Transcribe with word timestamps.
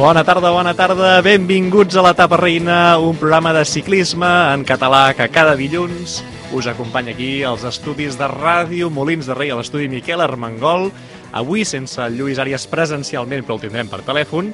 Bona 0.00 0.22
tarda, 0.24 0.48
bona 0.48 0.72
tarda, 0.72 1.18
benvinguts 1.20 1.98
a 2.00 2.02
l'Etapa 2.06 2.38
Reina, 2.40 2.96
un 3.04 3.18
programa 3.20 3.50
de 3.52 3.66
ciclisme 3.68 4.28
en 4.48 4.62
català 4.64 5.10
que 5.12 5.26
cada 5.28 5.52
dilluns 5.58 6.22
us 6.56 6.68
acompanya 6.72 7.12
aquí 7.12 7.42
als 7.44 7.66
estudis 7.68 8.16
de 8.16 8.24
ràdio 8.32 8.88
Molins 8.88 9.28
de 9.28 9.36
Rei, 9.36 9.52
a 9.52 9.58
l'estudi 9.58 9.90
Miquel 9.92 10.24
Armengol. 10.24 10.88
Avui 11.36 11.66
sense 11.68 12.00
el 12.00 12.16
Lluís 12.16 12.40
Àries 12.40 12.64
presencialment, 12.72 13.44
però 13.44 13.58
el 13.58 13.66
tindrem 13.66 13.92
per 13.92 14.00
telèfon. 14.08 14.48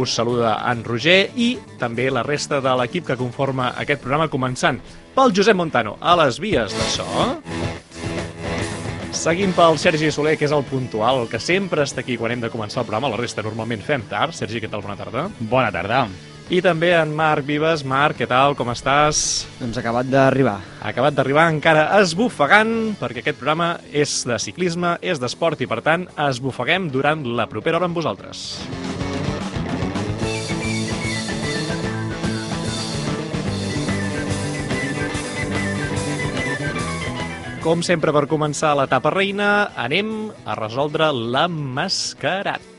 Us 0.00 0.16
saluda 0.16 0.56
en 0.72 0.80
Roger 0.88 1.26
i 1.36 1.58
també 1.76 2.08
la 2.08 2.24
resta 2.24 2.62
de 2.64 2.72
l'equip 2.80 3.04
que 3.12 3.20
conforma 3.20 3.74
aquest 3.76 4.00
programa, 4.00 4.32
començant 4.32 4.80
pel 5.12 5.36
Josep 5.36 5.60
Montano 5.60 5.98
a 6.00 6.16
les 6.24 6.40
vies 6.40 6.72
de 6.72 6.88
so. 6.96 7.04
Seguim 9.26 9.50
pel 9.56 9.74
Sergi 9.74 10.06
Soler, 10.14 10.36
que 10.38 10.46
és 10.46 10.52
el 10.54 10.62
puntual, 10.62 11.24
el 11.24 11.26
que 11.26 11.40
sempre 11.42 11.82
està 11.82 11.98
aquí 12.04 12.14
quan 12.14 12.30
hem 12.30 12.44
de 12.44 12.50
començar 12.52 12.84
el 12.84 12.86
programa. 12.86 13.08
La 13.10 13.18
resta 13.18 13.42
normalment 13.42 13.82
fem 13.82 14.04
tard. 14.06 14.30
Sergi, 14.30 14.60
què 14.62 14.70
tal? 14.70 14.84
Bona 14.84 14.94
tarda. 14.94 15.24
Bona 15.50 15.72
tarda. 15.74 16.04
I 16.46 16.60
també 16.62 16.92
en 16.94 17.10
Marc 17.18 17.42
Vives. 17.48 17.82
Marc, 17.82 18.20
què 18.20 18.30
tal? 18.30 18.54
Com 18.54 18.70
estàs? 18.70 19.24
Doncs 19.58 19.82
acabat 19.82 20.06
d'arribar. 20.06 20.60
Acabat 20.78 21.18
d'arribar 21.18 21.48
encara 21.50 21.88
esbufegant, 21.98 22.94
perquè 23.02 23.24
aquest 23.24 23.42
programa 23.42 23.72
és 23.90 24.20
de 24.30 24.38
ciclisme, 24.38 24.94
és 25.02 25.18
d'esport 25.18 25.58
i, 25.58 25.66
per 25.66 25.82
tant, 25.82 26.06
esbufeguem 26.28 26.86
durant 26.94 27.26
la 27.26 27.50
propera 27.50 27.82
hora 27.82 27.90
amb 27.90 27.98
vosaltres. 27.98 28.46
Com 37.66 37.80
sempre, 37.82 38.12
per 38.14 38.28
començar 38.30 38.76
l'etapa 38.78 39.10
reina, 39.10 39.46
anem 39.84 40.30
a 40.46 40.54
resoldre 40.54 41.10
l'emmascarat. 41.34 42.62
I 42.70 42.75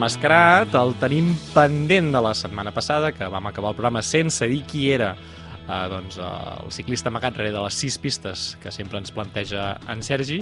l'emmascarat 0.00 0.72
el 0.80 0.94
tenim 0.96 1.26
pendent 1.52 2.06
de 2.14 2.20
la 2.24 2.30
setmana 2.32 2.70
passada, 2.72 3.10
que 3.12 3.26
vam 3.28 3.50
acabar 3.50 3.74
el 3.74 3.76
programa 3.76 4.00
sense 4.00 4.46
dir 4.48 4.62
qui 4.64 4.86
era 4.94 5.10
eh, 5.12 5.88
doncs, 5.92 6.16
eh, 6.16 6.28
el 6.64 6.72
ciclista 6.72 7.12
amagat 7.12 7.36
darrere 7.36 7.52
de 7.52 7.60
les 7.60 7.76
sis 7.76 7.98
pistes 8.00 8.56
que 8.62 8.72
sempre 8.72 8.96
ens 8.96 9.12
planteja 9.12 9.74
en 9.92 10.00
Sergi. 10.00 10.38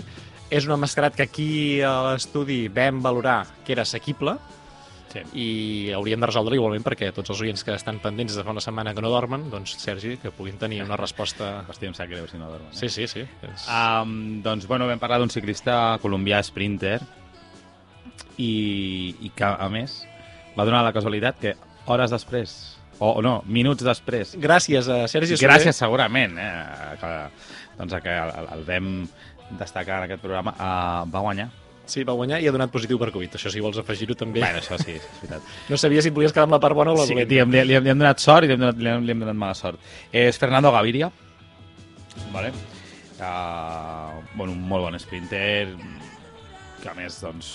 És 0.49 0.69
un 0.69 0.77
emmascarat 0.77 1.19
que 1.19 1.27
aquí 1.27 1.49
a 1.83 2.13
l'estudi 2.13 2.69
vam 2.71 3.03
valorar 3.03 3.49
que 3.67 3.75
era 3.75 3.83
assequible, 3.83 4.37
Sí. 5.09 5.23
i 5.33 5.93
hauríem 5.97 6.21
de 6.21 6.29
resoldre 6.29 6.55
igualment 6.55 6.85
perquè 6.85 7.07
tots 7.17 7.31
els 7.33 7.41
oients 7.41 7.63
que 7.65 7.73
estan 7.73 7.97
pendents 7.99 8.35
de 8.37 8.43
fa 8.45 8.53
una 8.53 8.61
setmana 8.61 8.93
que 8.95 9.01
no 9.01 9.09
dormen, 9.09 9.47
doncs, 9.51 9.79
Sergi, 9.81 10.19
que 10.21 10.31
puguin 10.31 10.59
tenir 10.61 10.83
una 10.85 10.99
resposta... 11.01 11.65
Hòstia, 11.73 11.89
em 11.89 11.97
sap 11.97 12.11
greu 12.13 12.29
si 12.29 12.39
no 12.39 12.51
dormen. 12.53 12.71
Sí, 12.77 12.91
sí, 12.93 13.09
sí. 13.09 13.25
És... 13.49 13.65
Um, 13.73 14.43
doncs, 14.45 14.69
bueno, 14.69 14.87
vam 14.87 15.01
parlar 15.01 15.19
d'un 15.19 15.33
ciclista 15.33 15.97
colombià 16.05 16.43
sprinter 16.45 17.01
i, 18.39 19.15
i 19.27 19.31
que, 19.35 19.45
a 19.45 19.69
més, 19.73 20.01
va 20.59 20.65
donar 20.69 20.83
la 20.87 20.93
casualitat 20.97 21.39
que 21.41 21.55
hores 21.87 22.11
després, 22.13 22.57
o, 22.99 23.13
o 23.19 23.23
no, 23.23 23.39
minuts 23.47 23.85
després, 23.87 24.35
Gràcies 24.43 24.89
a 24.91 25.05
Sergi 25.09 25.37
Soler. 25.37 25.53
gràcies 25.53 25.79
segurament, 25.79 26.35
eh, 26.39 26.97
que, 27.01 27.13
doncs, 27.79 27.95
que 28.03 28.17
el, 28.25 28.33
el 28.59 28.65
vam 28.67 28.91
destacar 29.59 30.03
en 30.03 30.09
aquest 30.09 30.21
programa, 30.21 30.53
uh, 30.59 31.07
va 31.09 31.23
guanyar. 31.25 31.49
Sí, 31.89 32.03
va 32.05 32.13
guanyar 32.13 32.43
i 32.45 32.49
ha 32.51 32.53
donat 32.53 32.69
positiu 32.69 32.99
per 33.01 33.09
Covid. 33.15 33.39
Això, 33.39 33.49
si 33.49 33.63
vols 33.65 33.79
afegir-ho 33.81 34.13
també. 34.19 34.43
Bueno, 34.43 34.59
això 34.61 34.77
sí, 34.77 34.99
és 34.99 35.07
veritat. 35.23 35.47
No 35.71 35.79
sabia 35.81 36.03
si 36.05 36.11
et 36.11 36.15
volies 36.19 36.35
quedar 36.37 36.45
amb 36.45 36.53
la 36.53 36.59
part 36.61 36.77
bona 36.77 36.93
o 36.93 36.99
la 36.99 37.07
Sí, 37.09 37.15
dolenta. 37.15 37.31
diguem, 37.31 37.55
li, 37.55 37.63
li, 37.65 37.79
li 37.81 37.93
hem 37.95 38.03
donat 38.03 38.21
sort 38.21 38.45
i 38.45 38.51
li 38.51 38.59
hem 38.59 38.61
donat, 38.61 38.77
li 38.83 38.91
hem, 38.93 39.07
li 39.09 39.15
hem 39.15 39.23
donat 39.25 39.39
mala 39.41 39.57
sort. 39.57 39.81
És 40.13 40.37
Fernando 40.37 40.69
Gaviria, 40.75 41.09
vale? 42.35 42.53
Uh, 43.17 44.21
bueno, 44.37 44.53
un 44.53 44.61
molt 44.69 44.85
bon 44.85 44.99
sprinter, 45.01 45.71
que 46.83 46.91
a 46.93 46.95
més, 46.95 47.17
doncs, 47.25 47.49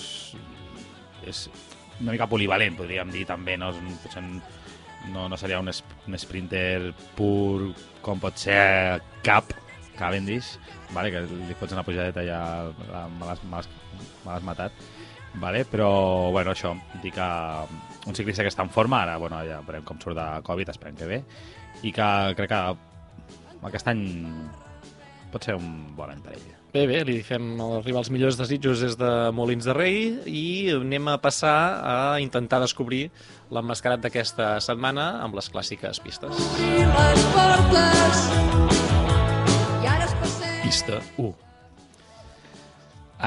és 1.29 1.47
una 2.01 2.11
mica 2.11 2.27
polivalent, 2.29 2.77
podríem 2.77 3.11
dir, 3.13 3.25
també, 3.29 3.57
no? 3.59 3.71
Potser 4.03 4.23
no, 5.11 5.27
no 5.29 5.37
seria 5.37 5.59
un, 5.59 5.69
un 5.69 6.17
sprinter 6.19 6.93
pur 7.17 7.73
com 8.03 8.21
pot 8.23 8.39
ser 8.39 9.01
Cap, 9.23 9.51
Cavendish, 9.97 10.57
vale? 10.93 11.11
que 11.13 11.23
li 11.27 11.57
fots 11.59 11.75
una 11.75 11.85
pujadeta 11.85 12.23
ja 12.25 12.41
me 13.19 13.29
l'has 13.29 14.45
matat. 14.45 14.85
Vale? 15.41 15.63
Però, 15.65 16.29
bueno, 16.29 16.53
això, 16.53 16.75
dir 17.01 17.09
que 17.15 17.27
un 18.05 18.13
ciclista 18.13 18.45
que 18.45 18.51
està 18.53 18.61
en 18.65 18.69
forma, 18.73 19.01
ara, 19.01 19.17
bueno, 19.17 19.39
ja 19.47 19.63
veurem 19.65 19.85
com 19.87 20.01
surt 20.01 20.19
de 20.19 20.27
Covid, 20.45 20.69
esperem 20.69 20.99
que 20.99 21.09
bé, 21.09 21.23
i 21.81 21.93
que 21.95 22.09
crec 22.37 22.53
que 22.53 22.59
aquest 23.71 23.89
any 23.89 24.03
pot 25.33 25.49
ser 25.49 25.57
un 25.57 25.95
bon 25.97 26.13
any 26.13 26.21
per 26.21 26.37
ell. 26.37 26.62
Bé, 26.73 26.87
bé, 26.89 27.03
li 27.05 27.19
fem 27.21 27.51
arribar 27.61 28.01
els 28.01 28.07
millors 28.09 28.33
desitjos 28.33 28.79
des 28.81 28.95
de 28.97 29.07
Molins 29.37 29.67
de 29.69 29.73
Rei 29.77 29.97
i 30.25 30.71
anem 30.73 31.11
a 31.11 31.19
passar 31.21 31.57
a 31.85 31.97
intentar 32.17 32.57
descobrir 32.63 33.11
l'emmascarat 33.53 34.01
d'aquesta 34.01 34.55
setmana 34.65 35.03
amb 35.21 35.37
les 35.37 35.51
clàssiques 35.53 36.01
pistes. 36.01 36.33
les 36.33 37.27
portes 37.35 38.23
i 39.83 39.91
ara 39.91 40.07
passem 40.23 40.63
Pista 40.63 40.97
1. 41.21 41.29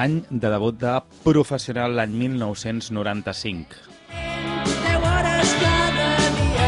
Any 0.03 0.19
de 0.27 0.51
debut 0.57 0.83
de 0.83 0.97
professional 1.23 1.95
l'any 1.95 2.19
1995. 2.25 3.79
10 4.11 5.07
hores 5.13 5.55
cada 5.63 6.11
dia 6.41 6.67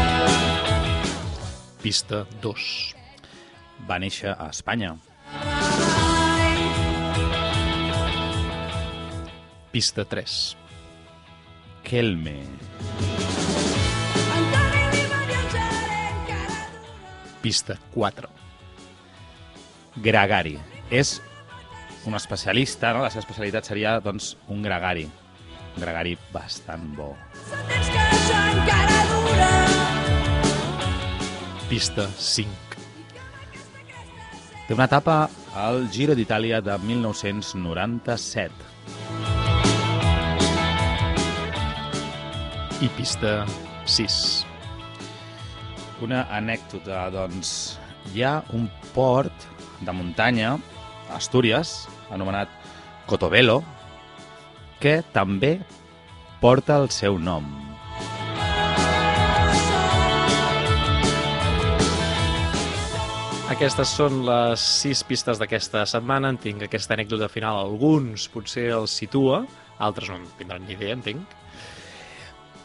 Pista 1.84 2.24
2. 2.40 2.72
Va 3.84 4.00
néixer 4.00 4.32
a 4.32 4.48
Espanya. 4.48 4.96
Pista 9.70 10.04
3. 10.04 10.56
Kelme. 11.84 12.42
Pista 17.40 17.76
4. 17.94 18.28
Gregari. 20.02 20.58
És 20.90 21.20
un 22.02 22.18
especialista, 22.18 22.90
no? 22.90 23.04
La 23.04 23.12
seva 23.14 23.22
especialitat 23.22 23.70
seria, 23.70 23.92
doncs, 24.02 24.32
un 24.50 24.64
gregari. 24.66 25.06
Un 25.76 25.84
gregari 25.84 26.16
bastant 26.34 26.90
bo. 26.96 27.12
Pista 31.70 32.08
5. 32.18 32.82
Té 34.66 34.74
una 34.74 34.90
etapa 34.90 35.20
al 35.54 35.86
Giro 35.94 36.18
d'Itàlia 36.18 36.58
de 36.58 36.74
1997. 36.90 38.69
I 42.80 42.88
pista 42.96 43.44
6. 43.84 44.46
Una 46.00 46.22
anècdota, 46.32 47.02
doncs, 47.12 47.76
hi 48.14 48.22
ha 48.24 48.38
un 48.56 48.70
port 48.94 49.44
de 49.84 49.92
muntanya 49.92 50.54
a 50.54 51.18
Astúries, 51.18 51.90
anomenat 52.08 52.48
Cotobelo, 53.04 53.58
que 54.80 55.02
també 55.12 55.58
porta 56.40 56.78
el 56.80 56.88
seu 56.88 57.18
nom. 57.20 57.50
Aquestes 63.52 63.92
són 63.92 64.22
les 64.24 64.64
sis 64.80 65.04
pistes 65.04 65.36
d'aquesta 65.36 65.84
setmana. 65.84 66.32
Entenc 66.32 66.64
que 66.64 66.70
aquesta 66.70 66.96
anècdota 66.96 67.28
final 67.28 67.60
alguns 67.60 68.24
potser 68.32 68.70
els 68.72 68.96
situa, 69.02 69.42
altres 69.76 70.08
no 70.08 70.16
en 70.16 70.24
tindran 70.40 70.64
ni 70.64 70.78
idea, 70.78 70.96
entenc. 70.96 71.39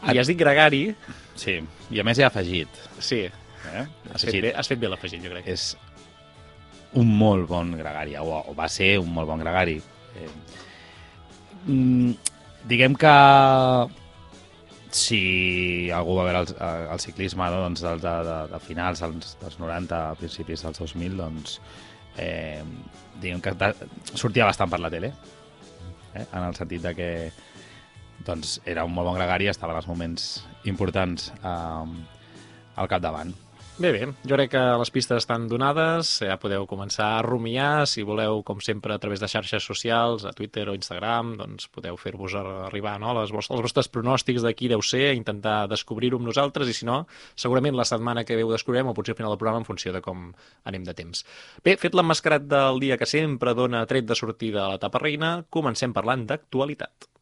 I 0.04 0.18
has 0.18 0.28
dit 0.30 0.38
gregari, 0.38 0.94
Sí, 1.36 1.58
i 1.92 2.00
a 2.00 2.04
més 2.06 2.18
hi 2.18 2.24
ha 2.24 2.30
afegit. 2.32 2.68
sí, 2.98 3.26
Eh? 3.66 3.84
has 4.14 4.24
fet 4.24 4.40
bé, 4.42 4.52
has 4.54 4.68
fet 4.70 4.78
bé 4.78 4.88
l'afegit, 4.88 5.22
jo 5.24 5.32
crec. 5.32 5.48
És 5.52 5.76
un 6.96 7.08
molt 7.18 7.48
bon 7.50 7.74
gregari, 7.76 8.14
o, 8.16 8.40
o 8.46 8.54
va 8.56 8.68
ser 8.72 8.96
un 9.02 9.10
molt 9.12 9.28
bon 9.28 9.42
gregari. 9.42 9.76
Eh, 10.16 10.28
mm, 11.66 12.12
diguem 12.70 12.94
que 12.96 13.14
si 14.96 15.90
algú 15.92 16.14
va 16.16 16.24
veure 16.28 16.44
el, 16.46 16.52
el 16.94 17.02
ciclisme 17.02 17.48
no, 17.52 17.64
doncs, 17.66 17.82
de, 17.84 17.96
de, 18.00 18.36
de, 18.52 18.60
finals 18.64 19.02
dels, 19.04 19.34
dels 19.42 19.58
90, 19.60 19.98
a 20.12 20.14
principis 20.16 20.62
dels 20.64 20.80
2000, 20.80 21.18
doncs, 21.20 21.58
eh, 22.22 22.62
diguem 23.20 23.42
que 23.44 23.52
de, 23.60 23.72
sortia 24.14 24.46
bastant 24.48 24.72
per 24.72 24.80
la 24.80 24.92
tele, 24.92 25.12
eh, 26.14 26.24
en 26.24 26.46
el 26.46 26.56
sentit 26.56 26.86
de 26.86 26.94
que 26.96 27.10
doncs, 28.24 28.60
era 28.64 28.84
un 28.86 28.94
molt 28.94 29.10
bon 29.10 29.18
gregari 29.18 29.48
i 29.48 29.52
estava 29.52 29.74
en 29.74 29.82
els 29.82 29.90
moments 29.90 30.30
importants 30.64 31.32
eh, 31.42 32.06
al 32.76 32.88
capdavant. 32.88 33.34
Bé, 33.76 33.90
bé, 33.92 34.06
jo 34.24 34.36
crec 34.38 34.54
que 34.54 34.60
les 34.80 34.88
pistes 34.88 35.18
estan 35.20 35.42
donades, 35.50 36.08
ja 36.24 36.38
podeu 36.40 36.62
començar 36.64 37.10
a 37.18 37.24
rumiar, 37.26 37.84
si 37.84 38.00
voleu, 38.08 38.38
com 38.40 38.56
sempre, 38.64 38.94
a 38.94 38.98
través 38.98 39.20
de 39.20 39.28
xarxes 39.28 39.66
socials, 39.68 40.22
a 40.24 40.30
Twitter 40.32 40.64
o 40.72 40.74
Instagram, 40.78 41.34
doncs 41.36 41.66
podeu 41.68 41.98
fer-vos 42.00 42.38
arribar 42.40 42.94
no, 43.02 43.12
les 43.18 43.34
vostres, 43.36 43.52
els 43.52 43.66
vostres 43.66 43.90
pronòstics 43.92 44.46
de 44.46 44.54
qui 44.56 44.70
deu 44.72 44.80
ser, 44.80 45.10
intentar 45.12 45.66
descobrir-ho 45.68 46.16
amb 46.16 46.30
nosaltres, 46.30 46.70
i 46.72 46.76
si 46.78 46.88
no, 46.88 47.02
segurament 47.36 47.76
la 47.76 47.84
setmana 47.84 48.24
que 48.24 48.38
ve 48.38 48.46
ho 48.48 48.54
descobrirem, 48.54 48.88
o 48.88 48.94
potser 48.96 49.12
al 49.12 49.18
final 49.18 49.34
del 49.34 49.42
programa 49.42 49.60
en 49.60 49.68
funció 49.68 49.92
de 49.92 50.00
com 50.00 50.30
anem 50.64 50.86
de 50.88 50.94
temps. 50.96 51.26
Bé, 51.60 51.76
fet 51.76 51.92
l'emmascarat 51.92 52.48
del 52.48 52.80
dia 52.80 52.96
que 52.96 53.04
sempre 53.04 53.52
dona 53.52 53.84
tret 53.84 54.08
de 54.08 54.16
sortida 54.16 54.64
a 54.64 54.72
l'etapa 54.72 55.04
reina, 55.04 55.42
comencem 55.52 55.92
parlant 55.92 56.24
d'actualitat. 56.32 57.12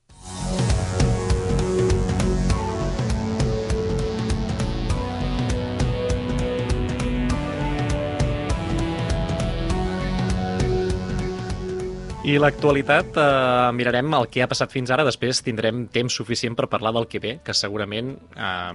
I 12.25 12.39
l'actualitat, 12.41 13.19
eh, 13.21 13.73
mirarem 13.77 14.15
el 14.17 14.31
que 14.33 14.41
ha 14.41 14.47
passat 14.49 14.71
fins 14.73 14.89
ara, 14.89 15.05
després 15.05 15.43
tindrem 15.45 15.83
temps 15.93 16.15
suficient 16.17 16.55
per 16.57 16.71
parlar 16.73 16.95
del 16.97 17.05
que 17.05 17.21
ve, 17.21 17.33
que 17.45 17.53
segurament 17.53 18.15
eh, 18.33 18.73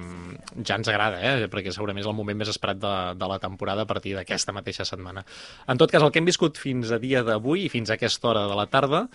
ja 0.61 0.77
ens 0.77 0.91
agrada, 0.91 1.17
eh, 1.17 1.47
perquè 1.49 1.73
segurament 1.73 2.03
és 2.03 2.09
el 2.11 2.13
moment 2.13 2.37
més 2.37 2.51
esperat 2.53 2.77
de, 2.77 2.93
de 3.17 3.29
la 3.31 3.39
temporada 3.41 3.87
a 3.87 3.89
partir 3.89 4.13
d'aquesta 4.13 4.53
mateixa 4.53 4.85
setmana. 4.85 5.25
En 5.65 5.81
tot 5.81 5.89
cas, 5.89 6.05
el 6.05 6.13
que 6.13 6.21
hem 6.21 6.29
viscut 6.29 6.61
fins 6.61 6.93
a 6.93 7.01
dia 7.01 7.23
d'avui 7.25 7.65
i 7.65 7.73
fins 7.73 7.89
a 7.89 7.97
aquesta 7.97 8.29
hora 8.29 8.45
de 8.51 8.59
la 8.59 8.67
tarda, 8.69 9.07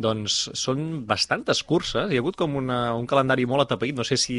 doncs 0.00 0.38
són 0.56 1.04
bastantes 1.04 1.60
curses, 1.60 2.08
hi 2.08 2.16
ha 2.16 2.24
hagut 2.24 2.40
com 2.40 2.56
una, 2.56 2.94
un 2.96 3.04
calendari 3.04 3.44
molt 3.44 3.66
atapeït, 3.66 4.00
no 4.00 4.08
sé 4.08 4.16
si 4.16 4.38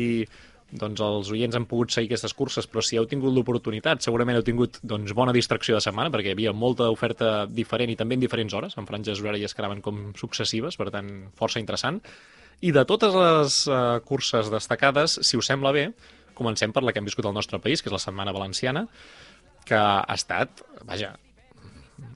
doncs 0.79 1.01
els 1.05 1.29
oients 1.33 1.55
han 1.57 1.65
pogut 1.69 1.93
seguir 1.93 2.09
aquestes 2.09 2.33
curses, 2.37 2.67
però 2.69 2.81
si 2.83 2.97
heu 2.97 3.05
tingut 3.09 3.33
l'oportunitat, 3.35 4.01
segurament 4.05 4.39
heu 4.39 4.45
tingut 4.45 4.79
doncs, 4.81 5.13
bona 5.17 5.35
distracció 5.35 5.77
de 5.77 5.83
setmana, 5.85 6.11
perquè 6.13 6.31
hi 6.31 6.37
havia 6.37 6.53
molta 6.53 6.89
oferta 6.93 7.45
diferent 7.45 7.93
i 7.93 7.97
també 7.99 8.17
en 8.17 8.23
diferents 8.23 8.55
hores, 8.57 8.77
en 8.79 8.89
franges 8.89 9.21
horàries 9.21 9.53
que 9.53 9.63
anaven 9.63 9.83
com 9.85 10.05
successives, 10.19 10.79
per 10.79 10.89
tant, 10.93 11.11
força 11.37 11.61
interessant. 11.61 12.01
I 12.63 12.71
de 12.73 12.85
totes 12.89 13.15
les 13.17 13.59
uh, 13.67 13.99
curses 14.07 14.49
destacades, 14.53 15.19
si 15.21 15.37
us 15.37 15.49
sembla 15.51 15.73
bé, 15.75 15.89
comencem 16.33 16.73
per 16.73 16.83
la 16.83 16.93
que 16.93 17.03
hem 17.03 17.09
viscut 17.09 17.27
al 17.29 17.37
nostre 17.37 17.59
país, 17.61 17.83
que 17.83 17.91
és 17.91 17.95
la 17.95 18.01
Setmana 18.01 18.33
Valenciana, 18.33 18.87
que 19.67 19.77
ha 19.77 20.15
estat, 20.15 20.63
vaja, 20.87 21.13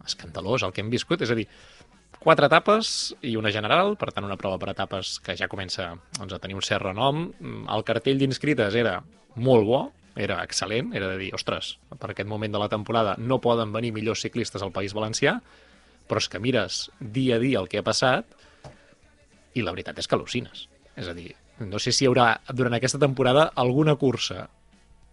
escandalós 0.07 0.65
el 0.65 0.73
que 0.73 0.81
hem 0.81 0.89
viscut, 0.91 1.21
és 1.21 1.31
a 1.31 1.37
dir, 1.37 1.45
quatre 2.19 2.47
etapes 2.49 3.13
i 3.25 3.35
una 3.39 3.51
general, 3.53 3.95
per 3.99 4.11
tant 4.13 4.25
una 4.27 4.37
prova 4.39 4.57
per 4.61 4.71
etapes 4.73 5.17
que 5.23 5.35
ja 5.37 5.49
comença 5.51 5.91
doncs, 6.17 6.33
a 6.33 6.41
tenir 6.43 6.57
un 6.57 6.65
cert 6.65 6.85
renom. 6.85 7.27
El 7.69 7.85
cartell 7.87 8.19
d'inscrites 8.21 8.75
era 8.75 8.99
molt 9.35 9.67
bo, 9.67 9.81
era 10.17 10.41
excel·lent, 10.43 10.91
era 10.97 11.11
de 11.13 11.19
dir, 11.21 11.31
ostres, 11.37 11.75
per 11.93 12.11
aquest 12.11 12.29
moment 12.29 12.53
de 12.53 12.61
la 12.61 12.69
temporada 12.73 13.15
no 13.21 13.39
poden 13.41 13.71
venir 13.73 13.93
millors 13.93 14.23
ciclistes 14.25 14.65
al 14.65 14.73
País 14.73 14.95
Valencià, 14.97 15.37
però 16.07 16.23
és 16.23 16.29
que 16.31 16.41
mires 16.41 16.87
dia 16.99 17.37
a 17.37 17.43
dia 17.43 17.61
el 17.61 17.69
que 17.69 17.81
ha 17.81 17.85
passat 17.85 18.25
i 19.53 19.63
la 19.65 19.73
veritat 19.75 19.99
és 19.99 20.07
que 20.07 20.17
al·lucines. 20.17 20.65
És 20.97 21.09
a 21.09 21.13
dir, 21.13 21.29
no 21.59 21.79
sé 21.81 21.93
si 21.93 22.05
hi 22.05 22.09
haurà 22.09 22.31
durant 22.49 22.73
aquesta 22.77 22.99
temporada 23.01 23.51
alguna 23.55 23.95
cursa, 23.97 24.47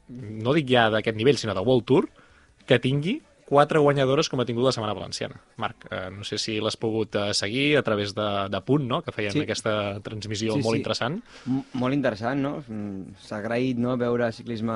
no 0.08 0.54
dic 0.56 0.68
ja 0.72 0.88
d'aquest 0.92 1.16
nivell, 1.16 1.38
sinó 1.40 1.54
de 1.56 1.64
World 1.64 1.86
Tour, 1.88 2.08
que 2.64 2.80
tingui 2.80 3.18
quatre 3.54 3.78
guanyadores 3.78 4.28
com 4.28 4.42
ha 4.42 4.46
tingut 4.48 4.66
la 4.66 4.72
Setmana 4.74 4.96
Valenciana. 4.98 5.38
Marc, 5.62 5.86
eh, 5.94 6.08
no 6.12 6.24
sé 6.26 6.36
si 6.42 6.58
l'has 6.60 6.76
pogut 6.76 7.14
eh, 7.20 7.28
seguir 7.38 7.76
a 7.78 7.82
través 7.86 8.12
de, 8.18 8.26
de 8.50 8.60
Punt, 8.66 8.88
no?, 8.90 9.02
que 9.06 9.14
feien 9.14 9.32
Sí. 9.32 9.44
aquesta 9.46 10.00
transmissió 10.02 10.54
Sí, 10.58 10.62
molt 10.64 10.74
sí. 10.74 10.82
interessant. 10.82 11.20
M 11.46 11.62
molt 11.80 11.94
interessant, 11.94 12.42
no? 12.42 12.56
Mm, 12.66 13.14
S'ha 13.22 13.38
agraït 13.38 13.78
no, 13.78 13.94
veure 14.00 14.32
ciclisme 14.34 14.74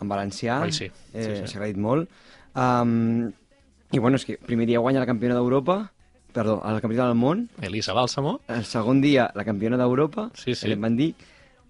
en 0.00 0.08
valencià. 0.10 0.60
Oi, 0.66 0.72
sí. 0.72 0.90
Sí, 0.90 1.18
Eh, 1.18 1.40
sí. 1.42 1.48
S'ha 1.54 1.58
agraït 1.62 1.76
molt. 1.80 2.10
Um, 2.54 3.32
I 3.94 3.98
bueno, 4.02 4.16
és 4.20 4.24
que 4.26 4.36
primer 4.38 4.66
dia 4.66 4.78
guanya 4.82 5.00
la 5.02 5.06
campiona 5.06 5.34
d'Europa, 5.34 5.90
perdó, 6.34 6.56
la 6.64 6.80
campiona 6.82 7.06
del 7.08 7.16
món, 7.18 7.48
Elisa 7.62 7.94
Bàlsamo, 7.94 8.40
el 8.50 8.64
segon 8.66 9.00
dia 9.00 9.28
la 9.34 9.44
campiona 9.46 9.76
d'Europa, 9.78 10.30
Sí, 10.34 10.54
sí. 10.54 10.66
Helen 10.66 10.80
Van 10.82 10.96
Dijk, 10.98 11.14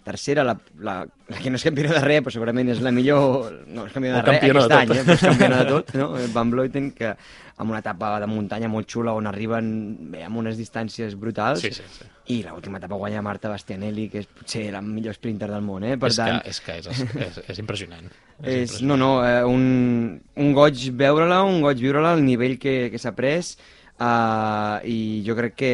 tercera, 0.04 0.44
la, 0.44 0.54
la, 0.84 0.98
la 1.32 1.38
que 1.40 1.50
no 1.52 1.58
és 1.60 1.64
campiona 1.66 1.94
de 1.96 2.02
res, 2.04 2.20
però 2.24 2.34
segurament 2.36 2.68
és 2.74 2.82
la 2.84 2.92
millor... 2.94 3.48
No 3.72 3.86
és 3.88 3.94
campiona 3.96 4.20
de 4.20 4.26
res 4.26 4.38
campiona 4.38 4.66
de 4.66 4.76
aquest 4.76 4.76
any, 4.78 4.92
tot. 4.92 4.98
eh, 5.00 5.04
però 5.04 5.16
és 5.16 5.24
campiona 5.28 5.62
de 5.62 5.70
tot, 5.72 5.94
no? 6.00 6.10
Van 6.34 6.52
Vleuten, 6.52 6.90
que 6.96 7.14
amb 7.56 7.70
una 7.70 7.78
etapa 7.78 8.16
de 8.18 8.26
muntanya 8.26 8.68
molt 8.70 8.88
xula 8.90 9.12
on 9.14 9.28
arriben 9.30 9.66
bé, 10.10 10.24
amb 10.26 10.40
unes 10.40 10.56
distàncies 10.58 11.14
brutals 11.14 11.62
Sí, 11.62 11.70
sí, 11.76 11.84
sí. 11.86 12.08
i 12.34 12.40
l'última 12.42 12.80
etapa 12.80 12.98
guanya 12.98 13.22
Marta 13.22 13.52
Bastianelli 13.52 14.08
que 14.10 14.24
és 14.24 14.26
potser 14.26 14.64
la 14.74 14.80
millor 14.82 15.14
sprinter 15.14 15.46
del 15.52 15.62
món 15.62 15.86
eh? 15.86 15.94
per 16.00 16.10
és, 16.10 16.18
tant 16.18 16.40
que, 16.42 16.50
és 16.50 16.58
que 16.64 16.78
és, 16.80 16.88
és, 17.28 17.38
és 17.54 17.60
impressionant. 17.62 18.10
és, 18.42 18.80
no, 18.82 18.96
no, 18.98 19.12
eh, 19.22 19.44
un, 19.46 20.18
un 20.34 20.50
goig 20.56 20.88
veure-la, 20.98 21.44
un 21.46 21.62
goig 21.62 21.78
viure-la, 21.78 22.16
el 22.18 22.24
nivell 22.26 22.58
que, 22.58 22.88
que 22.90 22.98
s'ha 22.98 23.14
pres 23.14 23.54
uh, 24.00 24.82
i 24.82 25.22
jo 25.26 25.38
crec 25.38 25.54
que 25.62 25.72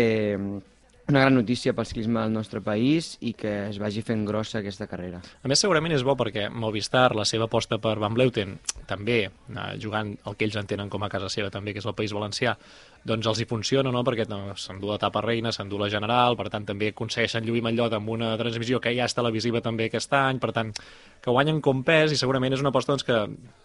una 1.11 1.21
gran 1.21 1.35
notícia 1.35 1.75
pel 1.75 1.87
ciclisme 1.87 2.21
del 2.23 2.33
nostre 2.33 2.63
país 2.65 3.13
i 3.21 3.35
que 3.39 3.51
es 3.69 3.79
vagi 3.83 4.03
fent 4.07 4.23
grossa 4.29 4.61
aquesta 4.61 4.87
carrera. 4.91 5.21
A 5.43 5.51
més, 5.51 5.61
segurament 5.63 5.95
és 5.95 6.05
bo 6.07 6.15
perquè 6.19 6.49
Movistar, 6.51 7.11
la 7.19 7.27
seva 7.29 7.49
aposta 7.51 7.81
per 7.83 7.97
Van 8.03 8.15
Bleuten, 8.15 8.57
també 8.89 9.19
eh, 9.27 9.67
jugant 9.83 10.15
el 10.15 10.39
que 10.39 10.47
ells 10.49 10.59
entenen 10.61 10.91
com 10.93 11.03
a 11.05 11.11
casa 11.13 11.29
seva, 11.33 11.51
també, 11.51 11.75
que 11.75 11.83
és 11.83 11.89
el 11.91 11.97
País 11.99 12.15
Valencià, 12.17 12.57
doncs 13.05 13.27
els 13.27 13.41
hi 13.41 13.47
funciona, 13.49 13.93
no?, 13.93 14.03
perquè 14.07 14.27
no, 14.29 14.41
s'endú 14.61 14.91
l'etapa 14.91 15.23
reina, 15.25 15.53
s'endú 15.53 15.79
la 15.81 15.89
general, 15.93 16.37
per 16.37 16.49
tant, 16.53 16.67
també 16.69 16.91
aconsegueixen 16.93 17.47
lluir 17.47 17.63
Mallot 17.65 17.95
amb 17.97 18.13
una 18.13 18.33
transmissió 18.41 18.81
que 18.81 18.93
ja 18.97 19.07
és 19.09 19.17
televisiva 19.17 19.63
també 19.65 19.89
aquest 19.89 20.13
any, 20.17 20.41
per 20.43 20.53
tant, 20.57 20.73
que 21.21 21.33
guanyen 21.33 21.61
com 21.65 21.85
pes 21.87 22.13
i 22.13 22.19
segurament 22.21 22.57
és 22.57 22.65
una 22.65 22.73
aposta 22.73 22.93
doncs, 22.93 23.07
que 23.09 23.23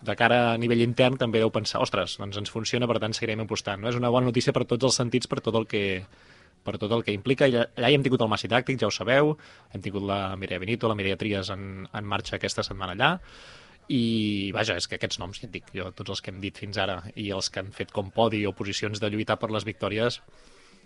de 0.08 0.16
cara 0.20 0.40
a 0.54 0.58
nivell 0.60 0.84
intern 0.86 1.20
també 1.20 1.44
deu 1.44 1.52
pensar, 1.54 1.84
ostres, 1.84 2.18
doncs 2.22 2.40
ens 2.42 2.52
funciona, 2.52 2.88
per 2.88 3.00
tant 3.04 3.16
seguirem 3.16 3.44
apostant. 3.44 3.84
No? 3.84 3.92
És 3.92 4.00
una 4.00 4.12
bona 4.12 4.32
notícia 4.32 4.56
per 4.56 4.66
tots 4.68 4.88
els 4.88 5.04
sentits, 5.04 5.28
per 5.32 5.42
tot 5.44 5.56
el 5.60 5.68
que, 5.68 5.86
per 6.66 6.78
tot 6.82 6.94
el 6.96 7.04
que 7.06 7.14
implica. 7.16 7.48
Allà 7.48 7.92
hi 7.92 7.98
hem 7.98 8.06
tingut 8.06 8.24
el 8.26 8.32
Massi 8.32 8.50
Tàctic, 8.52 8.80
ja 8.82 8.90
ho 8.90 8.94
sabeu, 8.94 9.36
hem 9.74 9.86
tingut 9.86 10.06
la 10.08 10.20
Mireia 10.40 10.64
Benito, 10.64 10.90
la 10.92 10.98
Mireia 10.98 11.20
Trias 11.22 11.52
en, 11.54 11.86
en 11.86 12.10
marxa 12.10 12.40
aquesta 12.40 12.66
setmana 12.66 12.98
allà, 12.98 13.12
i 13.94 14.52
vaja, 14.56 14.80
és 14.80 14.90
que 14.90 14.98
aquests 14.98 15.20
noms, 15.22 15.40
ja 15.44 15.46
et 15.48 15.54
dic, 15.54 15.70
jo, 15.76 15.92
tots 15.94 16.16
els 16.16 16.24
que 16.26 16.34
hem 16.34 16.42
dit 16.42 16.58
fins 16.58 16.80
ara 16.82 17.04
i 17.14 17.30
els 17.36 17.52
que 17.54 17.62
han 17.62 17.70
fet 17.76 17.94
com 17.94 18.10
podi 18.14 18.42
o 18.50 18.54
posicions 18.58 19.02
de 19.02 19.12
lluitar 19.14 19.38
per 19.42 19.52
les 19.54 19.68
victòries, 19.68 20.22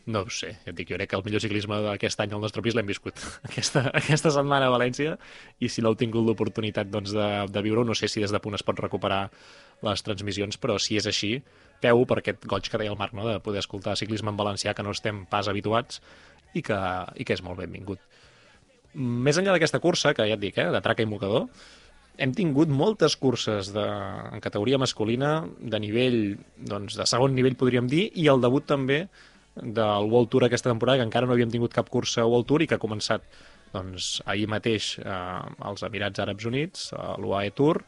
no 0.10 0.24
ho 0.26 0.34
sé, 0.34 0.52
ja 0.64 0.72
et 0.72 0.76
dic, 0.76 0.90
jo 0.90 0.98
crec 0.98 1.12
que 1.12 1.18
el 1.20 1.24
millor 1.26 1.44
ciclisme 1.44 1.80
d'aquest 1.86 2.24
any 2.24 2.34
al 2.34 2.44
nostre 2.44 2.64
país 2.66 2.76
l'hem 2.76 2.88
viscut 2.90 3.20
aquesta, 3.50 3.86
aquesta 3.96 4.34
setmana 4.36 4.68
a 4.68 4.74
València. 4.74 5.16
I 5.60 5.70
si 5.72 5.84
no 5.86 5.94
heu 5.94 6.00
tingut 6.00 6.26
l'oportunitat 6.26 6.92
doncs, 6.92 7.14
de, 7.16 7.30
de 7.52 7.64
viure-ho, 7.66 7.86
no 7.88 7.96
sé 7.96 8.10
si 8.12 8.24
des 8.24 8.34
de 8.34 8.42
punt 8.44 8.58
es 8.58 8.66
pot 8.66 8.80
recuperar 8.80 9.28
les 9.86 10.04
transmissions, 10.04 10.60
però 10.60 10.80
si 10.82 11.00
és 11.00 11.08
així, 11.08 11.38
peu 11.82 12.06
per 12.10 12.20
aquest 12.22 12.46
goig 12.50 12.70
que 12.70 12.80
deia 12.82 12.92
el 12.94 13.00
Marc, 13.00 13.16
no? 13.18 13.28
de 13.28 13.40
poder 13.44 13.64
escoltar 13.64 13.98
ciclisme 14.00 14.32
en 14.34 14.40
valencià 14.40 14.76
que 14.76 14.86
no 14.86 14.96
estem 14.96 15.26
pas 15.30 15.48
habituats 15.48 16.02
i 16.54 16.64
que, 16.66 16.80
i 17.16 17.26
que 17.26 17.36
és 17.38 17.44
molt 17.46 17.62
benvingut. 17.62 18.02
Més 18.94 19.38
enllà 19.38 19.54
d'aquesta 19.54 19.82
cursa, 19.84 20.16
que 20.18 20.26
ja 20.26 20.38
et 20.38 20.42
dic, 20.42 20.58
eh, 20.58 20.70
de 20.74 20.82
traca 20.82 21.06
i 21.06 21.10
mocador, 21.10 21.48
hem 22.20 22.34
tingut 22.36 22.72
moltes 22.74 23.16
curses 23.16 23.72
de, 23.72 23.86
en 24.34 24.42
categoria 24.44 24.80
masculina 24.82 25.44
de 25.60 25.80
nivell, 25.80 26.20
doncs, 26.58 26.98
de 27.00 27.06
segon 27.08 27.36
nivell 27.38 27.56
podríem 27.60 27.88
dir, 27.88 28.10
i 28.20 28.28
el 28.32 28.42
debut 28.44 28.66
també 28.68 29.06
del 29.56 30.10
World 30.12 30.30
Tour 30.34 30.46
aquesta 30.48 30.72
temporada, 30.72 31.00
que 31.00 31.08
encara 31.08 31.30
no 31.30 31.36
havíem 31.36 31.52
tingut 31.54 31.76
cap 31.76 31.90
cursa 31.92 32.28
World 32.28 32.50
Tour 32.50 32.64
i 32.64 32.68
que 32.68 32.76
ha 32.76 32.82
començat 32.82 33.24
doncs, 33.74 34.20
ahir 34.26 34.50
mateix 34.52 34.96
eh, 35.00 35.66
als 35.70 35.86
Emirats 35.86 36.22
Àrabs 36.26 36.50
Units, 36.50 36.90
a 36.98 37.16
l'UAE 37.22 37.54
Tour, 37.56 37.84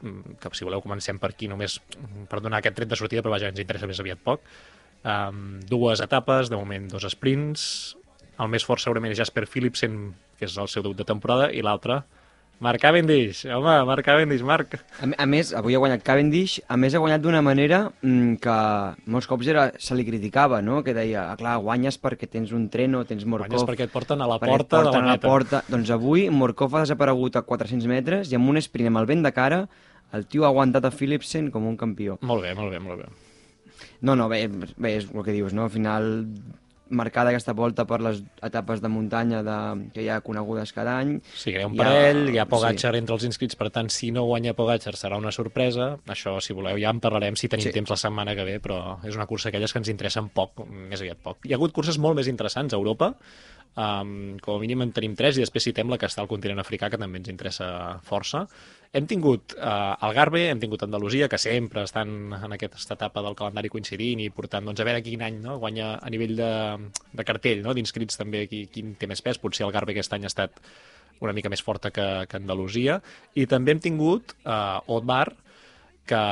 que 0.00 0.50
si 0.54 0.66
voleu 0.66 0.82
comencem 0.84 1.18
per 1.18 1.32
aquí 1.32 1.48
només 1.50 1.78
mm, 1.80 2.26
per 2.30 2.42
donar 2.44 2.60
aquest 2.62 2.76
tret 2.78 2.90
de 2.90 2.98
sortida, 2.98 3.24
però 3.24 3.36
vaja, 3.36 3.50
ens 3.52 3.62
interessa 3.62 3.88
més 3.90 4.00
aviat 4.02 4.22
poc. 4.24 4.44
Um, 5.06 5.58
dues 5.70 6.02
etapes, 6.04 6.50
de 6.50 6.58
moment 6.58 6.88
dos 6.90 7.06
sprints, 7.12 7.96
el 8.38 8.50
més 8.50 8.66
fort 8.66 8.82
segurament 8.82 9.14
és 9.14 9.20
Jasper 9.20 9.46
Philipsen, 9.46 9.98
que 10.38 10.46
és 10.46 10.56
el 10.58 10.70
seu 10.70 10.84
debut 10.84 10.98
de 10.98 11.06
temporada, 11.06 11.50
i 11.50 11.62
l'altre, 11.64 12.02
Marc 12.58 12.80
Cavendish. 12.82 13.44
Home, 13.46 13.84
Marc 13.86 14.04
Cavendish, 14.04 14.42
Marc. 14.42 14.74
A, 14.98 15.06
a 15.22 15.26
més, 15.30 15.52
avui 15.54 15.76
ha 15.76 15.80
guanyat 15.82 16.02
Cavendish, 16.02 16.58
a 16.66 16.78
més 16.80 16.94
ha 16.94 17.02
guanyat 17.02 17.22
d'una 17.22 17.42
manera 17.44 17.84
mm, 18.02 18.40
que 18.42 18.56
molts 19.14 19.28
cops 19.30 19.50
era, 19.52 19.68
se 19.78 19.94
li 19.94 20.06
criticava, 20.06 20.58
no? 20.64 20.80
que 20.82 20.94
deia, 20.96 21.28
ah, 21.30 21.36
clar, 21.38 21.54
guanyes 21.62 22.00
perquè 22.02 22.26
tens 22.30 22.50
un 22.56 22.66
tren 22.72 22.98
o 22.98 23.04
tens 23.06 23.22
Morkov. 23.22 23.52
Guanyes 23.54 23.68
perquè 23.68 23.86
et 23.86 23.94
porten 23.94 24.24
a 24.24 24.30
la 24.30 24.40
porta 24.42 24.82
de 24.82 24.90
la 24.90 24.98
a 24.98 25.04
meta. 25.12 25.22
porta. 25.22 25.62
Doncs 25.70 25.94
avui 25.94 26.26
Morkov 26.34 26.74
ha 26.74 26.82
desaparegut 26.86 27.38
a 27.38 27.44
400 27.46 27.86
metres 27.90 28.32
i 28.32 28.38
amb 28.38 28.50
un 28.50 28.58
sprint 28.62 28.90
amb 28.90 29.04
el 29.04 29.10
vent 29.10 29.22
de 29.26 29.34
cara 29.36 29.66
el 30.12 30.26
tio 30.26 30.44
ha 30.44 30.48
aguantat 30.52 30.84
a 30.84 30.90
Philipsen 30.90 31.50
com 31.50 31.66
un 31.66 31.76
campió. 31.76 32.18
Molt 32.22 32.42
bé, 32.42 32.54
molt 32.54 32.70
bé, 32.72 32.78
molt 32.80 33.02
bé. 33.02 33.08
No, 34.00 34.14
no, 34.16 34.28
bé, 34.28 34.46
bé 34.48 34.96
és 34.98 35.08
el 35.12 35.22
que 35.24 35.32
dius, 35.34 35.52
no? 35.54 35.64
Al 35.64 35.70
final 35.70 36.26
marcada 36.90 37.28
aquesta 37.28 37.52
volta 37.52 37.84
per 37.84 37.98
les 38.00 38.22
etapes 38.42 38.80
de 38.80 38.88
muntanya 38.88 39.42
de, 39.44 39.56
que 39.92 40.00
hi 40.02 40.08
ha 40.08 40.22
conegudes 40.24 40.72
cada 40.72 40.94
any. 41.02 41.18
Sí, 41.36 41.50
hi 41.52 41.60
ha 41.60 41.66
un 41.68 41.74
Hi 41.76 41.82
ha- 41.82 41.84
parell, 41.84 42.22
hi 42.32 42.38
ha 42.40 42.46
Pogacar 42.48 42.94
sí. 42.94 43.02
entre 43.02 43.14
els 43.18 43.26
inscrits, 43.28 43.58
per 43.60 43.68
tant, 43.74 43.90
si 43.92 44.08
no 44.10 44.24
guanya 44.24 44.54
Pogacar 44.56 44.94
serà 44.96 45.18
una 45.20 45.30
sorpresa. 45.30 45.98
Això, 46.08 46.38
si 46.40 46.56
voleu, 46.56 46.78
ja 46.80 46.88
en 46.94 47.00
parlarem 47.04 47.36
si 47.36 47.46
tenim 47.52 47.66
Sí. 47.68 47.72
temps 47.76 47.90
la 47.92 48.00
setmana 48.00 48.34
que 48.34 48.44
ve, 48.48 48.56
però 48.64 48.96
és 49.04 49.14
una 49.14 49.26
cursa 49.26 49.50
aquelles 49.50 49.70
que 49.72 49.78
ens 49.84 49.88
interessen 49.92 50.30
poc, 50.30 50.64
més 50.66 51.00
aviat 51.04 51.18
poc. 51.22 51.44
Hi 51.44 51.52
ha 51.52 51.56
hagut 51.60 51.72
curses 51.76 51.98
molt 51.98 52.16
més 52.16 52.26
interessants 52.28 52.72
a 52.72 52.76
Europa, 52.80 53.14
Um, 53.78 54.38
com 54.42 54.56
a 54.56 54.58
mínim 54.58 54.80
en 54.82 54.90
tenim 54.90 55.12
tres 55.14 55.36
i 55.36 55.40
després 55.44 55.62
citem 55.62 55.86
la 55.92 55.98
que 56.00 56.06
està 56.08 56.18
al 56.22 56.26
continent 56.26 56.58
africà, 56.58 56.88
que 56.90 56.98
també 56.98 57.18
ens 57.20 57.28
interessa 57.28 58.00
força. 58.02 58.40
Hem 58.96 59.04
tingut 59.04 59.52
uh, 59.58 60.00
Algarve, 60.06 60.46
hem 60.48 60.60
tingut 60.62 60.82
Andalusia, 60.86 61.28
que 61.28 61.36
sempre 61.38 61.82
estan 61.84 62.32
en 62.32 62.54
aquesta 62.56 62.94
etapa 62.96 63.20
del 63.24 63.36
calendari 63.36 63.68
coincidint 63.68 64.22
i 64.24 64.30
portant, 64.32 64.64
doncs, 64.64 64.80
a 64.80 64.86
veure 64.88 65.02
quin 65.04 65.24
any 65.26 65.42
no? 65.42 65.58
guanya 65.60 65.90
a 66.00 66.12
nivell 66.12 66.32
de, 66.38 66.52
de 67.12 67.26
cartell, 67.28 67.60
no? 67.66 67.74
d'inscrits 67.76 68.16
també, 68.16 68.46
qui, 68.48 68.62
quin 68.72 68.94
té 68.96 69.10
més 69.10 69.20
pes. 69.24 69.40
Potser 69.42 69.66
Algarve 69.66 69.92
aquest 69.92 70.16
any 70.16 70.24
ha 70.24 70.32
estat 70.32 70.56
una 71.20 71.34
mica 71.36 71.52
més 71.52 71.60
forta 71.64 71.92
que, 71.92 72.06
que 72.30 72.40
Andalusia. 72.40 72.96
I 73.36 73.44
també 73.50 73.74
hem 73.74 73.84
tingut 73.84 74.32
uh, 74.46 74.80
Otmar, 74.96 75.26
que, 76.08 76.24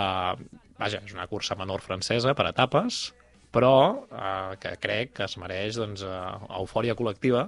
vaja, 0.81 1.05
és 1.05 1.13
una 1.13 1.29
cursa 1.29 1.59
menor 1.61 1.85
francesa 1.85 2.33
per 2.39 2.49
etapes, 2.49 3.11
però 3.57 3.77
eh, 4.11 4.57
que 4.61 4.75
crec 4.83 5.15
que 5.17 5.25
es 5.25 5.37
mereix 5.41 5.79
doncs, 5.81 6.03
eh, 6.05 6.25
eufòria 6.59 6.97
col·lectiva 6.99 7.47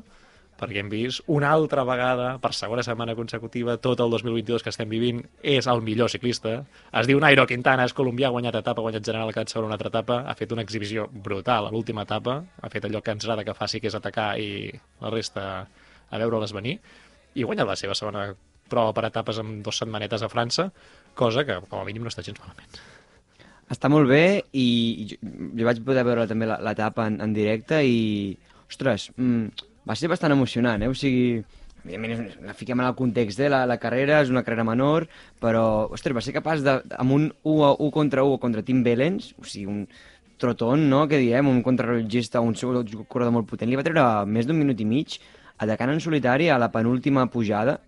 perquè 0.58 0.82
hem 0.82 0.88
vist 0.90 1.22
una 1.30 1.52
altra 1.54 1.84
vegada, 1.86 2.32
per 2.42 2.50
segona 2.56 2.82
setmana 2.82 3.14
consecutiva, 3.14 3.76
tot 3.78 4.00
el 4.02 4.10
2022 4.10 4.64
que 4.64 4.72
estem 4.74 4.90
vivint, 4.90 5.22
és 5.42 5.68
el 5.70 5.82
millor 5.86 6.10
ciclista. 6.10 6.56
Es 6.90 7.06
diu 7.06 7.20
Nairo 7.22 7.46
Quintana, 7.46 7.86
és 7.86 7.94
colombià, 7.94 8.28
ha 8.28 8.34
guanyat 8.34 8.58
etapa, 8.60 8.82
ha 8.82 8.88
guanyat 8.88 9.06
general, 9.06 9.30
ha 9.30 9.36
quedat 9.36 9.54
segona 9.54 9.70
una 9.70 9.78
altra 9.78 9.92
etapa, 9.92 10.18
ha 10.26 10.34
fet 10.38 10.52
una 10.54 10.64
exhibició 10.66 11.06
brutal 11.12 11.68
a 11.68 11.72
l'última 11.74 12.02
etapa, 12.08 12.40
ha 12.60 12.72
fet 12.72 12.88
allò 12.88 13.02
que 13.04 13.14
ens 13.14 13.28
agrada 13.28 13.46
que 13.46 13.54
faci, 13.54 13.80
que 13.80 13.92
és 13.92 13.98
atacar 13.98 14.32
i 14.42 14.72
la 15.04 15.14
resta 15.14 15.46
a 16.10 16.20
veure-les 16.24 16.54
venir, 16.56 16.78
i 17.38 17.44
ha 17.44 17.50
guanyat 17.50 17.70
la 17.70 17.78
seva 17.78 17.94
segona 17.94 18.28
prova 18.68 18.92
per 18.96 19.06
etapes 19.08 19.38
amb 19.40 19.62
dues 19.64 19.78
setmanetes 19.80 20.26
a 20.26 20.32
França, 20.32 20.68
cosa 21.14 21.46
que 21.46 21.60
com 21.70 21.78
a 21.78 21.86
mínim 21.86 22.02
no 22.02 22.10
està 22.10 22.26
gens 22.26 22.40
malament. 22.42 22.80
Està 23.68 23.90
molt 23.92 24.08
bé 24.08 24.42
i 24.56 25.06
jo, 25.10 25.18
jo 25.54 25.66
vaig 25.68 25.80
poder 25.84 26.04
veure 26.08 26.26
també 26.28 26.48
l'etapa 26.48 27.06
en, 27.08 27.18
en 27.24 27.34
directe 27.36 27.82
i, 27.84 28.32
ostres, 28.68 29.10
mm, 29.16 29.67
va 29.88 29.96
ser 29.96 30.10
bastant 30.12 30.34
emocionant, 30.34 30.82
eh? 30.84 30.90
O 30.90 30.94
sigui, 30.96 31.40
evidentment 31.88 32.44
la 32.44 32.54
fiquem 32.58 32.80
en 32.82 32.90
el 32.90 32.94
context, 32.98 33.40
eh? 33.40 33.48
La, 33.52 33.64
la 33.70 33.78
carrera 33.80 34.20
és 34.24 34.30
una 34.32 34.44
carrera 34.44 34.66
menor, 34.68 35.08
però, 35.42 35.64
ostres, 35.94 36.16
va 36.16 36.24
ser 36.24 36.36
capaç 36.36 36.62
de, 36.66 36.78
amb 36.98 37.16
un 37.16 37.26
1, 37.42 37.58
a 37.64 37.74
1 37.74 37.90
contra 37.94 38.26
1 38.28 38.38
contra 38.42 38.64
Tim 38.66 38.84
Bellens, 38.86 39.32
o 39.40 39.48
sigui, 39.48 39.66
un 39.72 39.84
trotón, 40.38 40.86
no?, 40.90 41.06
que 41.10 41.18
diem, 41.18 41.48
un 41.50 41.64
contrarrellotgista, 41.66 42.44
un 42.44 42.54
corredor 43.08 43.34
molt 43.34 43.48
potent, 43.50 43.70
li 43.70 43.78
va 43.78 43.86
treure 43.86 44.06
més 44.30 44.46
d'un 44.46 44.58
minut 44.58 44.78
i 44.78 44.86
mig 44.86 45.18
atacant 45.58 45.90
en 45.90 46.00
solitari 46.00 46.48
a 46.48 46.58
la 46.62 46.70
penúltima 46.70 47.26
pujada, 47.30 47.80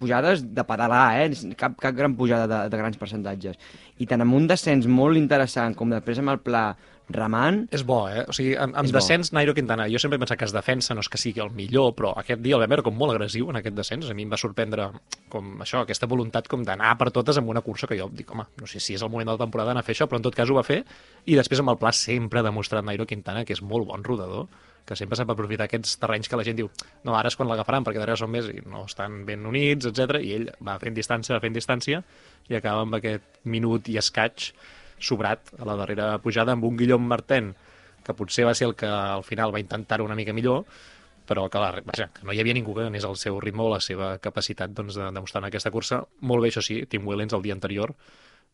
pujades 0.00 0.46
de 0.54 0.64
pedalar, 0.64 1.20
eh? 1.20 1.54
cap, 1.58 1.74
cap 1.78 1.94
gran 1.94 2.14
pujada 2.16 2.46
de, 2.48 2.60
de 2.72 2.78
grans 2.80 2.96
percentatges. 2.96 3.58
I 4.00 4.06
tant 4.08 4.22
amb 4.24 4.38
un 4.38 4.46
descens 4.48 4.88
molt 4.88 5.18
interessant 5.20 5.76
com 5.76 5.92
després 5.92 6.22
amb 6.22 6.32
el 6.32 6.40
pla 6.40 6.70
remant, 7.14 7.62
És 7.74 7.84
bo, 7.86 8.02
eh? 8.08 8.24
O 8.28 8.34
sigui, 8.36 8.54
en, 8.54 8.74
en 8.74 8.88
És 8.88 8.92
bo. 8.92 8.98
descens, 8.98 9.32
Nairo 9.36 9.54
Quintana, 9.56 9.88
jo 9.90 10.00
sempre 10.02 10.18
he 10.18 10.22
pensat 10.22 10.38
que 10.40 10.48
es 10.48 10.54
defensa, 10.54 10.94
no 10.94 11.04
és 11.04 11.10
que 11.10 11.20
sigui 11.20 11.42
el 11.44 11.52
millor, 11.56 11.92
però 11.98 12.12
aquest 12.20 12.42
dia 12.44 12.56
el 12.56 12.64
vam 12.64 12.72
veure 12.74 12.86
com 12.86 12.96
molt 12.96 13.14
agressiu 13.14 13.50
en 13.50 13.60
aquest 13.60 13.76
descens. 13.76 14.08
A 14.10 14.16
mi 14.16 14.26
em 14.26 14.32
va 14.32 14.38
sorprendre 14.40 14.90
com 15.32 15.60
això, 15.64 15.84
aquesta 15.84 16.08
voluntat 16.10 16.48
com 16.50 16.64
d'anar 16.66 16.96
per 17.00 17.10
totes 17.14 17.38
amb 17.40 17.52
una 17.52 17.64
cursa 17.66 17.88
que 17.90 17.98
jo 17.98 18.08
dic, 18.12 18.30
home, 18.34 18.46
no 18.60 18.70
sé 18.70 18.80
si 18.80 18.96
és 18.98 19.04
el 19.06 19.12
moment 19.12 19.30
de 19.30 19.36
la 19.36 19.44
temporada 19.44 19.70
d'anar 19.70 19.84
a 19.84 19.86
fer 19.86 19.96
això, 19.96 20.08
però 20.10 20.20
en 20.20 20.26
tot 20.26 20.36
cas 20.36 20.50
ho 20.50 20.58
va 20.58 20.66
fer. 20.66 20.82
I 21.26 21.38
després 21.38 21.62
amb 21.62 21.74
el 21.74 21.78
pla 21.80 21.92
sempre 21.92 22.40
ha 22.40 22.46
demostrat 22.46 22.84
Nairo 22.84 23.06
Quintana 23.06 23.44
que 23.44 23.56
és 23.56 23.62
molt 23.62 23.88
bon 23.90 24.04
rodador 24.04 24.48
que 24.90 24.96
sempre 24.96 25.14
sap 25.18 25.30
aprofitar 25.30 25.68
aquests 25.68 25.98
terrenys 26.02 26.26
que 26.26 26.38
la 26.40 26.44
gent 26.46 26.58
diu 26.58 26.70
no, 27.04 27.14
ara 27.14 27.30
és 27.30 27.36
quan 27.38 27.46
l'agafaran 27.50 27.84
perquè 27.86 28.00
darrere 28.00 28.18
són 28.18 28.32
més 28.32 28.48
i 28.50 28.58
no 28.66 28.86
estan 28.88 29.20
ben 29.28 29.44
units, 29.46 29.86
etc. 29.86 30.18
i 30.24 30.34
ell 30.38 30.48
va 30.66 30.78
fent 30.82 30.96
distància, 30.96 31.36
va 31.36 31.44
fent 31.44 31.54
distància 31.54 32.02
i 32.50 32.58
acaba 32.58 32.86
amb 32.86 32.98
aquest 32.98 33.44
minut 33.44 33.88
i 33.92 33.98
escaig 34.00 34.50
sobrat 35.00 35.52
a 35.58 35.66
la 35.68 35.76
darrera 35.80 36.12
pujada 36.22 36.54
amb 36.56 36.64
un 36.68 36.78
Guillaume 36.78 37.08
Martin 37.10 37.52
que 38.04 38.16
potser 38.16 38.46
va 38.48 38.54
ser 38.54 38.70
el 38.70 38.74
que 38.78 38.88
al 38.88 39.24
final 39.24 39.52
va 39.54 39.60
intentar 39.60 40.00
una 40.00 40.16
mica 40.16 40.32
millor, 40.32 40.64
però 41.28 41.46
que, 41.50 41.60
la, 41.62 41.70
vaja, 41.86 42.08
que 42.14 42.24
no 42.26 42.34
hi 42.34 42.40
havia 42.42 42.56
ningú 42.56 42.74
que 42.74 42.88
anés 42.88 43.04
al 43.06 43.16
seu 43.20 43.38
ritme 43.42 43.62
o 43.62 43.68
la 43.70 43.80
seva 43.84 44.16
capacitat 44.18 44.72
doncs, 44.74 44.96
de 44.98 45.10
demostrar 45.14 45.44
en 45.44 45.50
aquesta 45.50 45.70
cursa. 45.70 46.00
Molt 46.26 46.42
bé, 46.42 46.50
això 46.50 46.64
sí, 46.64 46.80
Tim 46.90 47.06
Willens 47.06 47.36
el 47.36 47.44
dia 47.44 47.54
anterior 47.54 47.94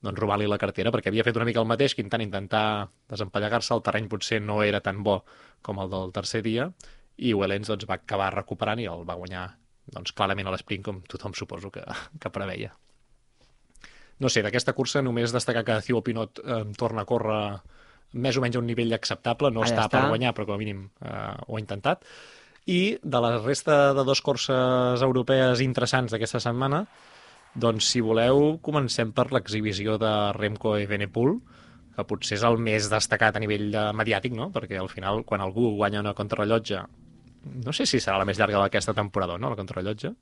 doncs, 0.02 0.18
robar-li 0.20 0.48
la 0.50 0.58
cartera, 0.60 0.92
perquè 0.92 1.08
havia 1.08 1.24
fet 1.24 1.38
una 1.40 1.46
mica 1.48 1.62
el 1.62 1.68
mateix, 1.70 1.94
que 1.96 2.04
intentant 2.04 2.26
intentar 2.26 2.64
desempallegar-se, 3.08 3.72
el 3.74 3.84
terreny 3.86 4.10
potser 4.12 4.42
no 4.44 4.60
era 4.62 4.82
tan 4.84 5.00
bo 5.06 5.22
com 5.64 5.80
el 5.80 5.92
del 5.92 6.12
tercer 6.12 6.42
dia, 6.44 6.68
i 7.16 7.32
Wellens 7.32 7.72
doncs, 7.72 7.88
va 7.88 7.96
acabar 7.96 8.34
recuperant 8.34 8.82
i 8.82 8.90
el 8.92 9.06
va 9.08 9.16
guanyar 9.16 9.46
doncs, 9.94 10.12
clarament 10.12 10.50
a 10.50 10.52
l'esprint, 10.54 10.84
com 10.84 11.00
tothom 11.08 11.34
suposo 11.34 11.72
que, 11.72 11.84
que 12.20 12.32
preveia. 12.34 12.74
No 14.22 14.30
sé, 14.32 14.42
d'aquesta 14.44 14.72
cursa 14.76 15.02
només 15.04 15.34
destacar 15.34 15.64
que 15.66 15.80
Thibaut 15.84 16.06
Pinot 16.06 16.40
eh, 16.40 16.62
torna 16.78 17.04
a 17.04 17.08
córrer 17.08 17.40
més 18.16 18.38
o 18.38 18.42
menys 18.44 18.56
a 18.56 18.62
un 18.62 18.68
nivell 18.70 18.94
acceptable, 18.96 19.50
no 19.52 19.60
Allà 19.60 19.68
està, 19.68 19.84
està. 19.86 19.98
per 19.98 20.08
guanyar, 20.12 20.32
però 20.36 20.46
com 20.48 20.56
a 20.56 20.60
mínim 20.60 20.86
eh, 21.04 21.34
ho 21.46 21.58
ha 21.58 21.60
intentat. 21.60 22.06
I 22.66 22.96
de 23.02 23.20
la 23.22 23.36
resta 23.38 23.92
de 23.94 24.04
dos 24.06 24.22
curses 24.24 25.02
europees 25.04 25.60
interessants 25.62 26.14
d'aquesta 26.14 26.40
setmana, 26.42 26.86
doncs, 27.56 27.90
si 27.92 28.02
voleu, 28.04 28.56
comencem 28.64 29.12
per 29.16 29.30
l'exhibició 29.32 29.96
de 30.00 30.12
Remco 30.36 30.74
i 30.80 30.88
Benepul, 30.90 31.36
que 31.96 32.04
potser 32.04 32.36
és 32.36 32.44
el 32.44 32.58
més 32.60 32.90
destacat 32.92 33.36
a 33.36 33.40
nivell 33.40 33.70
de 33.72 33.84
mediàtic, 33.96 34.34
no? 34.36 34.50
Perquè 34.52 34.80
al 34.80 34.90
final, 34.92 35.22
quan 35.28 35.40
algú 35.40 35.70
guanya 35.78 36.02
una 36.02 36.12
contrarrellotge, 36.16 36.82
no 37.64 37.72
sé 37.72 37.86
si 37.88 38.00
serà 38.02 38.18
la 38.20 38.26
més 38.28 38.40
llarga 38.40 38.60
d'aquesta 38.60 38.92
temporada, 38.96 39.38
no, 39.40 39.52
la 39.52 39.56
contrarrellotge? 39.56 40.12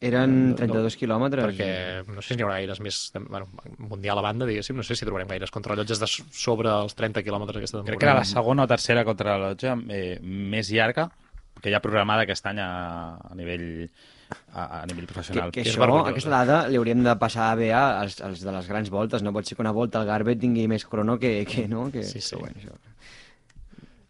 Eren 0.00 0.32
No, 0.50 0.50
no, 0.50 0.56
32 0.56 0.96
quilòmetres. 1.00 1.44
perquè 1.46 2.06
no 2.14 2.20
sé 2.22 2.28
si 2.34 2.36
n'hi 2.36 2.44
haurà 2.44 2.58
gaires 2.60 2.80
més, 2.84 2.98
bueno, 3.16 3.46
mundial 3.78 4.18
a 4.18 4.22
banda, 4.22 4.44
diguéssim, 4.46 4.76
no 4.76 4.82
sé 4.84 4.94
si 4.94 5.06
trobarem 5.08 5.28
gaires 5.28 5.50
contrarrellotges 5.50 5.98
de 6.02 6.06
so- 6.06 6.24
sobre 6.30 6.68
els 6.68 6.94
30 6.94 7.22
quilòmetres 7.24 7.56
aquesta 7.56 7.78
temporada. 7.78 7.92
Crec 7.96 8.00
que 8.00 8.06
era 8.10 8.18
la 8.18 8.24
segona 8.28 8.64
o 8.64 8.66
tercera 8.68 9.04
contra 9.04 9.38
la 9.38 9.48
Lotja 9.54 9.76
eh, 9.88 10.18
més 10.22 10.68
llarga 10.70 11.08
que 11.62 11.70
hi 11.70 11.74
ha 11.74 11.80
programada 11.80 12.26
aquest 12.26 12.44
any 12.46 12.58
a, 12.60 13.16
a 13.16 13.34
nivell 13.34 13.88
a, 14.52 14.82
a 14.82 14.86
nivell 14.86 15.06
Que, 15.06 15.12
professional. 15.14 15.50
que 15.54 15.62
que 15.62 15.70
això, 15.70 15.86
aquesta 16.10 16.30
dada 16.30 16.68
li 16.68 16.76
hauríem 16.76 17.00
de 17.02 17.14
passar 17.16 17.56
bé 17.56 17.72
als, 17.72 18.20
als 18.20 18.42
de 18.44 18.52
les 18.52 18.68
grans 18.68 18.90
voltes. 18.90 19.22
No 19.22 19.32
pot 19.32 19.46
ser 19.46 19.56
que 19.56 19.62
una 19.62 19.72
volta 19.72 20.00
el 20.02 20.06
Garber 20.06 20.36
tingui 20.36 20.66
més 20.68 20.84
crono 20.84 21.16
que, 21.18 21.46
que 21.46 21.66
no? 21.68 21.90
Que, 21.90 22.02
Sí, 22.04 22.20
sí. 22.20 22.34
Però, 22.36 22.40
bueno, 22.44 22.60
això. 22.60 22.76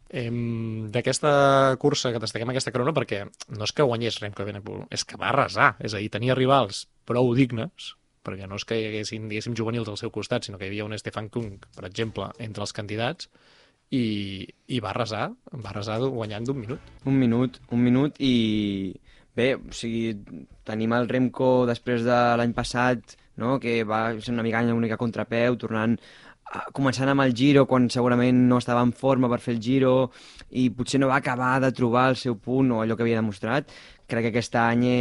D'aquesta 0.06 1.30
cursa 1.82 2.12
que 2.14 2.22
destaquem 2.22 2.52
aquesta 2.52 2.72
corona 2.72 2.94
perquè 2.94 3.24
no 3.26 3.66
és 3.66 3.74
que 3.74 3.86
guanyés 3.86 4.20
Remco 4.22 4.44
Evenepoel, 4.44 4.84
és 4.94 5.04
que 5.04 5.18
va 5.18 5.32
arrasar, 5.32 5.74
és 5.82 5.94
a 5.94 6.02
dir, 6.02 6.10
tenia 6.14 6.36
rivals 6.38 6.84
prou 7.08 7.32
dignes, 7.34 7.94
perquè 8.26 8.46
no 8.50 8.58
és 8.58 8.66
que 8.66 8.78
hi 8.78 8.86
haguessin, 8.88 9.26
diguéssim, 9.30 9.56
juvenils 9.58 9.90
al 9.90 9.98
seu 9.98 10.12
costat, 10.14 10.46
sinó 10.46 10.58
que 10.58 10.66
hi 10.66 10.72
havia 10.72 10.86
un 10.86 10.96
Stefan 10.98 11.28
Kung, 11.30 11.58
per 11.74 11.86
exemple, 11.88 12.30
entre 12.42 12.66
els 12.66 12.74
candidats, 12.74 13.30
i, 13.94 14.46
i 14.66 14.80
va 14.82 14.90
arrasar, 14.90 15.28
va 15.52 15.70
arrasar 15.70 16.00
guanyant 16.02 16.46
d'un 16.46 16.58
minut. 16.58 16.94
Un 17.06 17.20
minut, 17.20 17.60
un 17.70 17.84
minut 17.84 18.18
i... 18.18 18.94
Bé, 19.36 19.50
o 19.52 19.74
sigui, 19.76 20.14
tenim 20.64 20.94
el 20.96 21.10
Remco 21.10 21.66
després 21.68 22.06
de 22.06 22.18
l'any 22.40 22.54
passat, 22.56 23.18
no?, 23.36 23.58
que 23.60 23.82
va 23.84 24.14
ser 24.16 24.32
una 24.32 24.44
mica 24.46 24.62
una 24.64 24.80
mica 24.80 24.96
contrapeu, 24.96 25.58
tornant 25.60 25.98
començant 26.76 27.10
amb 27.10 27.24
el 27.24 27.34
Giro 27.36 27.64
quan 27.66 27.88
segurament 27.90 28.46
no 28.48 28.60
estava 28.60 28.82
en 28.86 28.92
forma 28.94 29.28
per 29.28 29.40
fer 29.42 29.56
el 29.56 29.60
Giro 29.62 29.92
i 30.50 30.68
potser 30.70 31.00
no 31.02 31.10
va 31.10 31.18
acabar 31.18 31.58
de 31.60 31.72
trobar 31.74 32.08
el 32.12 32.16
seu 32.20 32.36
punt 32.38 32.70
o 32.72 32.80
allò 32.82 32.96
que 32.96 33.02
havia 33.02 33.18
demostrat. 33.18 33.70
Crec 34.06 34.28
que 34.28 34.30
aquest 34.30 34.54
any 34.60 34.84
eh, 34.86 34.94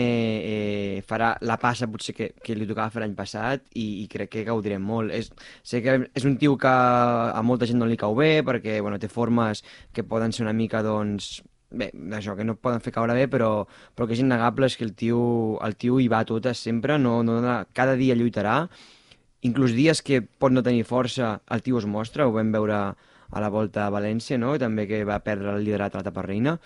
eh, 0.50 1.02
farà 1.06 1.36
la 1.46 1.60
passa 1.62 1.88
potser 1.92 2.16
que, 2.18 2.32
que 2.42 2.56
li 2.58 2.66
tocava 2.66 2.90
fer 2.90 3.04
l'any 3.04 3.14
passat 3.18 3.68
i, 3.76 3.86
i 4.02 4.08
crec 4.12 4.32
que 4.34 4.46
gaudirem 4.48 4.82
molt. 4.82 5.14
És, 5.14 5.30
sé 5.64 5.84
que 5.86 6.00
és 6.10 6.26
un 6.26 6.40
tio 6.42 6.58
que 6.58 6.72
a 6.72 7.42
molta 7.46 7.70
gent 7.70 7.80
no 7.82 7.90
li 7.90 8.00
cau 8.02 8.18
bé 8.18 8.40
perquè 8.46 8.80
bueno, 8.82 8.98
té 9.00 9.12
formes 9.12 9.62
que 9.94 10.04
poden 10.04 10.34
ser 10.34 10.48
una 10.48 10.58
mica, 10.58 10.82
doncs, 10.82 11.44
bé, 11.70 11.92
això, 12.18 12.34
que 12.36 12.46
no 12.48 12.58
poden 12.58 12.82
fer 12.82 12.94
caure 12.96 13.14
bé, 13.14 13.30
però, 13.30 13.52
però 13.94 14.10
que 14.10 14.18
és 14.18 14.26
innegable 14.26 14.66
és 14.66 14.78
que 14.80 14.86
el 14.88 14.96
tio, 14.98 15.22
el 15.66 15.78
tio 15.78 16.00
hi 16.02 16.10
va 16.10 16.26
totes 16.26 16.66
sempre, 16.66 16.98
no, 16.98 17.20
no, 17.24 17.40
cada 17.78 17.94
dia 18.00 18.18
lluitarà, 18.18 18.64
inclús 19.46 19.76
dies 19.78 20.02
que 20.06 20.22
pot 20.22 20.54
no 20.54 20.64
tenir 20.66 20.86
força, 20.90 21.36
el 21.52 21.64
tio 21.66 21.82
es 21.82 21.86
mostra, 21.90 22.28
ho 22.28 22.34
vam 22.36 22.52
veure 22.56 22.80
a 23.36 23.42
la 23.42 23.52
volta 23.52 23.86
a 23.86 23.94
València, 23.94 24.40
no? 24.42 24.56
també 24.62 24.88
que 24.90 25.04
va 25.08 25.22
perdre 25.26 25.56
el 25.56 25.66
liderat 25.66 25.96
a 25.96 26.02
l'etapa 26.02 26.26
reina, 26.26 26.58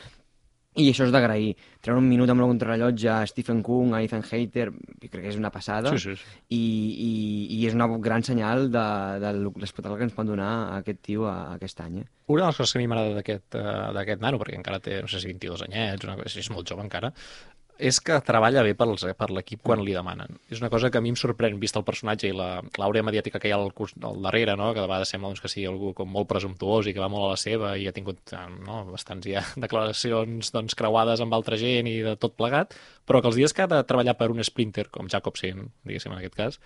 i 0.80 0.86
això 0.92 1.08
és 1.08 1.12
d'agrair. 1.12 1.56
Treure 1.84 2.00
un 2.00 2.08
minut 2.08 2.30
amb 2.30 2.44
la 2.44 2.48
contrarrellotge 2.48 3.10
a 3.12 3.26
Stephen 3.28 3.64
Kung, 3.66 3.96
a 3.98 4.04
Ethan 4.06 4.22
Hayter, 4.24 4.68
crec 5.02 5.16
que 5.18 5.32
és 5.32 5.40
una 5.40 5.52
passada, 5.52 5.92
Sí, 5.96 6.00
sí, 6.04 6.16
sí. 6.16 6.38
I, 6.56 6.60
i, 6.60 7.10
i 7.58 7.60
és 7.68 7.76
una 7.76 7.90
gran 7.98 8.24
senyal 8.24 8.70
de, 8.72 8.86
de 9.24 9.34
l'espectacle 9.50 9.98
que 9.98 10.08
ens 10.08 10.16
pot 10.16 10.30
donar 10.30 10.52
aquest 10.78 11.02
tio 11.10 11.26
a, 11.28 11.36
a 11.50 11.58
aquest 11.58 11.82
any. 11.84 12.04
Eh? 12.04 12.08
Una 12.30 12.46
de 12.46 12.52
les 12.52 12.62
coses 12.62 12.76
que 12.76 12.80
a 12.80 12.84
mi 12.84 12.90
m'agrada 12.92 13.18
d'aquest 13.18 13.60
eh, 13.60 14.20
nano, 14.22 14.40
perquè 14.40 14.60
encara 14.60 14.80
té, 14.84 15.02
no 15.02 15.10
sé 15.12 15.24
si 15.24 15.34
22 15.34 15.66
anyets, 15.68 16.06
una 16.08 16.20
cosa, 16.22 16.38
és 16.40 16.52
molt 16.54 16.70
jove 16.70 16.86
encara, 16.86 17.12
és 17.80 18.02
que 18.04 18.18
treballa 18.28 18.62
bé 18.66 18.74
pels, 18.78 19.06
per 19.18 19.30
l'equip 19.32 19.62
quan 19.64 19.80
li 19.86 19.94
demanen. 19.96 20.36
És 20.52 20.60
una 20.60 20.70
cosa 20.70 20.90
que 20.92 21.00
a 21.00 21.02
mi 21.02 21.14
em 21.14 21.18
sorprèn, 21.20 21.56
vist 21.62 21.78
el 21.80 21.86
personatge 21.88 22.28
i 22.28 22.36
l'àurea 22.36 23.06
mediàtica 23.08 23.40
que 23.40 23.48
hi 23.48 23.54
ha 23.56 23.60
al, 23.62 23.72
al 23.72 24.20
darrere, 24.26 24.58
no? 24.60 24.74
que 24.76 24.82
de 24.82 24.90
vegades 24.90 25.14
sembla 25.16 25.32
doncs, 25.32 25.40
que 25.44 25.52
sigui 25.52 25.70
algú 25.70 25.94
com 25.96 26.12
molt 26.12 26.28
presumptuós 26.28 26.90
i 26.90 26.94
que 26.96 27.02
va 27.02 27.10
molt 27.12 27.30
a 27.30 27.32
la 27.32 27.40
seva 27.40 27.72
i 27.80 27.88
ha 27.88 27.96
tingut 27.96 28.36
eh, 28.36 28.44
no? 28.68 28.84
bastants 28.92 29.30
ja 29.32 29.46
declaracions 29.66 30.52
doncs, 30.56 30.76
creuades 30.80 31.24
amb 31.24 31.34
altra 31.40 31.58
gent 31.62 31.88
i 31.88 32.02
de 32.06 32.18
tot 32.20 32.36
plegat, 32.36 32.76
però 33.08 33.24
que 33.24 33.32
els 33.32 33.40
dies 33.40 33.56
que 33.56 33.64
ha 33.64 33.72
de 33.72 33.82
treballar 33.88 34.18
per 34.20 34.30
un 34.34 34.44
sprinter, 34.44 34.90
com 34.92 35.08
Jacobsen, 35.10 35.70
diguéssim 35.88 36.12
en 36.12 36.20
aquest 36.20 36.38
cas, 36.38 36.60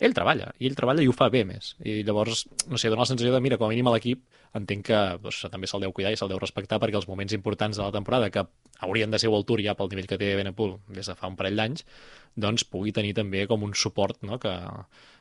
ell 0.00 0.14
treballa, 0.16 0.54
i 0.62 0.70
ell 0.70 0.78
treballa 0.78 1.02
i 1.04 1.10
ho 1.10 1.12
fa 1.12 1.28
bé 1.32 1.42
més. 1.44 1.74
I 1.84 2.00
llavors, 2.08 2.46
no 2.70 2.78
sé, 2.80 2.88
dona 2.88 3.04
la 3.04 3.10
sensació 3.10 3.34
de, 3.34 3.42
mira, 3.44 3.58
com 3.60 3.68
a 3.68 3.74
mínim 3.74 3.90
a 3.90 3.92
l'equip, 3.98 4.22
entenc 4.58 4.86
que 4.88 5.00
doncs, 5.22 5.44
també 5.52 5.68
se'l 5.70 5.84
deu 5.84 5.92
cuidar 5.94 6.12
i 6.12 6.18
se'l 6.18 6.30
deu 6.32 6.40
respectar 6.42 6.80
perquè 6.82 6.98
els 6.98 7.08
moments 7.08 7.34
importants 7.36 7.78
de 7.78 7.84
la 7.84 7.94
temporada, 7.94 8.30
que 8.34 8.46
haurien 8.80 9.10
de 9.10 9.20
ser 9.20 9.30
World 9.30 9.46
Tour 9.46 9.62
ja 9.62 9.76
pel 9.78 9.90
nivell 9.92 10.08
que 10.10 10.18
té 10.18 10.32
Benepool 10.38 10.78
des 10.88 11.06
de 11.06 11.14
fa 11.14 11.30
un 11.30 11.38
parell 11.38 11.56
d'anys, 11.60 11.86
doncs 12.34 12.66
pugui 12.66 12.94
tenir 12.96 13.14
també 13.14 13.46
com 13.50 13.62
un 13.66 13.74
suport 13.74 14.18
no? 14.26 14.40
que, 14.42 14.52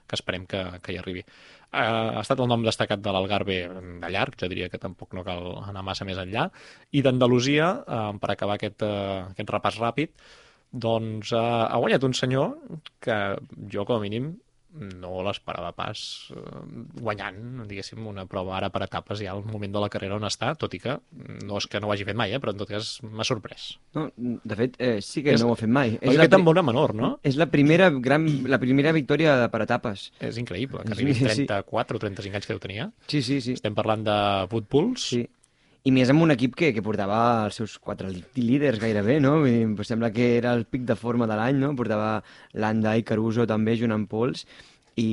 que 0.10 0.18
esperem 0.18 0.48
que, 0.50 0.64
que 0.82 0.94
hi 0.96 1.00
arribi. 1.02 1.24
Uh, 1.70 2.18
ha 2.18 2.24
estat 2.24 2.42
el 2.42 2.50
nom 2.50 2.66
destacat 2.66 3.02
de 3.06 3.14
l'Algarve 3.14 3.60
de 4.02 4.10
llarg, 4.10 4.38
jo 4.42 4.50
diria 4.50 4.72
que 4.74 4.82
tampoc 4.82 5.14
no 5.14 5.24
cal 5.28 5.52
anar 5.70 5.86
massa 5.86 6.08
més 6.08 6.18
enllà, 6.18 6.48
i 6.90 7.04
d'Andalusia, 7.06 7.72
uh, 7.86 8.12
per 8.22 8.34
acabar 8.34 8.58
aquest, 8.58 8.82
uh, 8.86 9.30
aquest 9.36 9.54
repàs 9.54 9.78
ràpid, 9.82 10.16
doncs 10.74 11.34
uh, 11.34 11.70
ha 11.70 11.78
guanyat 11.82 12.06
un 12.06 12.18
senyor 12.18 12.56
que 13.06 13.20
jo 13.70 13.86
com 13.86 14.00
a 14.00 14.04
mínim 14.04 14.34
no 14.78 15.24
l'esperava 15.26 15.72
pas 15.74 16.00
eh, 16.36 16.40
guanyant, 17.02 17.66
diguéssim, 17.70 18.06
una 18.08 18.26
prova 18.30 18.56
ara 18.58 18.70
per 18.70 18.84
etapes 18.86 19.20
ja 19.24 19.32
al 19.34 19.44
moment 19.44 19.74
de 19.74 19.82
la 19.82 19.90
carrera 19.90 20.16
on 20.20 20.28
està, 20.28 20.52
tot 20.60 20.74
i 20.78 20.80
que 20.84 20.98
no 21.46 21.58
és 21.58 21.68
que 21.68 21.80
no 21.82 21.88
ho 21.90 21.94
hagi 21.96 22.06
fet 22.06 22.16
mai, 22.20 22.34
eh, 22.34 22.40
però 22.40 22.54
en 22.54 22.60
tot 22.62 22.70
cas 22.70 23.00
m'ha 23.04 23.26
sorprès. 23.26 23.72
No, 23.98 24.08
de 24.18 24.56
fet, 24.60 24.76
eh, 24.78 25.02
sí 25.02 25.24
que 25.26 25.34
És- 25.34 25.42
no 25.42 25.50
ho 25.50 25.54
ha 25.54 25.60
fet 25.60 25.70
mai. 25.70 25.98
Oi 26.06 26.16
la 26.18 26.28
tan 26.30 26.46
bona 26.46 26.62
menor, 26.62 26.94
no? 26.94 27.20
És 27.24 27.36
la 27.36 27.48
primera, 27.50 27.90
gran, 27.90 28.28
la 28.48 28.60
primera 28.60 28.92
victòria 28.92 29.50
per 29.50 29.64
etapes. 29.66 30.12
És 30.20 30.38
increïble, 30.38 30.84
que 30.86 30.94
Sí, 30.94 31.02
arribi 31.02 31.14
sí. 31.16 31.26
34 31.26 31.98
o 31.98 32.00
35 32.00 32.36
anys 32.36 32.46
que 32.48 32.54
deu 32.54 32.60
tenir. 32.60 32.80
eh? 32.84 32.90
Sí, 33.08 33.22
sí, 33.24 33.42
sí. 33.42 33.54
Estem 33.54 33.74
parlant 33.76 34.04
de 34.06 34.48
Woodpools. 34.54 35.02
sí. 35.10 35.28
I 35.89 35.93
més 35.96 36.10
amb 36.12 36.22
un 36.22 36.34
equip 36.36 36.53
que, 36.60 36.69
que 36.75 36.84
portava 36.86 37.19
els 37.48 37.58
seus 37.58 37.77
quatre 37.81 38.10
líders 38.38 38.81
gairebé, 38.81 39.15
no? 39.24 39.38
Vull 39.41 39.50
dir, 39.53 39.62
em 39.65 39.77
sembla 39.88 40.12
que 40.13 40.36
era 40.38 40.51
el 40.58 40.65
pic 40.69 40.84
de 40.86 40.98
forma 41.00 41.25
de 41.29 41.38
l'any, 41.39 41.58
no? 41.62 41.72
Portava 41.79 42.19
Landa 42.53 42.93
i 43.00 43.05
Caruso 43.08 43.48
també, 43.50 43.77
junt 43.79 43.96
amb 43.96 44.10
Pols, 44.12 44.43
i, 45.00 45.08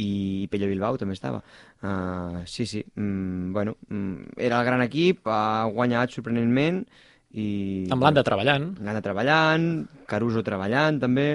i 0.00 0.08
Pello 0.50 0.70
Bilbao 0.70 0.98
també 0.98 1.14
estava. 1.18 1.42
Uh, 1.84 2.40
sí, 2.48 2.66
sí, 2.66 2.82
mm, 2.96 3.52
bueno, 3.54 3.76
mm, 3.88 4.34
era 4.48 4.58
el 4.60 4.66
gran 4.66 4.82
equip, 4.86 5.22
ha 5.28 5.68
guanyat 5.72 6.16
sorprenentment, 6.16 6.82
i... 7.30 7.46
Amb 7.94 8.02
l'Anda 8.02 8.24
treballant. 8.26 8.72
Landa 8.82 9.04
treballant, 9.04 9.68
Caruso 10.10 10.42
treballant 10.46 10.98
també, 11.04 11.28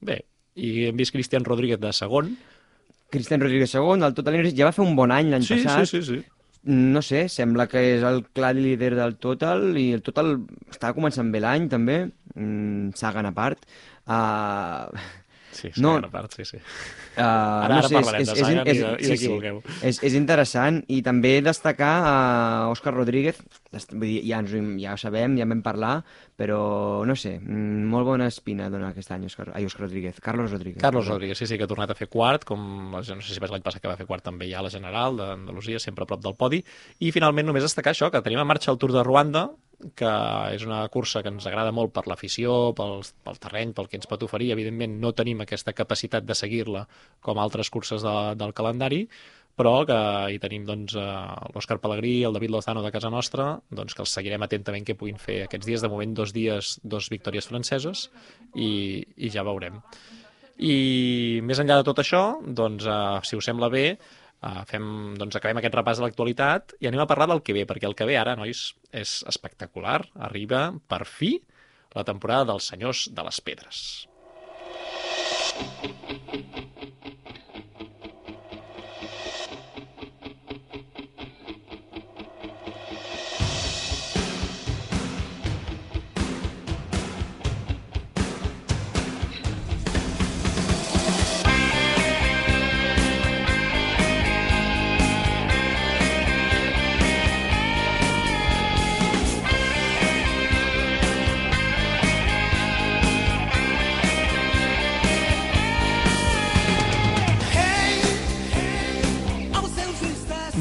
Bé, 0.00 0.22
i 0.56 0.86
hem 0.88 0.96
vist 0.96 1.12
Cristian 1.12 1.44
Rodríguez 1.44 1.80
de 1.80 1.90
segon. 1.92 2.30
Cristian 3.12 3.42
Rodríguez 3.42 3.74
II, 3.74 3.98
del 4.00 4.14
Total 4.16 4.38
Energy, 4.38 4.54
ja 4.56 4.68
va 4.68 4.72
fer 4.72 4.84
un 4.86 4.94
bon 4.96 5.12
any 5.12 5.28
l'any 5.32 5.44
Sí, 5.44 5.58
passat. 5.64 5.90
sí, 5.90 6.00
sí, 6.00 6.20
sí. 6.20 6.39
No 6.62 7.00
sé, 7.00 7.22
sembla 7.32 7.64
que 7.72 7.80
és 7.94 8.02
el 8.04 8.18
clar 8.36 8.52
líder 8.56 8.90
del 8.98 9.14
Total 9.16 9.78
i 9.80 9.86
el 9.96 10.02
Total 10.04 10.34
estava 10.68 10.92
començant 10.96 11.30
bé 11.32 11.40
l'any 11.40 11.68
també, 11.72 12.10
mm, 12.34 12.92
Sagan 13.00 13.26
a 13.26 13.32
part. 13.32 13.64
Uh, 14.04 14.92
Sí, 15.52 15.70
No. 15.78 15.98
no. 16.00 16.10
part, 16.10 16.32
sí, 16.32 16.44
sí. 16.44 16.56
uh, 16.56 17.20
Ara- 17.20 17.78
ara 17.80 17.88
parlarem 17.88 18.22
de 18.24 18.34
Sagan 18.36 18.60
i 18.68 18.72
de- 18.78 18.96
i 19.00 19.06
de 19.08 19.16
qui 19.18 19.28
vulgueu. 19.28 19.62
És, 19.82 19.98
és 20.02 20.14
interessant 20.14 20.84
i 20.88 21.00
també 21.02 21.40
destacar 21.42 21.90
a 22.06 22.68
Òscar 22.70 22.94
Rodríguez, 22.94 23.40
vull 23.90 24.00
dir, 24.06 24.22
ja, 24.28 24.38
ens, 24.38 24.52
ja 24.80 24.94
ho 24.94 24.96
sabem, 24.96 25.36
ja 25.36 25.42
en 25.42 25.48
vam 25.56 25.62
parlar, 25.62 26.04
però 26.38 27.04
no 27.06 27.16
sé, 27.16 27.38
mm, 27.40 27.84
molt 27.90 28.06
bona 28.06 28.26
espina 28.28 28.70
dona 28.70 28.90
aquest 28.90 29.10
any 29.10 29.24
Òscar, 29.26 29.50
ai, 29.54 29.64
Òscar 29.66 29.82
Rodríguez, 29.88 30.20
Carlos 30.20 30.50
Rodríguez. 30.50 30.80
Carlos 30.80 31.06
Rodríguez, 31.08 31.36
sí, 31.38 31.46
sí, 31.46 31.58
que 31.58 31.64
ha 31.64 31.70
tornat 31.70 31.90
a 31.90 31.94
fer 31.94 32.08
quart, 32.08 32.44
com 32.44 32.90
no 32.92 33.02
sé 33.02 33.14
si 33.20 33.40
vas 33.40 33.50
l'any 33.50 33.62
passat 33.62 33.82
que 33.82 33.88
va 33.88 33.96
fer 33.96 34.06
quart 34.06 34.22
també 34.24 34.48
ja 34.50 34.60
a 34.60 34.62
la 34.62 34.70
General 34.70 35.16
d'Andalusia, 35.16 35.78
sempre 35.78 36.04
a 36.04 36.06
prop 36.06 36.22
del 36.22 36.34
podi. 36.36 36.64
I 37.00 37.10
finalment 37.10 37.46
només 37.46 37.62
destacar 37.66 37.92
això, 37.92 38.10
que 38.10 38.22
tenim 38.22 38.38
en 38.38 38.46
marxa 38.46 38.70
el 38.70 38.78
Tour 38.78 38.92
de 38.92 39.02
Ruanda, 39.02 39.50
que 39.96 40.12
és 40.54 40.64
una 40.66 40.82
cursa 40.92 41.22
que 41.24 41.32
ens 41.32 41.46
agrada 41.48 41.72
molt 41.72 41.92
per 41.96 42.06
l'afició, 42.10 42.72
pel, 42.76 43.00
pel 43.24 43.40
terreny, 43.42 43.74
pel 43.76 43.88
que 43.90 43.98
ens 44.00 44.08
pot 44.10 44.22
oferir. 44.26 44.52
Evidentment 44.54 44.98
no 45.02 45.14
tenim 45.16 45.42
aquesta 45.42 45.74
capacitat 45.76 46.26
de 46.28 46.36
seguir-la 46.36 46.86
com 47.24 47.40
altres 47.40 47.72
curses 47.72 48.04
de, 48.04 48.16
del 48.40 48.54
calendari, 48.56 49.06
però 49.60 49.80
que 49.88 49.98
hi 50.32 50.38
tenim 50.40 50.64
doncs, 50.68 50.94
eh, 50.96 51.48
l'Òscar 51.54 51.80
Pellegrí, 51.82 52.14
el 52.24 52.36
David 52.36 52.54
Lozano 52.54 52.84
de 52.84 52.92
casa 52.94 53.10
nostra, 53.12 53.50
doncs, 53.68 53.96
que 53.96 54.04
els 54.04 54.14
seguirem 54.16 54.46
atentament 54.46 54.86
què 54.86 54.96
puguin 54.96 55.20
fer 55.20 55.42
aquests 55.44 55.68
dies. 55.68 55.84
De 55.84 55.90
moment, 55.92 56.14
dos 56.16 56.32
dies, 56.36 56.78
dos 56.82 57.10
victòries 57.12 57.50
franceses, 57.50 58.08
i, 58.54 58.70
i 59.16 59.32
ja 59.32 59.44
veurem. 59.44 59.82
I 60.60 61.40
més 61.44 61.60
enllà 61.60 61.78
de 61.80 61.88
tot 61.88 62.00
això, 62.00 62.24
doncs, 62.44 62.88
eh, 62.88 63.20
si 63.28 63.36
us 63.36 63.48
sembla 63.48 63.68
bé, 63.72 63.84
eh, 64.42 64.62
fem, 64.70 64.86
doncs, 65.20 65.36
acabem 65.38 65.60
aquest 65.60 65.76
repàs 65.78 66.00
de 66.00 66.06
l'actualitat 66.06 66.76
i 66.80 66.90
anem 66.90 67.04
a 67.04 67.08
parlar 67.10 67.30
del 67.32 67.42
que 67.46 67.56
ve, 67.56 67.66
perquè 67.68 67.88
el 67.88 67.96
que 67.98 68.08
ve 68.08 68.18
ara, 68.20 68.36
nois, 68.38 68.70
és 68.92 69.20
espectacular. 69.30 70.00
Arriba, 70.30 70.68
per 70.88 71.04
fi, 71.08 71.36
la 71.96 72.06
temporada 72.06 72.52
dels 72.52 72.70
senyors 72.72 73.08
de 73.14 73.26
les 73.26 73.42
pedres. 73.44 73.84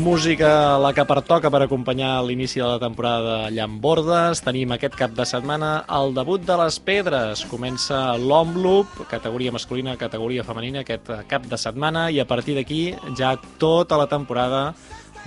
Música 0.10 0.80
la 0.82 0.90
que 0.90 1.04
pertoca 1.06 1.52
per 1.54 1.60
acompanyar 1.62 2.24
l'inici 2.26 2.58
de 2.58 2.66
la 2.66 2.80
temporada 2.82 3.34
de 3.44 3.52
Llambordes. 3.54 4.40
Tenim 4.42 4.72
aquest 4.74 4.96
cap 4.98 5.14
de 5.14 5.26
setmana 5.30 5.84
el 6.00 6.16
debut 6.18 6.42
de 6.48 6.56
les 6.58 6.80
pedres. 6.82 7.44
Comença 7.46 8.00
l'Omloop, 8.18 9.04
categoria 9.12 9.54
masculina, 9.54 9.94
categoria 10.02 10.42
femenina, 10.48 10.82
aquest 10.82 11.12
cap 11.30 11.46
de 11.46 11.62
setmana 11.62 12.08
i 12.10 12.18
a 12.18 12.26
partir 12.26 12.58
d'aquí 12.58 12.80
ja 13.20 13.36
tota 13.62 14.02
la 14.02 14.10
temporada 14.10 14.74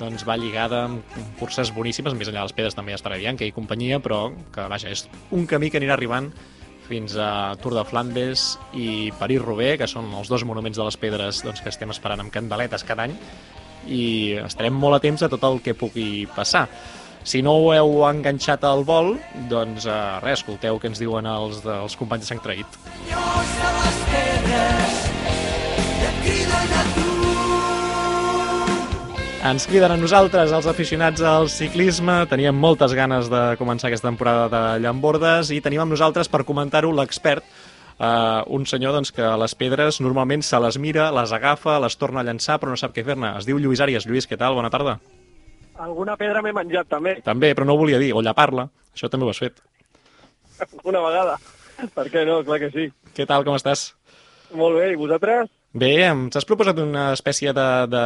doncs 0.00 0.26
va 0.26 0.34
lligada 0.34 0.82
amb 0.88 1.16
curses 1.38 1.70
boníssimes, 1.70 2.18
més 2.18 2.34
enllà 2.34 2.42
de 2.42 2.50
les 2.50 2.58
pedres 2.58 2.74
també 2.74 2.98
estarà 2.98 3.22
Bianca 3.22 3.46
i 3.46 3.54
companyia, 3.54 4.02
però 4.02 4.32
que 4.50 4.66
vaja, 4.66 4.90
és 4.90 5.06
un 5.30 5.46
camí 5.46 5.70
que 5.70 5.78
anirà 5.78 5.94
arribant 5.94 6.32
fins 6.90 7.14
a 7.14 7.54
Tour 7.62 7.78
de 7.78 7.86
Flandes 7.86 8.56
i 8.74 9.12
París-Roubaix, 9.22 9.78
que 9.78 9.92
són 9.94 10.10
els 10.10 10.26
dos 10.26 10.42
monuments 10.42 10.74
de 10.74 10.90
les 10.90 10.98
pedres 10.98 11.46
doncs, 11.46 11.62
que 11.62 11.70
estem 11.70 11.94
esperant 11.94 12.26
amb 12.26 12.34
candeletes 12.34 12.82
cada 12.82 13.06
any 13.06 13.20
i 13.86 14.34
estarem 14.42 14.74
molt 14.74 14.98
atents 14.98 15.22
a 15.22 15.30
tot 15.32 15.44
el 15.48 15.60
que 15.64 15.76
pugui 15.78 16.26
passar. 16.34 16.66
Si 17.22 17.38
no 17.42 17.54
ho 17.54 17.70
heu 17.70 18.00
enganxat 18.08 18.64
al 18.66 18.82
vol, 18.82 19.14
doncs 19.50 19.86
eh, 19.86 19.98
res, 20.24 20.40
escolteu 20.40 20.80
què 20.82 20.90
ens 20.90 20.98
diuen 21.02 21.26
els, 21.30 21.62
dels 21.62 21.94
companys 21.98 22.26
de 22.26 22.32
Sant 22.32 22.42
Traït. 22.42 22.80
Ens 29.42 29.64
criden 29.66 29.90
a 29.90 29.98
nosaltres, 29.98 30.52
els 30.54 30.66
aficionats 30.70 31.22
al 31.26 31.48
ciclisme. 31.50 32.20
Teníem 32.30 32.54
moltes 32.54 32.92
ganes 32.94 33.26
de 33.30 33.40
començar 33.58 33.88
aquesta 33.88 34.06
temporada 34.06 34.46
de 34.50 34.82
Llambordes 34.84 35.50
i 35.50 35.58
tenim 35.62 35.82
amb 35.82 35.94
nosaltres 35.94 36.30
per 36.30 36.44
comentar-ho 36.46 36.92
l'expert, 36.94 37.42
eh, 38.02 38.42
un 38.58 38.66
senyor 38.66 38.96
doncs, 38.96 39.12
que 39.14 39.24
a 39.24 39.36
les 39.40 39.54
pedres 39.58 40.00
normalment 40.02 40.42
se 40.42 40.58
les 40.60 40.78
mira, 40.82 41.10
les 41.14 41.32
agafa, 41.32 41.78
les 41.82 41.96
torna 42.00 42.20
a 42.22 42.26
llançar, 42.26 42.58
però 42.60 42.74
no 42.74 42.80
sap 42.80 42.94
què 42.96 43.06
fer-ne. 43.06 43.36
Es 43.38 43.48
diu 43.48 43.60
Lluís 43.62 43.82
Àries. 43.84 44.06
Lluís, 44.08 44.28
què 44.28 44.38
tal? 44.40 44.58
Bona 44.58 44.70
tarda. 44.74 44.98
Alguna 45.82 46.18
pedra 46.20 46.42
m'he 46.44 46.52
menjat, 46.54 46.90
també, 46.90 47.16
També, 47.24 47.54
però 47.56 47.66
no 47.66 47.74
ho 47.74 47.80
volia 47.80 47.98
dir, 48.02 48.12
o 48.14 48.22
llapar-la. 48.22 48.68
Això 48.92 49.08
també 49.08 49.26
ho 49.26 49.32
has 49.32 49.40
fet. 49.40 49.62
una 50.90 51.00
vegada. 51.00 51.38
Per 51.94 52.06
què 52.12 52.26
no? 52.28 52.42
Clar 52.46 52.60
que 52.62 52.70
sí. 52.74 52.90
Què 53.16 53.26
tal, 53.26 53.46
com 53.46 53.56
estàs? 53.56 53.92
Molt 54.54 54.76
bé, 54.78 54.92
i 54.92 55.00
vosaltres? 55.00 55.48
Bé, 55.72 56.02
ens 56.04 56.36
has 56.36 56.44
proposat 56.44 56.76
una 56.82 57.06
espècie 57.16 57.52
de, 57.56 57.66
de, 57.88 58.00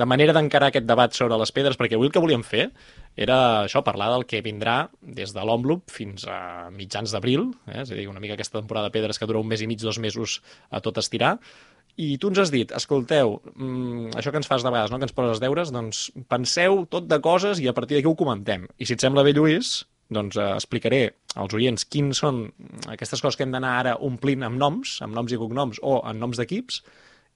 de 0.00 0.04
manera 0.08 0.32
d'encarar 0.32 0.70
aquest 0.72 0.86
debat 0.88 1.12
sobre 1.12 1.36
les 1.36 1.50
pedres, 1.52 1.76
perquè 1.76 1.98
avui 1.98 2.08
el 2.08 2.12
que 2.14 2.22
volíem 2.24 2.40
fer 2.40 2.70
era 3.20 3.36
això, 3.66 3.82
parlar 3.84 4.08
del 4.14 4.24
que 4.24 4.40
vindrà 4.44 4.78
des 5.04 5.34
de 5.36 5.44
l'Omloop 5.44 5.92
fins 5.92 6.24
a 6.24 6.70
mitjans 6.72 7.12
d'abril, 7.12 7.50
eh? 7.68 7.82
és 7.82 7.92
a 7.92 7.98
dir, 7.98 8.06
una 8.08 8.22
mica 8.22 8.32
aquesta 8.38 8.56
temporada 8.62 8.88
de 8.88 8.94
pedres 8.96 9.20
que 9.20 9.28
dura 9.28 9.42
un 9.44 9.50
mes 9.50 9.60
i 9.60 9.68
mig, 9.68 9.82
dos 9.84 10.00
mesos 10.00 10.38
a 10.72 10.80
tot 10.80 10.96
estirar, 11.02 11.34
i 12.00 12.16
tu 12.20 12.32
ens 12.32 12.40
has 12.40 12.52
dit, 12.52 12.72
escolteu, 12.76 13.42
mm, 13.52 14.16
això 14.16 14.32
que 14.32 14.40
ens 14.40 14.48
fas 14.48 14.64
de 14.64 14.72
vegades, 14.72 14.92
no? 14.92 14.96
que 14.96 15.08
ens 15.08 15.16
poses 15.16 15.42
deures, 15.44 15.72
doncs 15.76 16.06
penseu 16.32 16.86
tot 16.88 17.12
de 17.12 17.20
coses 17.24 17.60
i 17.60 17.68
a 17.68 17.76
partir 17.76 17.98
d'aquí 17.98 18.08
ho 18.08 18.16
comentem. 18.16 18.64
I 18.80 18.88
si 18.88 18.96
et 18.96 19.04
sembla 19.04 19.24
bé, 19.24 19.36
Lluís, 19.36 19.82
doncs 20.12 20.38
eh, 20.38 20.50
explicaré 20.54 21.00
als 21.36 21.54
oients 21.56 21.84
quins 21.90 22.22
són 22.22 22.46
aquestes 22.92 23.22
coses 23.22 23.36
que 23.36 23.44
hem 23.46 23.52
d'anar 23.54 23.74
ara 23.80 23.96
omplint 24.08 24.46
amb 24.46 24.60
noms, 24.60 25.00
amb 25.04 25.16
noms 25.16 25.34
i 25.34 25.40
cognoms 25.40 25.82
o 25.82 25.98
amb 26.04 26.20
noms 26.22 26.40
d'equips, 26.40 26.82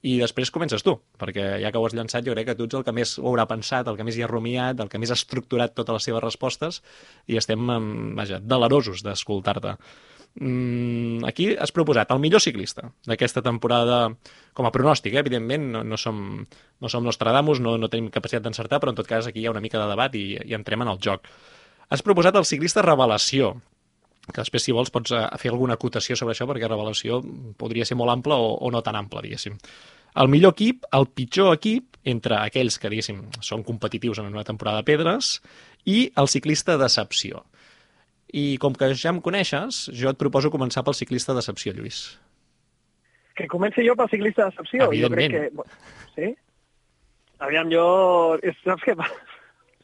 i 0.00 0.14
després 0.16 0.48
comences 0.52 0.80
tu, 0.80 0.94
perquè 1.20 1.59
ja 1.61 1.68
que 1.72 1.80
ho 1.80 1.85
has 1.85 1.94
llançat 1.96 2.24
jo 2.24 2.33
crec 2.33 2.46
que 2.48 2.54
tu 2.56 2.64
ets 2.64 2.78
el 2.78 2.85
que 2.87 2.94
més 2.96 3.18
ho 3.20 3.26
haurà 3.28 3.44
pensat, 3.50 3.88
el 3.90 3.98
que 3.98 4.06
més 4.06 4.16
hi 4.16 4.24
ha 4.24 4.30
rumiat, 4.30 4.80
el 4.80 4.88
que 4.88 5.00
més 5.02 5.12
ha 5.12 5.18
estructurat 5.18 5.74
totes 5.76 5.98
les 5.98 6.09
seves 6.09 6.24
respostes 6.24 6.80
i 7.28 7.37
estem, 7.37 7.68
em, 7.74 7.90
vaja, 8.16 8.40
delerosos 8.40 9.04
d'escoltar-te. 9.04 9.76
Mm, 10.40 11.26
aquí 11.26 11.50
has 11.59 11.72
proposat 11.74 12.12
el 12.14 12.20
millor 12.22 12.40
ciclista 12.40 12.87
d'aquesta 13.04 13.42
temporada, 13.42 14.14
com 14.54 14.66
a 14.66 14.72
pronòstic, 14.72 15.12
eh? 15.12 15.24
evidentment, 15.24 15.68
no, 15.74 15.85
no, 15.85 15.98
som, 15.98 16.46
no 16.80 16.88
som 16.88 17.04
Nostradamus, 17.04 17.61
no, 17.61 17.76
no 17.76 17.90
tenim 17.90 18.09
capacitat 18.14 18.46
d'encertar, 18.46 18.80
però 18.80 18.94
en 18.94 19.00
tot 19.02 19.11
cas 19.11 19.26
aquí 19.26 19.42
hi 19.42 19.48
ha 19.50 19.52
una 19.52 19.61
mica 19.64 19.83
de 19.83 19.90
debat 19.90 20.14
i, 20.16 20.38
i 20.46 20.56
entrem 20.56 20.87
en 20.87 20.94
el 20.94 21.02
joc. 21.02 21.28
Has 21.90 22.05
proposat 22.07 22.37
el 22.38 22.46
ciclista 22.46 22.85
revelació, 22.87 23.55
que 24.31 24.38
després, 24.38 24.62
si 24.62 24.74
vols, 24.74 24.92
pots 24.94 25.14
eh, 25.16 25.24
fer 25.42 25.50
alguna 25.50 25.74
acotació 25.74 26.16
sobre 26.18 26.37
això, 26.37 26.46
perquè 26.46 26.68
revelació 26.70 27.18
podria 27.59 27.87
ser 27.88 27.98
molt 27.98 28.14
ampla 28.14 28.38
o, 28.38 28.53
o 28.62 28.70
no 28.70 28.83
tan 28.87 28.98
ampla, 28.98 29.22
diguéssim. 29.24 29.57
El 30.20 30.31
millor 30.31 30.55
equip, 30.57 30.87
el 30.94 31.07
pitjor 31.14 31.55
equip, 31.57 31.98
entre 32.11 32.38
aquells 32.38 32.79
que, 32.79 32.90
diguéssim, 32.90 33.24
són 33.46 33.64
competitius 33.66 34.22
en 34.22 34.31
una 34.31 34.46
temporada 34.46 34.83
de 34.83 34.88
pedres, 34.88 35.37
i 35.87 36.11
el 36.18 36.31
ciclista 36.31 36.79
decepció. 36.79 37.44
I 38.31 38.55
com 38.62 38.74
que 38.79 38.92
ja 38.94 39.11
em 39.11 39.18
coneixes, 39.22 39.88
jo 39.96 40.11
et 40.11 40.18
proposo 40.18 40.53
començar 40.55 40.85
pel 40.87 40.94
ciclista 40.94 41.35
decepció, 41.35 41.74
Lluís. 41.74 42.05
Que 43.35 43.48
comenci 43.50 43.83
jo 43.87 43.96
pel 43.98 44.11
ciclista 44.12 44.46
decepció. 44.50 44.87
Evidentment. 44.87 45.35
Jo 45.35 45.42
crec 45.42 45.59
que... 45.59 46.14
Sí? 46.14 46.31
Aviam, 47.42 47.70
jo... 47.72 47.85
Saps 48.62 48.87
què, 48.87 48.94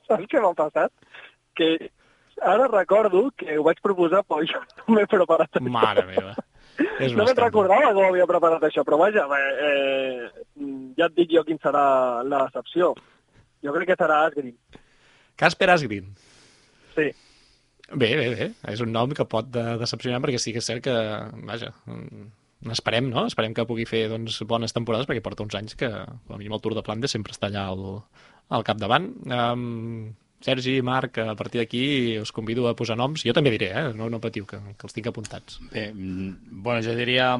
saps 0.06 0.30
què 0.30 0.42
m'ha 0.42 0.54
passat? 0.58 0.92
Que 1.56 1.70
ara 2.42 2.68
recordo 2.68 3.30
que 3.36 3.58
ho 3.58 3.64
vaig 3.66 3.80
proposar, 3.84 4.22
però 4.28 4.44
jo 4.46 4.60
no 4.82 4.96
m'he 4.96 5.06
preparat 5.10 5.60
això. 5.60 5.72
Mare 5.72 6.06
meva. 6.08 6.34
És 7.00 7.14
No 7.16 7.24
me'n 7.24 7.36
recordava 7.38 7.92
ho 7.94 8.06
havia 8.10 8.26
preparat 8.28 8.64
això, 8.68 8.84
però 8.84 8.98
vaja, 9.00 9.24
eh, 9.32 10.28
ja 10.98 11.08
et 11.08 11.14
dic 11.16 11.32
jo 11.32 11.44
quin 11.44 11.60
serà 11.62 12.22
la 12.28 12.44
decepció. 12.46 12.92
Jo 13.64 13.72
crec 13.72 13.92
que 13.92 13.98
serà 13.98 14.26
Asgreen. 14.26 14.56
Casper 15.40 15.70
Asgreen. 15.72 16.10
Sí. 16.96 17.10
Bé, 17.92 18.10
bé, 18.18 18.26
bé. 18.34 18.50
És 18.72 18.82
un 18.82 18.92
nom 18.92 19.12
que 19.14 19.24
pot 19.30 19.48
de 19.52 19.64
decepcionar 19.80 20.20
perquè 20.24 20.40
sí 20.42 20.52
que 20.52 20.60
és 20.60 20.68
cert 20.68 20.84
que, 20.84 20.94
vaja, 21.48 21.72
mm, 21.86 22.26
esperem, 22.74 23.08
no? 23.12 23.26
Esperem 23.30 23.54
que 23.54 23.66
pugui 23.68 23.86
fer 23.88 24.06
doncs, 24.10 24.40
bones 24.48 24.74
temporades 24.74 25.06
perquè 25.08 25.22
porta 25.22 25.46
uns 25.46 25.54
anys 25.54 25.76
que, 25.78 25.88
com 25.88 26.34
a 26.34 26.38
mínim 26.40 26.56
el 26.56 26.62
Tour 26.64 26.74
de 26.74 26.84
Flandes 26.86 27.14
sempre 27.14 27.36
està 27.36 27.48
allà 27.48 27.68
al, 27.70 27.84
al 28.50 28.66
capdavant. 28.66 29.12
Um, 29.30 30.16
Sergi, 30.44 30.80
Marc, 30.84 31.18
a 31.18 31.34
partir 31.34 31.62
d'aquí 31.62 32.18
us 32.20 32.32
convido 32.32 32.68
a 32.68 32.76
posar 32.76 32.96
noms. 32.98 33.24
Jo 33.24 33.32
també 33.34 33.50
diré, 33.54 33.70
eh? 33.72 33.86
No, 33.96 34.10
no 34.12 34.20
patiu, 34.20 34.44
que, 34.46 34.60
que 34.76 34.86
els 34.86 34.94
tinc 34.94 35.08
apuntats. 35.10 35.58
Bé, 35.72 35.88
mm, 35.92 36.60
bueno, 36.62 36.84
jo 36.84 36.94
diria 36.94 37.32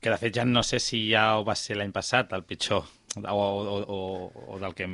que 0.00 0.10
de 0.10 0.18
fet 0.18 0.36
ja 0.36 0.44
no 0.44 0.62
sé 0.62 0.78
si 0.82 1.08
ja 1.10 1.38
ho 1.38 1.44
va 1.46 1.56
ser 1.58 1.76
l'any 1.78 1.92
passat 1.94 2.32
el 2.36 2.44
pitjor 2.46 2.84
o, 3.18 3.34
o, 3.34 3.78
o, 3.96 3.98
o 4.54 4.58
del 4.62 4.74
que 4.78 4.86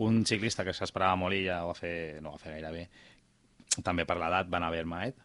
un 0.00 0.24
ciclista 0.26 0.64
que 0.66 0.74
s'esperava 0.74 1.18
molt 1.20 1.36
i 1.36 1.44
ja 1.46 1.60
va 1.68 1.74
fer, 1.76 2.20
no 2.24 2.34
va 2.34 2.42
fer 2.42 2.56
gaire 2.56 2.72
bé 2.74 2.84
també 3.86 4.06
per 4.08 4.16
l'edat 4.18 4.50
van 4.50 4.66
haver 4.66 4.84
Maet 4.88 5.16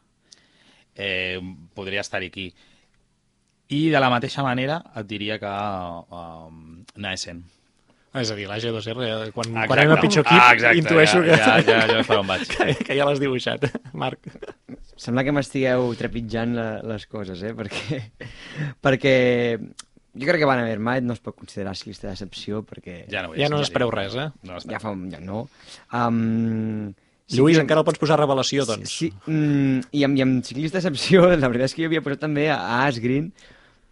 eh, 0.96 1.42
podria 1.74 2.04
estar 2.06 2.22
aquí 2.22 2.52
i 3.74 3.82
de 3.90 4.00
la 4.00 4.12
mateixa 4.14 4.46
manera 4.46 4.82
et 4.94 5.08
diria 5.10 5.40
que 5.42 5.54
um, 6.14 6.84
Naesen 7.02 7.42
És 8.22 8.32
a 8.32 8.36
dir, 8.38 8.46
la 8.48 8.58
G2R, 8.62 8.96
eh, 9.04 9.32
quan, 9.36 9.50
Exacte. 9.50 9.68
quan 9.68 9.80
anem 9.82 9.94
a 9.98 10.02
pitjor 10.02 10.24
equip, 10.26 10.40
Ah, 10.42 10.54
exacte, 10.56 10.78
intueixo 10.80 11.22
ja, 11.26 11.26
que, 11.26 11.38
ja, 11.38 11.56
ja, 11.66 11.80
ja 12.00 12.04
per 12.08 12.18
on 12.22 12.28
vaig. 12.30 12.46
que, 12.54 12.76
que 12.86 12.96
ja 12.98 13.08
l'has 13.08 13.20
dibuixat, 13.20 13.66
Marc. 14.04 14.30
Sembla 14.96 15.26
que 15.28 15.34
m'estigueu 15.36 15.90
trepitjant 16.00 16.54
la, 16.56 16.68
les 16.88 17.06
coses, 17.12 17.42
eh? 17.44 17.52
Perquè, 17.58 18.00
perquè 18.86 19.16
jo 20.16 20.28
crec 20.30 20.40
que 20.40 20.48
Van 20.48 20.62
Avermaet 20.64 21.04
no 21.04 21.12
es 21.18 21.20
pot 21.20 21.36
considerar 21.36 21.74
ciclista 21.76 22.08
de 22.08 22.14
decepció 22.14 22.62
perquè 22.64 23.02
Ja 23.12 23.26
no, 23.26 23.34
ho 23.34 23.36
Ja 23.36 23.50
no 23.52 23.58
dic. 23.58 23.66
n'espereu 23.66 23.92
res, 23.92 24.16
eh? 24.16 24.30
No 24.48 24.62
ja 24.64 24.80
fa 24.80 24.94
un... 24.96 25.10
Ja 25.12 25.20
no. 25.20 25.42
Um, 25.92 26.94
sí 27.28 27.40
Lluís, 27.42 27.58
que- 27.58 27.66
encara 27.66 27.82
el 27.84 27.88
pots 27.90 28.00
posar 28.00 28.20
revelació, 28.22 28.64
doncs. 28.70 28.94
Sí, 29.02 29.10
mm, 29.28 29.90
i, 29.92 30.06
amb, 30.08 30.16
i 30.16 30.24
amb 30.24 30.40
ciclista 30.48 30.78
de 30.80 30.84
decepció, 30.86 31.26
la 31.36 31.50
veritat 31.52 31.72
és 31.72 31.76
que 31.76 31.84
jo 31.84 31.90
havia 31.92 32.04
posat 32.06 32.24
també 32.24 32.48
a, 32.54 32.62
a 32.62 32.86
Asgreen 32.88 33.32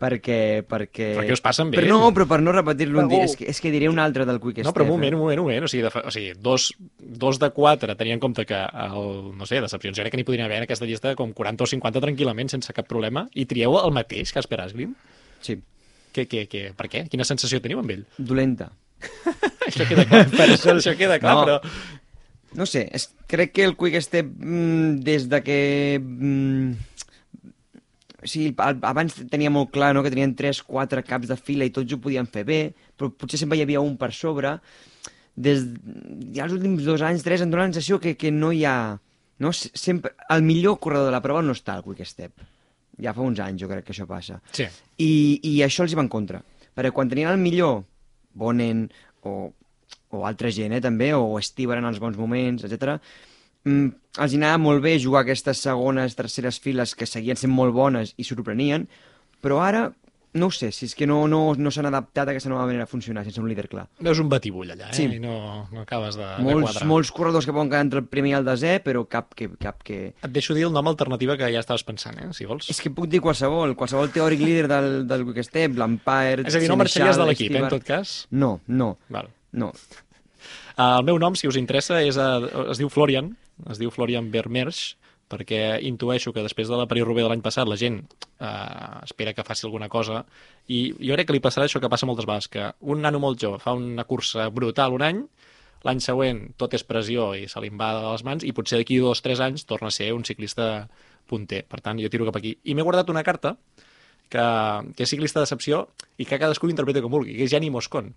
perquè... 0.03 0.37
perquè... 0.67 1.07
Perquè 1.17 1.33
us 1.37 1.41
passen 1.43 1.71
bé. 1.71 1.79
Però 1.79 1.95
no, 1.95 2.11
però 2.13 2.27
per 2.29 2.41
no 2.43 2.51
repetir-lo, 2.53 2.99
un 3.05 3.09
dia, 3.11 3.23
és, 3.25 3.37
que, 3.39 3.47
és 3.49 3.63
que 3.63 3.71
diré 3.73 3.87
un 3.89 4.03
altre 4.03 4.27
del 4.27 4.41
Quick 4.43 4.61
No, 4.67 4.75
però 4.75 4.83
un 4.85 4.91
moment, 4.97 5.15
un 5.15 5.23
moment, 5.23 5.39
un 5.41 5.47
moment. 5.47 5.63
O 5.65 5.71
sigui, 5.71 5.85
de, 5.87 5.91
fa- 5.95 6.03
o 6.05 6.11
sigui 6.13 6.35
dos, 6.43 6.69
dos 6.99 7.39
de 7.41 7.49
quatre, 7.55 7.95
tenint 7.99 8.19
en 8.19 8.23
compte 8.27 8.45
que, 8.49 8.59
el, 8.59 9.09
no 9.39 9.47
sé, 9.49 9.63
decepcions, 9.63 9.95
jo 9.97 10.03
crec 10.05 10.13
que 10.13 10.19
n'hi 10.21 10.27
podrien 10.27 10.45
haver 10.49 10.59
en 10.61 10.67
aquesta 10.67 10.85
llista 10.89 11.15
com 11.19 11.31
40 11.33 11.63
o 11.65 11.71
50 11.73 12.03
tranquil·lament, 12.03 12.51
sense 12.53 12.75
cap 12.75 12.85
problema, 12.91 13.25
i 13.33 13.47
trieu 13.49 13.79
el 13.79 13.95
mateix 13.95 14.35
que 14.35 14.43
Asper 14.43 14.61
Asgreen? 14.67 14.93
Sí, 15.41 15.57
Que, 16.13 16.27
que, 16.29 16.43
que, 16.45 16.59
per 16.77 16.85
què? 16.91 17.07
Quina 17.09 17.25
sensació 17.25 17.57
teniu 17.63 17.79
amb 17.81 17.89
ell? 17.95 18.03
dolenta. 18.21 18.67
això 19.67 19.85
queda 19.89 20.05
clar, 20.05 20.27
per 20.29 20.45
això, 20.53 20.75
això 20.77 20.93
queda 20.99 21.17
clar, 21.23 21.33
No. 21.39 21.45
però... 21.47 22.01
No 22.53 22.67
sé, 22.69 22.83
és, 22.93 23.07
crec 23.25 23.49
que 23.55 23.63
el 23.65 23.71
Quick 23.73 23.97
Step, 24.05 24.27
mm, 24.29 24.99
des 25.01 25.23
de 25.31 25.39
que... 25.41 25.55
Mm, 25.97 26.75
o 28.23 28.29
sigui, 28.29 28.53
abans 28.57 29.15
tenia 29.31 29.51
molt 29.51 29.71
clar 29.75 29.91
no, 29.95 30.03
que 30.03 30.11
tenien 30.13 30.33
3-4 30.39 31.03
caps 31.07 31.29
de 31.31 31.37
fila 31.37 31.67
i 31.67 31.73
tots 31.75 31.93
ho 31.93 31.99
podien 32.01 32.27
fer 32.29 32.45
bé, 32.47 32.59
però 32.97 33.11
potser 33.11 33.39
sempre 33.41 33.59
hi 33.59 33.63
havia 33.65 33.83
un 33.83 33.97
per 33.99 34.13
sobre. 34.15 34.55
Des 35.35 35.65
ja 36.35 36.45
els 36.45 36.55
últims 36.55 36.85
dos 36.85 37.03
anys, 37.03 37.25
tres, 37.25 37.43
em 37.43 37.51
dóna 37.51 37.65
la 37.65 37.71
sensació 37.73 37.99
que, 37.99 38.15
que 38.19 38.31
no 38.31 38.53
hi 38.53 38.63
ha... 38.69 38.77
No? 39.43 39.51
Sempre, 39.51 40.13
el 40.31 40.43
millor 40.45 40.77
corredor 40.79 41.09
de 41.09 41.15
la 41.15 41.23
prova 41.23 41.41
no 41.43 41.55
està 41.57 41.75
al 41.75 41.83
Quick 41.83 42.07
Step. 42.07 42.45
Ja 43.01 43.15
fa 43.17 43.25
uns 43.25 43.41
anys 43.43 43.63
jo 43.63 43.67
crec 43.67 43.87
que 43.87 43.95
això 43.95 44.05
passa. 44.07 44.37
Sí. 44.53 44.67
I, 45.01 45.13
i 45.49 45.57
això 45.65 45.83
els 45.83 45.91
hi 45.91 45.99
va 45.99 46.05
en 46.05 46.11
contra. 46.13 46.39
Perquè 46.73 46.93
quan 46.93 47.09
tenien 47.11 47.33
el 47.33 47.41
millor, 47.41 47.81
Bonen 48.33 48.85
o, 49.27 49.51
o 50.13 50.23
altra 50.25 50.51
gent, 50.53 50.77
eh, 50.77 50.81
també, 50.81 51.11
o 51.17 51.41
Stiver 51.41 51.79
en 51.81 51.89
els 51.89 51.99
bons 52.01 52.17
moments, 52.17 52.63
etc. 52.69 52.95
Mm, 53.65 53.89
els 54.21 54.35
anava 54.37 54.61
molt 54.61 54.83
bé 54.83 54.97
jugar 55.01 55.23
aquestes 55.23 55.63
segones, 55.65 56.15
terceres 56.15 56.59
files 56.61 56.93
que 56.95 57.09
seguien 57.09 57.39
sent 57.39 57.53
molt 57.53 57.73
bones 57.73 58.13
i 58.17 58.25
sorprenien, 58.27 58.85
però 59.41 59.59
ara, 59.65 59.87
no 60.33 60.47
ho 60.49 60.53
sé, 60.53 60.71
si 60.73 60.87
és 60.87 60.93
que 60.97 61.05
no, 61.09 61.19
no, 61.29 61.39
no 61.57 61.71
s'han 61.73 61.87
adaptat 61.89 62.29
a 62.29 62.33
aquesta 62.33 62.49
nova 62.49 62.65
manera 62.65 62.85
de 62.87 62.89
funcionar 62.89 63.23
sense 63.25 63.41
un 63.41 63.49
líder 63.49 63.67
clar. 63.69 63.85
Veus 64.05 64.21
un 64.21 64.29
batibull 64.29 64.71
allà, 64.73 64.89
eh? 64.89 64.97
Sí. 64.97 65.07
I 65.17 65.19
no, 65.21 65.35
no 65.73 65.83
acabes 65.83 66.17
de, 66.17 66.25
de 66.25 66.45
molts, 66.45 66.71
quadrar. 66.71 66.87
molts 66.89 67.11
corredors 67.13 67.49
que 67.49 67.53
poden 67.53 67.69
quedar 67.69 67.83
entre 67.85 68.01
el 68.01 68.07
primer 68.09 68.31
i 68.31 68.37
el 68.39 68.47
desè, 68.47 68.77
però 68.85 69.03
cap 69.09 69.35
que, 69.37 69.49
cap 69.61 69.83
que... 69.85 69.99
Et 70.13 70.33
deixo 70.33 70.57
dir 70.57 70.65
el 70.69 70.73
nom 70.73 70.89
alternativa 70.89 71.37
que 71.37 71.51
ja 71.53 71.61
estaves 71.61 71.85
pensant, 71.85 72.17
eh? 72.21 72.31
Si 72.37 72.49
vols. 72.49 72.69
És 72.73 72.81
que 72.81 72.93
puc 72.93 73.09
dir 73.11 73.21
qualsevol, 73.25 73.75
qualsevol 73.77 74.13
teòric 74.13 74.41
líder 74.41 74.65
del, 74.71 74.89
del 75.09 75.27
Quick 75.29 75.49
Step, 75.49 75.77
l'Empire... 75.77 76.47
És 76.49 76.57
a 76.57 76.63
dir, 76.63 76.71
no 76.71 76.79
marxaries 76.81 77.21
de 77.21 77.29
l'equip, 77.29 77.53
eh, 77.53 77.61
en 77.65 77.69
tot 77.73 77.85
cas. 77.85 78.15
No, 78.33 78.55
no, 78.67 78.95
Val. 79.13 79.29
no. 79.53 79.73
Uh, 80.73 80.97
el 80.97 81.05
meu 81.05 81.21
nom, 81.21 81.37
si 81.37 81.45
us 81.45 81.57
interessa, 81.61 82.01
és, 82.01 82.17
uh, 82.17 82.65
es 82.73 82.81
diu 82.81 82.89
Florian, 82.89 83.35
es 83.71 83.79
diu 83.81 83.91
Florian 83.93 84.29
Vermersch, 84.33 84.97
perquè 85.33 85.79
intueixo 85.87 86.33
que 86.33 86.43
després 86.45 86.69
de 86.69 86.77
la 86.77 86.85
Paris-Roubaix 86.89 87.25
de 87.25 87.29
l'any 87.31 87.43
passat 87.45 87.69
la 87.69 87.77
gent 87.79 88.01
uh, 88.03 88.99
espera 89.01 89.33
que 89.33 89.45
faci 89.47 89.65
alguna 89.65 89.89
cosa 89.89 90.25
i 90.67 90.91
jo 90.99 91.15
crec 91.15 91.29
que 91.29 91.35
li 91.37 91.41
passarà 91.41 91.65
això 91.65 91.81
que 91.81 91.89
passa 91.89 92.05
moltes 92.05 92.27
vegades, 92.27 92.49
que 92.51 92.67
un 92.81 93.01
nano 93.01 93.21
molt 93.23 93.41
jove 93.41 93.61
fa 93.63 93.73
una 93.77 94.05
cursa 94.09 94.49
brutal 94.53 94.93
un 94.93 95.05
any, 95.07 95.23
l'any 95.87 96.03
següent 96.03 96.43
tot 96.59 96.75
és 96.77 96.85
pressió 96.85 97.31
i 97.39 97.47
se 97.49 97.63
li 97.63 97.71
va 97.73 97.93
de 97.97 98.03
les 98.11 98.25
mans 98.27 98.45
i 98.45 98.53
potser 98.53 98.77
d'aquí 98.79 98.99
dos 99.01 99.23
o 99.23 99.25
tres 99.25 99.41
anys 99.43 99.65
torna 99.69 99.89
a 99.89 99.95
ser 99.95 100.11
un 100.13 100.23
ciclista 100.27 100.87
punter. 101.27 101.63
Per 101.65 101.79
tant, 101.81 101.99
jo 102.03 102.11
tiro 102.11 102.27
cap 102.27 102.37
aquí. 102.37 102.57
I 102.67 102.75
m'he 102.75 102.83
guardat 102.83 103.09
una 103.09 103.23
carta 103.23 103.55
que, 104.29 104.45
que 104.95 105.03
és 105.07 105.09
ciclista 105.09 105.39
de 105.39 105.47
decepció 105.47 105.87
i 106.19 106.27
que 106.27 106.39
cadascú 106.39 106.67
l'interpreta 106.67 107.01
com 107.03 107.11
vulgui, 107.11 107.35
que 107.37 107.47
és 107.47 107.51
Gianni 107.51 107.71
Moscon 107.73 108.11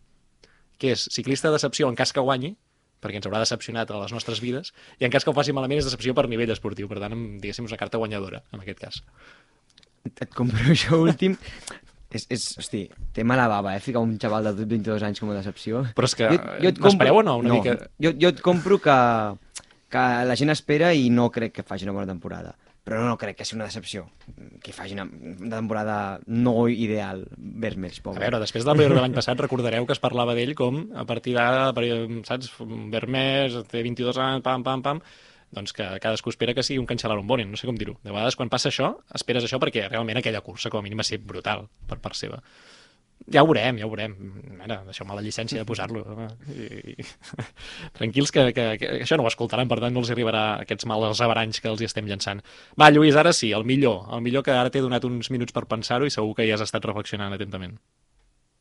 que 0.79 0.93
és 0.93 1.07
ciclista 1.13 1.49
de 1.49 1.57
decepció 1.57 1.89
en 1.89 1.97
cas 1.97 2.13
que 2.13 2.21
guanyi, 2.21 2.55
perquè 3.03 3.21
ens 3.21 3.29
haurà 3.29 3.41
decepcionat 3.43 3.91
a 3.91 4.03
les 4.03 4.15
nostres 4.15 4.41
vides, 4.43 4.73
i 5.01 5.07
en 5.07 5.15
cas 5.15 5.25
que 5.25 5.33
ho 5.33 5.37
faci 5.37 5.55
malament 5.57 5.83
és 5.83 5.89
decepció 5.89 6.15
per 6.17 6.27
nivell 6.33 6.53
esportiu. 6.55 6.89
Per 6.91 7.01
tant, 7.03 7.17
diguéssim, 7.43 7.69
és 7.69 7.75
una 7.75 7.81
carta 7.81 8.01
guanyadora, 8.03 8.43
en 8.53 8.63
aquest 8.63 8.83
cas. 8.83 9.03
Et 10.15 10.31
compro 10.35 10.63
això 10.75 11.01
últim. 11.03 11.37
és, 12.17 12.27
és, 12.33 12.45
hosti, 12.61 12.85
té 13.13 13.25
mala 13.27 13.49
bava, 13.51 13.75
eh? 13.77 13.83
Ficar 13.85 14.03
un 14.05 14.15
xaval 14.21 14.49
de 14.49 14.65
22 14.65 15.05
anys 15.07 15.21
com 15.23 15.33
a 15.33 15.39
decepció. 15.39 15.83
Però 15.97 16.09
és 16.09 16.15
que 16.19 16.31
et 16.33 16.79
n'espereu 16.83 17.21
o 17.21 17.25
no? 17.27 17.39
Una 17.43 17.53
no, 17.53 17.59
mica... 17.59 17.77
jo, 18.03 18.15
jo 18.17 18.31
et 18.33 18.41
compro 18.45 18.79
que, 18.83 18.97
que 19.93 20.07
la 20.31 20.39
gent 20.39 20.55
espera 20.55 20.95
i 20.95 21.11
no 21.13 21.29
crec 21.35 21.59
que 21.59 21.67
faci 21.67 21.89
una 21.89 21.97
bona 21.97 22.09
temporada. 22.09 22.55
Però 22.87 23.01
no 23.03 23.17
crec 23.19 23.41
que 23.41 23.45
sigui 23.45 23.59
una 23.59 23.67
decepció. 23.67 24.05
Que 24.63 24.71
faci 24.75 24.95
una, 24.95 25.09
temporada 25.51 26.21
no 26.31 26.69
ideal. 26.71 27.25
Vermers, 27.37 27.99
A 27.99 28.05
pobre. 28.05 28.23
veure, 28.23 28.39
després 28.39 28.65
del 28.65 28.79
de 28.79 29.01
l'any 29.01 29.17
passat 29.17 29.41
recordareu 29.43 29.89
que 29.89 29.97
es 29.97 30.03
parlava 30.03 30.37
d'ell 30.39 30.55
com 30.55 30.85
a 30.95 31.03
partir 31.09 31.35
d'ara, 31.35 31.73
saps, 32.29 32.53
Vermès, 32.95 33.59
té 33.73 33.83
22 33.83 34.21
anys, 34.23 34.45
pam, 34.47 34.63
pam, 34.63 34.85
pam, 34.87 35.03
doncs 35.51 35.75
que 35.75 35.89
cadascú 36.03 36.31
espera 36.31 36.55
que 36.55 36.63
sigui 36.63 36.79
un 36.79 36.87
cancelar 36.87 37.19
un 37.19 37.27
bonin, 37.27 37.51
no 37.51 37.59
sé 37.59 37.67
com 37.67 37.75
dir-ho. 37.79 37.99
De 38.05 38.15
vegades 38.15 38.39
quan 38.39 38.51
passa 38.53 38.71
això, 38.71 38.93
esperes 39.19 39.45
això 39.47 39.59
perquè 39.63 39.89
realment 39.89 40.23
aquella 40.23 40.45
cursa 40.47 40.71
com 40.71 40.79
a 40.79 40.87
mínim 40.87 41.03
va 41.03 41.07
ser 41.07 41.19
brutal 41.19 41.67
per 41.91 41.99
part 41.99 42.15
seva. 42.19 42.43
Ja 43.33 43.43
ho 43.43 43.49
veurem, 43.49 43.79
ja 43.81 43.87
ho 43.87 43.91
veurem. 43.91 44.13
Ara, 44.63 44.77
deixeu-me 44.87 45.17
la 45.17 45.23
llicència 45.25 45.59
de 45.59 45.67
posar-lo. 45.67 46.05
I. 46.53 46.95
Tranquils, 47.99 48.31
que, 48.31 48.45
que, 48.55 48.67
que, 48.79 48.91
això 49.01 49.19
no 49.19 49.25
ho 49.27 49.31
escoltaran, 49.31 49.67
per 49.71 49.81
tant 49.83 49.95
no 49.97 50.05
els 50.05 50.13
arribarà 50.15 50.45
aquests 50.63 50.87
mals 50.87 51.23
averanys 51.25 51.59
que 51.63 51.71
els 51.73 51.83
hi 51.83 51.89
estem 51.89 52.07
llançant. 52.07 52.45
Va, 52.79 52.93
Lluís, 52.95 53.19
ara 53.19 53.35
sí, 53.35 53.51
el 53.57 53.67
millor. 53.67 54.05
El 54.15 54.23
millor 54.23 54.47
que 54.47 54.55
ara 54.55 54.71
t'he 54.71 54.85
donat 54.85 55.05
uns 55.09 55.33
minuts 55.35 55.57
per 55.57 55.67
pensar-ho 55.67 56.07
i 56.07 56.15
segur 56.15 56.37
que 56.39 56.47
ja 56.47 56.55
has 56.55 56.67
estat 56.69 56.87
reflexionant 56.87 57.35
atentament. 57.35 57.75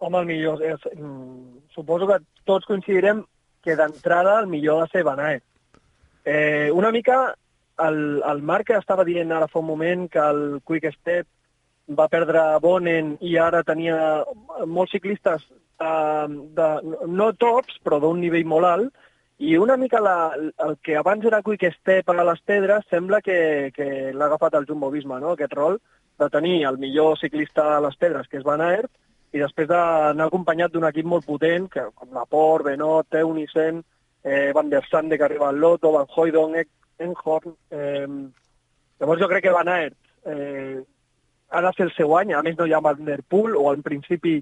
Home, 0.01 0.23
el 0.23 0.29
millor... 0.33 0.65
És, 0.65 0.89
mm, 0.95 1.69
suposo 1.75 2.09
que 2.09 2.19
tots 2.49 2.65
coincidirem 2.65 3.21
que 3.65 3.77
d'entrada 3.77 4.39
el 4.41 4.49
millor 4.49 4.81
ha 4.81 4.87
de 4.87 4.95
ser 4.95 5.05
Van 5.05 5.21
Aert. 5.21 5.45
Eh, 6.25 6.71
una 6.73 6.89
mica 6.91 7.35
el, 7.85 8.23
el 8.25 8.41
Marc 8.41 8.71
estava 8.73 9.05
dient 9.05 9.31
ara 9.35 9.49
fa 9.51 9.59
un 9.61 9.67
moment 9.67 10.07
que 10.09 10.21
el 10.21 10.61
Quick 10.65 10.93
Step 10.95 11.27
va 11.87 12.07
perdre 12.09 12.41
Bonen 12.61 13.15
i 13.21 13.37
ara 13.37 13.63
tenia 13.63 14.23
molts 14.65 14.95
ciclistes 14.95 15.45
eh, 15.79 16.27
de, 16.27 16.69
no 17.07 17.31
tops, 17.33 17.79
però 17.83 17.99
d'un 18.01 18.21
nivell 18.21 18.47
molt 18.49 18.69
alt, 18.69 18.93
i 19.37 19.57
una 19.59 19.75
mica 19.75 19.99
la, 19.99 20.31
el 20.35 20.77
que 20.81 20.95
abans 20.95 21.25
era 21.25 21.41
Quick 21.43 21.67
Step 21.73 22.09
a 22.09 22.23
les 22.23 22.39
pedres 22.47 22.85
sembla 22.89 23.19
que, 23.21 23.71
que 23.75 24.13
l'ha 24.13 24.29
agafat 24.29 24.55
el 24.55 24.65
Jumbo 24.65 24.89
Visma, 24.93 25.19
no? 25.19 25.33
aquest 25.35 25.53
rol 25.53 25.79
de 26.19 26.29
tenir 26.31 26.63
el 26.65 26.77
millor 26.79 27.17
ciclista 27.19 27.75
a 27.75 27.81
les 27.83 27.97
pedres, 27.99 28.29
que 28.31 28.39
és 28.39 28.45
Van 28.47 28.63
Aert, 28.63 28.91
i 29.35 29.41
després 29.41 29.67
d'anar 29.67 30.29
acompanyat 30.29 30.71
d'un 30.71 30.87
equip 30.87 31.07
molt 31.11 31.27
potent, 31.27 31.67
que, 31.67 31.83
com 31.99 32.15
Laporte, 32.15 32.69
Benot, 32.69 33.09
Teunissen, 33.11 33.83
eh, 34.23 34.53
Van 34.55 34.71
der 34.71 34.85
Sande, 34.87 35.17
que 35.17 35.27
arriba 35.27 35.49
al 35.49 35.59
Lotto, 35.59 35.91
Van 35.91 36.07
Hooydonk, 36.07 36.71
Enhorn... 37.03 37.57
Eh, 37.75 38.07
llavors 39.01 39.19
jo 39.19 39.27
crec 39.27 39.43
que 39.43 39.51
Van 39.51 39.67
Aert 39.67 39.97
eh, 40.31 40.79
ha 41.55 41.61
de 41.63 41.71
ser 41.77 41.87
el 41.87 41.93
seu 41.95 42.11
any, 42.19 42.33
a 42.35 42.41
més 42.43 42.57
no 42.59 42.67
hi 42.67 42.73
ha 42.75 42.81
Van 42.83 43.01
der 43.07 43.21
Poel, 43.23 43.55
o 43.55 43.71
en 43.73 43.81
principi 43.85 44.41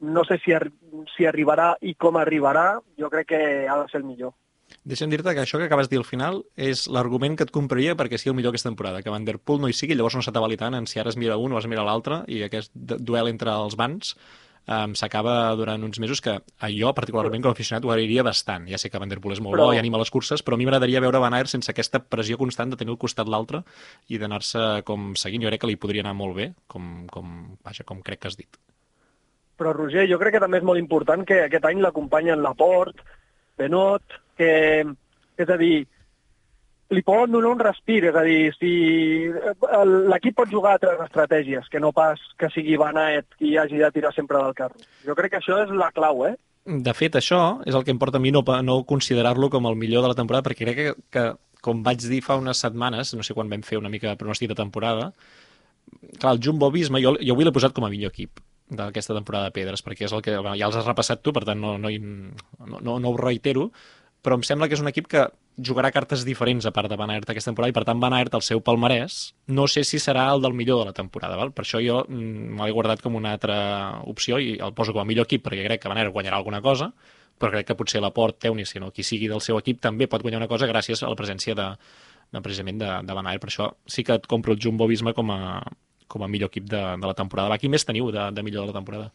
no 0.00 0.22
sé 0.26 0.36
si, 0.44 0.52
ar 0.54 0.68
si 1.16 1.24
arribarà 1.26 1.72
i 1.82 1.94
com 1.94 2.18
arribarà, 2.20 2.76
jo 2.98 3.08
crec 3.10 3.30
que 3.32 3.40
ha 3.68 3.78
de 3.80 3.88
ser 3.90 4.00
el 4.02 4.06
millor. 4.10 4.34
Deixa'm 4.84 5.08
dir-te 5.10 5.32
que 5.34 5.40
això 5.40 5.56
que 5.58 5.64
acabes 5.64 5.88
de 5.88 5.94
dir 5.94 6.00
al 6.02 6.04
final 6.04 6.42
és 6.54 6.82
l'argument 6.92 7.34
que 7.38 7.46
et 7.46 7.50
compraria 7.54 7.94
perquè 7.96 8.18
sigui 8.20 8.34
el 8.34 8.36
millor 8.36 8.52
aquesta 8.52 8.68
temporada, 8.68 9.00
que 9.02 9.10
Van 9.14 9.24
Der 9.24 9.38
Poel 9.40 9.62
no 9.62 9.68
hi 9.70 9.72
sigui, 9.76 9.96
llavors 9.96 10.18
no 10.18 10.22
s'atabali 10.22 10.58
tant 10.60 10.76
en 10.76 10.86
si 10.86 11.00
ara 11.00 11.08
es 11.08 11.16
mira 11.16 11.38
un 11.40 11.54
o 11.56 11.58
es 11.58 11.66
mira 11.66 11.86
l'altre, 11.88 12.20
i 12.28 12.42
aquest 12.44 12.70
du- 12.74 12.98
duel 13.00 13.30
entre 13.32 13.50
els 13.54 13.78
vans 13.80 14.12
um, 14.68 14.94
s'acaba 14.94 15.54
durant 15.56 15.82
uns 15.84 15.98
mesos 15.98 16.20
que 16.20 16.36
jo, 16.76 16.92
particularment, 16.94 17.42
com 17.42 17.50
a 17.50 17.56
aficionat, 17.56 17.84
ho 17.84 17.90
agrairia 17.92 18.22
bastant. 18.26 18.68
Ja 18.68 18.78
sé 18.78 18.90
que 18.92 19.00
Van 19.00 19.08
Der 19.08 19.20
Poel 19.20 19.38
és 19.38 19.42
molt 19.44 19.56
Però- 19.56 19.66
bo 19.70 19.74
i 19.74 19.80
anima 19.80 19.98
les 19.98 20.10
curses, 20.12 20.44
però 20.44 20.54
a 20.54 20.60
mi 20.60 20.66
m'agradaria 20.68 21.00
veure 21.00 21.18
Van 21.18 21.34
Aert 21.34 21.48
sense 21.48 21.70
aquesta 21.72 22.00
pressió 22.04 22.38
constant 22.38 22.70
de 22.70 22.76
tenir 22.76 22.92
al 22.92 22.98
costat 23.00 23.28
l'altre 23.28 23.62
i 24.08 24.18
d'anar-se 24.18 24.82
com 24.84 25.14
seguint. 25.16 25.42
Jo 25.42 25.48
crec 25.48 25.62
que 25.62 25.72
li 25.72 25.76
podria 25.76 26.02
anar 26.04 26.14
molt 26.14 26.36
bé, 26.36 26.52
com, 26.66 27.06
com, 27.08 27.56
vaja, 27.64 27.84
com 27.84 28.02
crec 28.02 28.20
que 28.20 28.28
has 28.28 28.36
dit. 28.36 28.60
Però, 29.58 29.72
Roger, 29.74 30.06
jo 30.06 30.18
crec 30.20 30.36
que 30.36 30.40
també 30.44 30.58
és 30.60 30.64
molt 30.64 30.78
important 30.78 31.24
que 31.26 31.44
aquest 31.48 31.64
any 31.66 31.80
l'acompanyen 31.82 32.42
Laporte, 32.42 33.02
Benot, 33.58 34.02
que, 34.38 34.84
és 35.36 35.48
a 35.50 35.56
dir, 35.58 35.86
li 36.90 37.02
poden 37.04 37.32
donar 37.34 37.50
un 37.52 37.58
respir, 37.60 38.02
és 38.08 38.16
a 38.16 38.22
dir, 38.24 38.52
si 38.56 38.70
el- 39.28 40.08
l'equip 40.08 40.36
pot 40.36 40.48
jugar 40.48 40.74
a 40.74 40.78
tres 40.78 41.00
estratègies, 41.04 41.68
que 41.68 41.80
no 41.80 41.92
pas 41.92 42.18
que 42.38 42.48
sigui 42.50 42.76
Aert 42.80 43.34
qui 43.38 43.56
hagi 43.58 43.76
de 43.76 43.90
tirar 43.92 44.12
sempre 44.14 44.38
del 44.42 44.54
carro. 44.54 44.76
Jo 45.04 45.14
crec 45.14 45.32
que 45.32 45.38
això 45.38 45.62
és 45.64 45.70
la 45.70 45.90
clau, 45.92 46.26
eh? 46.26 46.36
De 46.64 46.92
fet, 46.94 47.14
això 47.14 47.60
és 47.66 47.74
el 47.74 47.84
que 47.84 47.90
em 47.90 47.98
porta 47.98 48.16
a 48.18 48.20
mi 48.20 48.30
no, 48.30 48.42
no 48.62 48.84
considerar-lo 48.84 49.50
com 49.50 49.66
el 49.66 49.76
millor 49.76 50.02
de 50.02 50.08
la 50.08 50.14
temporada, 50.14 50.42
perquè 50.48 50.64
crec 50.64 50.76
que, 50.76 50.94
que, 51.10 51.26
com 51.60 51.82
vaig 51.82 51.98
dir 51.98 52.22
fa 52.22 52.36
unes 52.36 52.58
setmanes, 52.58 53.14
no 53.14 53.22
sé 53.22 53.34
quan 53.34 53.48
vam 53.48 53.62
fer 53.62 53.78
una 53.78 53.88
mica 53.88 54.08
de 54.08 54.16
pronòstic 54.16 54.48
de 54.48 54.54
temporada, 54.54 55.12
clar, 56.20 56.34
el 56.34 56.40
Jumbo 56.42 56.70
Visma, 56.70 57.00
jo, 57.00 57.16
jo 57.20 57.34
avui 57.34 57.44
l'he 57.44 57.52
posat 57.52 57.72
com 57.76 57.84
a 57.84 57.90
millor 57.90 58.12
equip 58.12 58.40
d'aquesta 58.68 59.14
temporada 59.16 59.48
de 59.48 59.56
Pedres, 59.56 59.82
perquè 59.84 60.04
és 60.04 60.12
el 60.12 60.20
que 60.22 60.36
bueno, 60.36 60.54
ja 60.60 60.66
els 60.68 60.76
has 60.76 60.86
repassat 60.86 61.22
tu, 61.24 61.32
per 61.32 61.44
tant 61.48 61.60
no, 61.60 61.78
no, 61.80 61.88
no, 61.88 62.80
no, 62.80 62.98
no 63.00 63.08
ho 63.10 63.16
reitero, 63.16 63.70
però 64.22 64.36
em 64.36 64.42
sembla 64.44 64.68
que 64.68 64.76
és 64.76 64.82
un 64.84 64.88
equip 64.92 65.08
que 65.08 65.24
jugarà 65.58 65.90
cartes 65.92 66.24
diferents 66.26 66.66
a 66.66 66.72
part 66.74 66.90
de 66.90 66.96
Van 66.98 67.10
Aert 67.10 67.30
aquesta 67.30 67.50
temporada 67.50 67.72
i 67.72 67.76
per 67.76 67.84
tant 67.88 68.00
Van 68.00 68.14
Aert, 68.14 68.34
el 68.38 68.44
seu 68.46 68.62
palmarès, 68.64 69.18
no 69.50 69.66
sé 69.70 69.82
si 69.84 69.98
serà 70.02 70.28
el 70.32 70.42
del 70.44 70.54
millor 70.54 70.80
de 70.80 70.90
la 70.90 70.96
temporada, 70.96 71.36
val? 71.36 71.52
per 71.52 71.64
això 71.64 71.82
jo 71.82 72.00
mm, 72.06 72.56
m'ho 72.56 72.66
he 72.68 72.74
guardat 72.74 73.02
com 73.02 73.18
una 73.18 73.34
altra 73.34 73.58
opció 74.06 74.38
i 74.38 74.56
el 74.62 74.74
poso 74.78 74.94
com 74.94 75.02
a 75.02 75.08
millor 75.08 75.26
equip 75.26 75.44
perquè 75.46 75.64
crec 75.66 75.82
que 75.82 75.90
Van 75.90 75.98
Aert 75.98 76.14
guanyarà 76.14 76.38
alguna 76.38 76.62
cosa, 76.62 76.92
però 77.38 77.52
crec 77.54 77.70
que 77.70 77.78
potser 77.78 78.02
la 78.02 78.12
Port, 78.14 78.38
Teunissen 78.42 78.86
o 78.86 78.92
qui 78.94 79.06
sigui 79.06 79.30
del 79.30 79.42
seu 79.44 79.58
equip 79.58 79.82
també 79.82 80.06
pot 80.10 80.22
guanyar 80.22 80.42
una 80.42 80.50
cosa 80.50 80.70
gràcies 80.70 81.02
a 81.02 81.10
la 81.10 81.18
presència 81.18 81.56
de, 81.58 81.68
de 82.32 82.42
precisament 82.44 82.78
de, 82.78 82.90
de 83.06 83.16
Van 83.18 83.26
Aert, 83.26 83.42
per 83.42 83.50
això 83.50 83.72
sí 83.86 84.06
que 84.06 84.18
et 84.18 84.26
compro 84.30 84.54
el 84.54 84.62
Jumbo 84.62 84.86
Visma 84.90 85.14
com 85.16 85.32
a, 85.34 85.40
com 86.06 86.22
a 86.22 86.28
millor 86.28 86.52
equip 86.52 86.68
de, 86.70 86.82
de 87.00 87.06
la 87.06 87.14
temporada. 87.14 87.50
Va, 87.52 87.58
qui 87.58 87.70
més 87.70 87.86
teniu 87.86 88.12
de, 88.14 88.30
de 88.34 88.46
millor 88.46 88.66
de 88.66 88.72
la 88.72 88.78
temporada? 88.78 89.10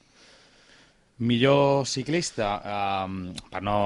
Millor 1.23 1.85
ciclista, 1.87 2.57
um, 3.05 3.27
per 3.51 3.61
no 3.63 3.77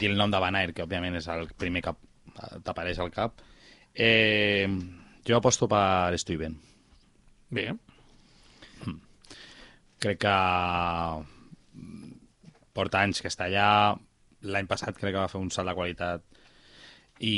dir 0.00 0.10
el 0.10 0.18
nom 0.20 0.30
de 0.32 0.40
Van 0.42 0.56
Aert, 0.58 0.74
que 0.76 0.84
òbviament 0.84 1.18
és 1.20 1.28
el 1.32 1.48
primer 1.58 1.82
que 1.84 1.94
t'apareix 2.66 3.00
al 3.00 3.12
cap, 3.14 3.42
eh, 3.94 4.68
jo 5.26 5.36
aposto 5.38 5.68
per 5.70 6.18
Stuyven. 6.18 6.56
Bé, 7.54 7.68
Crec 10.04 10.18
que 10.20 10.30
mm, 11.72 12.08
porta 12.76 13.00
anys 13.00 13.22
que 13.24 13.30
està 13.30 13.46
allà, 13.46 13.68
l'any 14.44 14.66
passat 14.68 14.96
crec 14.98 15.14
que 15.14 15.22
va 15.22 15.30
fer 15.32 15.40
un 15.40 15.52
salt 15.54 15.70
de 15.70 15.74
qualitat 15.78 16.24
i, 17.24 17.36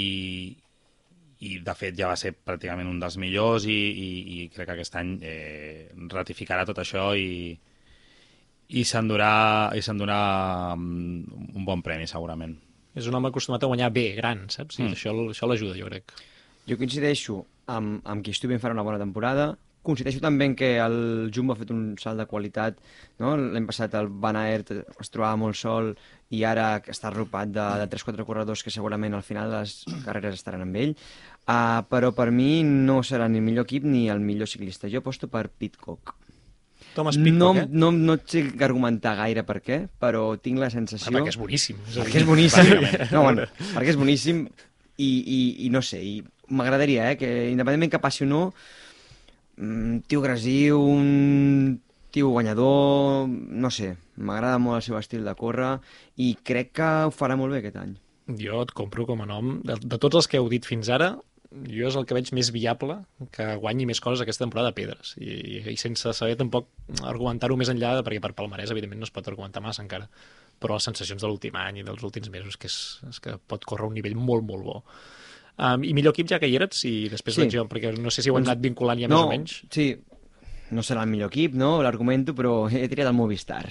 i 1.46 1.50
de 1.62 1.74
fet 1.78 1.94
ja 1.98 2.10
va 2.10 2.18
ser 2.18 2.32
pràcticament 2.34 2.90
un 2.90 2.98
dels 3.02 3.18
millors 3.22 3.68
i, 3.70 3.76
i, 3.76 4.08
i 4.36 4.48
crec 4.54 4.70
que 4.70 4.76
aquest 4.78 4.98
any 4.98 5.12
eh, 5.22 5.86
ratificarà 6.10 6.66
tot 6.66 6.80
això 6.82 7.12
i, 7.14 7.54
i 8.68 8.82
s'endurà 8.84 9.72
i 9.76 9.82
s'endurà 9.84 10.20
mm, 10.74 11.52
un 11.54 11.66
bon 11.66 11.82
premi 11.86 12.08
segurament. 12.10 12.56
és 12.96 13.06
un 13.06 13.14
home 13.14 13.28
acostumat 13.28 13.62
a 13.62 13.68
guanyar 13.68 13.90
bé, 13.92 14.14
gran, 14.16 14.46
saps? 14.48 14.78
Mm. 14.80 14.96
això, 14.96 15.12
això 15.30 15.46
l'ajuda, 15.46 15.76
jo 15.76 15.86
crec. 15.90 16.16
Jo 16.66 16.78
coincideixo 16.80 17.44
amb, 17.70 18.00
amb 18.04 18.24
que 18.24 18.32
Stuyven 18.34 18.58
farà 18.62 18.74
una 18.74 18.84
bona 18.86 18.98
temporada. 18.98 19.52
Coincideixo 19.86 20.18
també 20.18 20.48
en 20.48 20.56
que 20.58 20.70
el 20.82 21.30
Jumbo 21.34 21.54
ha 21.54 21.60
fet 21.60 21.70
un 21.70 21.94
salt 22.00 22.18
de 22.18 22.26
qualitat. 22.26 22.80
No? 23.22 23.36
L'any 23.36 23.68
passat 23.68 23.94
el 23.94 24.08
Van 24.08 24.38
Aert 24.40 24.72
es 24.74 25.12
trobava 25.14 25.36
molt 25.38 25.60
sol 25.60 25.92
i 26.34 26.42
ara 26.42 26.80
està 26.90 27.12
arropat 27.12 27.52
de, 27.54 27.66
de 27.84 27.86
3-4 27.92 28.26
corredors 28.26 28.64
que 28.66 28.74
segurament 28.74 29.14
al 29.14 29.22
final 29.22 29.52
de 29.52 29.62
les 29.62 29.76
carreres 30.08 30.40
estaran 30.40 30.64
amb 30.66 30.80
ell. 30.82 30.96
Uh, 31.46 31.84
però 31.86 32.10
per 32.16 32.32
mi 32.34 32.64
no 32.66 33.02
serà 33.06 33.28
ni 33.30 33.38
el 33.38 33.46
millor 33.46 33.68
equip 33.68 33.86
ni 33.86 34.08
el 34.10 34.24
millor 34.24 34.50
ciclista. 34.50 34.90
Jo 34.90 35.04
aposto 35.04 35.30
per 35.30 35.46
Pitcock. 35.52 36.16
Thomas 36.96 37.18
no, 37.20 37.24
Pitcock, 37.26 37.58
eh? 37.62 37.66
no, 37.70 37.90
no 37.92 38.16
et 38.18 38.24
sé 38.32 38.42
argumentar 38.64 39.12
gaire 39.20 39.44
per 39.46 39.58
què, 39.64 39.82
però 40.02 40.30
tinc 40.42 40.58
la 40.62 40.70
Ah, 40.70 40.74
sensació... 40.74 41.12
perquè 41.14 41.34
és 41.34 41.38
boníssim. 41.40 41.78
És 41.90 42.00
Perquè 42.00 42.22
és 42.22 42.26
boníssim. 42.28 42.72
No, 43.12 43.22
bueno, 43.28 43.44
perquè 43.74 43.92
és 43.92 44.00
boníssim 44.00 44.46
i, 44.96 45.10
i, 45.10 45.40
i 45.66 45.70
no 45.74 45.82
sé, 45.84 46.00
i 46.00 46.16
m'agradaria, 46.48 47.10
eh, 47.12 47.16
que 47.20 47.30
independentment 47.52 47.92
que 47.92 48.00
passi 48.02 48.24
o 48.24 48.30
no, 48.30 48.42
un 49.58 50.02
tio 50.06 50.20
agressiu, 50.22 50.80
un 50.80 51.80
tio 52.12 52.30
guanyador, 52.32 53.28
no 53.28 53.70
sé, 53.72 53.94
m'agrada 54.16 54.58
molt 54.62 54.78
el 54.80 54.84
seu 54.86 54.98
estil 54.98 55.24
de 55.26 55.34
córrer 55.36 55.74
i 56.22 56.34
crec 56.46 56.72
que 56.80 56.90
ho 57.08 57.12
farà 57.12 57.36
molt 57.36 57.52
bé 57.52 57.60
aquest 57.62 57.76
any. 57.80 57.94
Jo 58.40 58.62
et 58.64 58.72
compro 58.74 59.04
com 59.06 59.20
a 59.22 59.26
nom. 59.28 59.58
De, 59.64 59.76
de 59.78 59.98
tots 60.02 60.16
els 60.22 60.26
que 60.30 60.40
heu 60.40 60.48
dit 60.50 60.64
fins 60.66 60.88
ara, 60.90 61.12
jo 61.64 61.88
és 61.88 61.96
el 61.96 62.04
que 62.06 62.14
veig 62.16 62.28
més 62.36 62.50
viable 62.54 62.98
que 63.32 63.46
guanyi 63.62 63.86
més 63.88 64.00
coses 64.04 64.22
aquesta 64.22 64.44
temporada 64.44 64.70
de 64.70 64.76
Pedres. 64.76 65.14
I, 65.18 65.62
i 65.72 65.76
sense 65.80 66.12
saber 66.16 66.36
tampoc 66.40 66.68
argumentar-ho 67.02 67.56
més 67.56 67.70
enllà, 67.72 67.94
perquè 68.06 68.20
per 68.22 68.32
palmarès, 68.38 68.72
evidentment, 68.74 69.00
no 69.02 69.08
es 69.08 69.14
pot 69.14 69.28
argumentar 69.30 69.62
massa 69.64 69.82
encara. 69.84 70.08
Però 70.60 70.76
les 70.78 70.86
sensacions 70.88 71.22
de 71.22 71.28
l'últim 71.28 71.56
any 71.60 71.82
i 71.82 71.86
dels 71.86 72.02
últims 72.06 72.30
mesos, 72.32 72.56
que 72.60 72.68
és, 72.70 72.76
és 73.10 73.20
que 73.24 73.36
pot 73.48 73.64
córrer 73.68 73.88
un 73.90 73.96
nivell 73.98 74.16
molt, 74.16 74.44
molt 74.48 74.64
bo. 74.64 74.76
Um, 75.56 75.84
I 75.88 75.94
millor 75.96 76.12
equip 76.12 76.28
ja 76.28 76.38
que 76.40 76.48
hi 76.50 76.56
eres, 76.58 76.84
i 76.84 77.08
després 77.12 77.38
Sí. 77.38 77.48
jo, 77.52 77.64
perquè 77.68 77.94
no 77.96 78.10
sé 78.12 78.22
si 78.22 78.30
ho 78.30 78.36
hem 78.36 78.44
anat 78.44 78.60
vinculant 78.60 79.00
ja 79.00 79.08
no, 79.08 79.22
més 79.22 79.26
o 79.26 79.32
menys. 79.32 79.56
Sí, 79.72 79.88
no 80.70 80.82
serà 80.84 81.02
el 81.06 81.12
millor 81.12 81.32
equip, 81.32 81.54
no? 81.56 81.82
L'argumento, 81.82 82.34
però 82.36 82.68
he 82.68 82.88
triat 82.92 83.08
el 83.08 83.16
Movistar. 83.16 83.64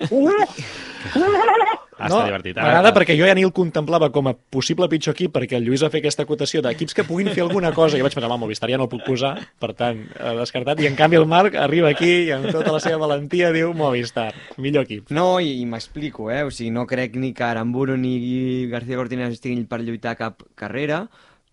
Ah, 1.98 2.10
no, 2.12 2.18
divertit. 2.26 2.58
M'agrada 2.60 2.92
perquè 2.92 3.14
jo 3.16 3.24
ja 3.24 3.34
ni 3.36 3.44
el 3.46 3.52
contemplava 3.56 4.10
com 4.12 4.28
a 4.28 4.34
possible 4.36 4.88
pitjor 4.92 5.14
equip 5.16 5.32
perquè 5.32 5.56
el 5.56 5.64
Lluís 5.64 5.84
va 5.84 5.88
fer 5.92 6.02
aquesta 6.02 6.26
acotació 6.26 6.60
d'equips 6.64 6.96
que 6.96 7.06
puguin 7.08 7.30
fer 7.32 7.44
alguna 7.44 7.72
cosa 7.76 7.96
i 7.96 8.04
vaig 8.04 8.12
pensar, 8.12 8.28
home, 8.28 8.44
Movistar 8.44 8.68
ja 8.70 8.76
no 8.80 8.84
el 8.84 8.92
puc 8.92 9.04
posar, 9.06 9.32
per 9.62 9.72
tant, 9.78 10.02
eh, 10.12 10.34
descartat, 10.36 10.82
i 10.84 10.90
en 10.90 10.98
canvi 10.98 11.16
el 11.16 11.28
Marc 11.30 11.56
arriba 11.56 11.88
aquí 11.94 12.10
i 12.26 12.34
amb 12.36 12.50
tota 12.52 12.74
la 12.74 12.82
seva 12.84 13.00
valentia 13.06 13.52
diu 13.54 13.72
Movistar, 13.76 14.28
millor 14.60 14.84
equip. 14.84 15.08
No, 15.16 15.40
i, 15.40 15.56
i 15.62 15.64
m'explico, 15.68 16.28
eh? 16.30 16.42
O 16.44 16.52
sigui, 16.52 16.70
no 16.74 16.84
crec 16.90 17.16
ni 17.16 17.32
que 17.36 17.48
Aramburu 17.48 17.96
ni 17.96 18.66
García 18.68 19.00
Cortines 19.00 19.38
estiguin 19.38 19.64
per 19.70 19.80
lluitar 19.80 20.18
cap 20.20 20.44
carrera, 20.54 21.06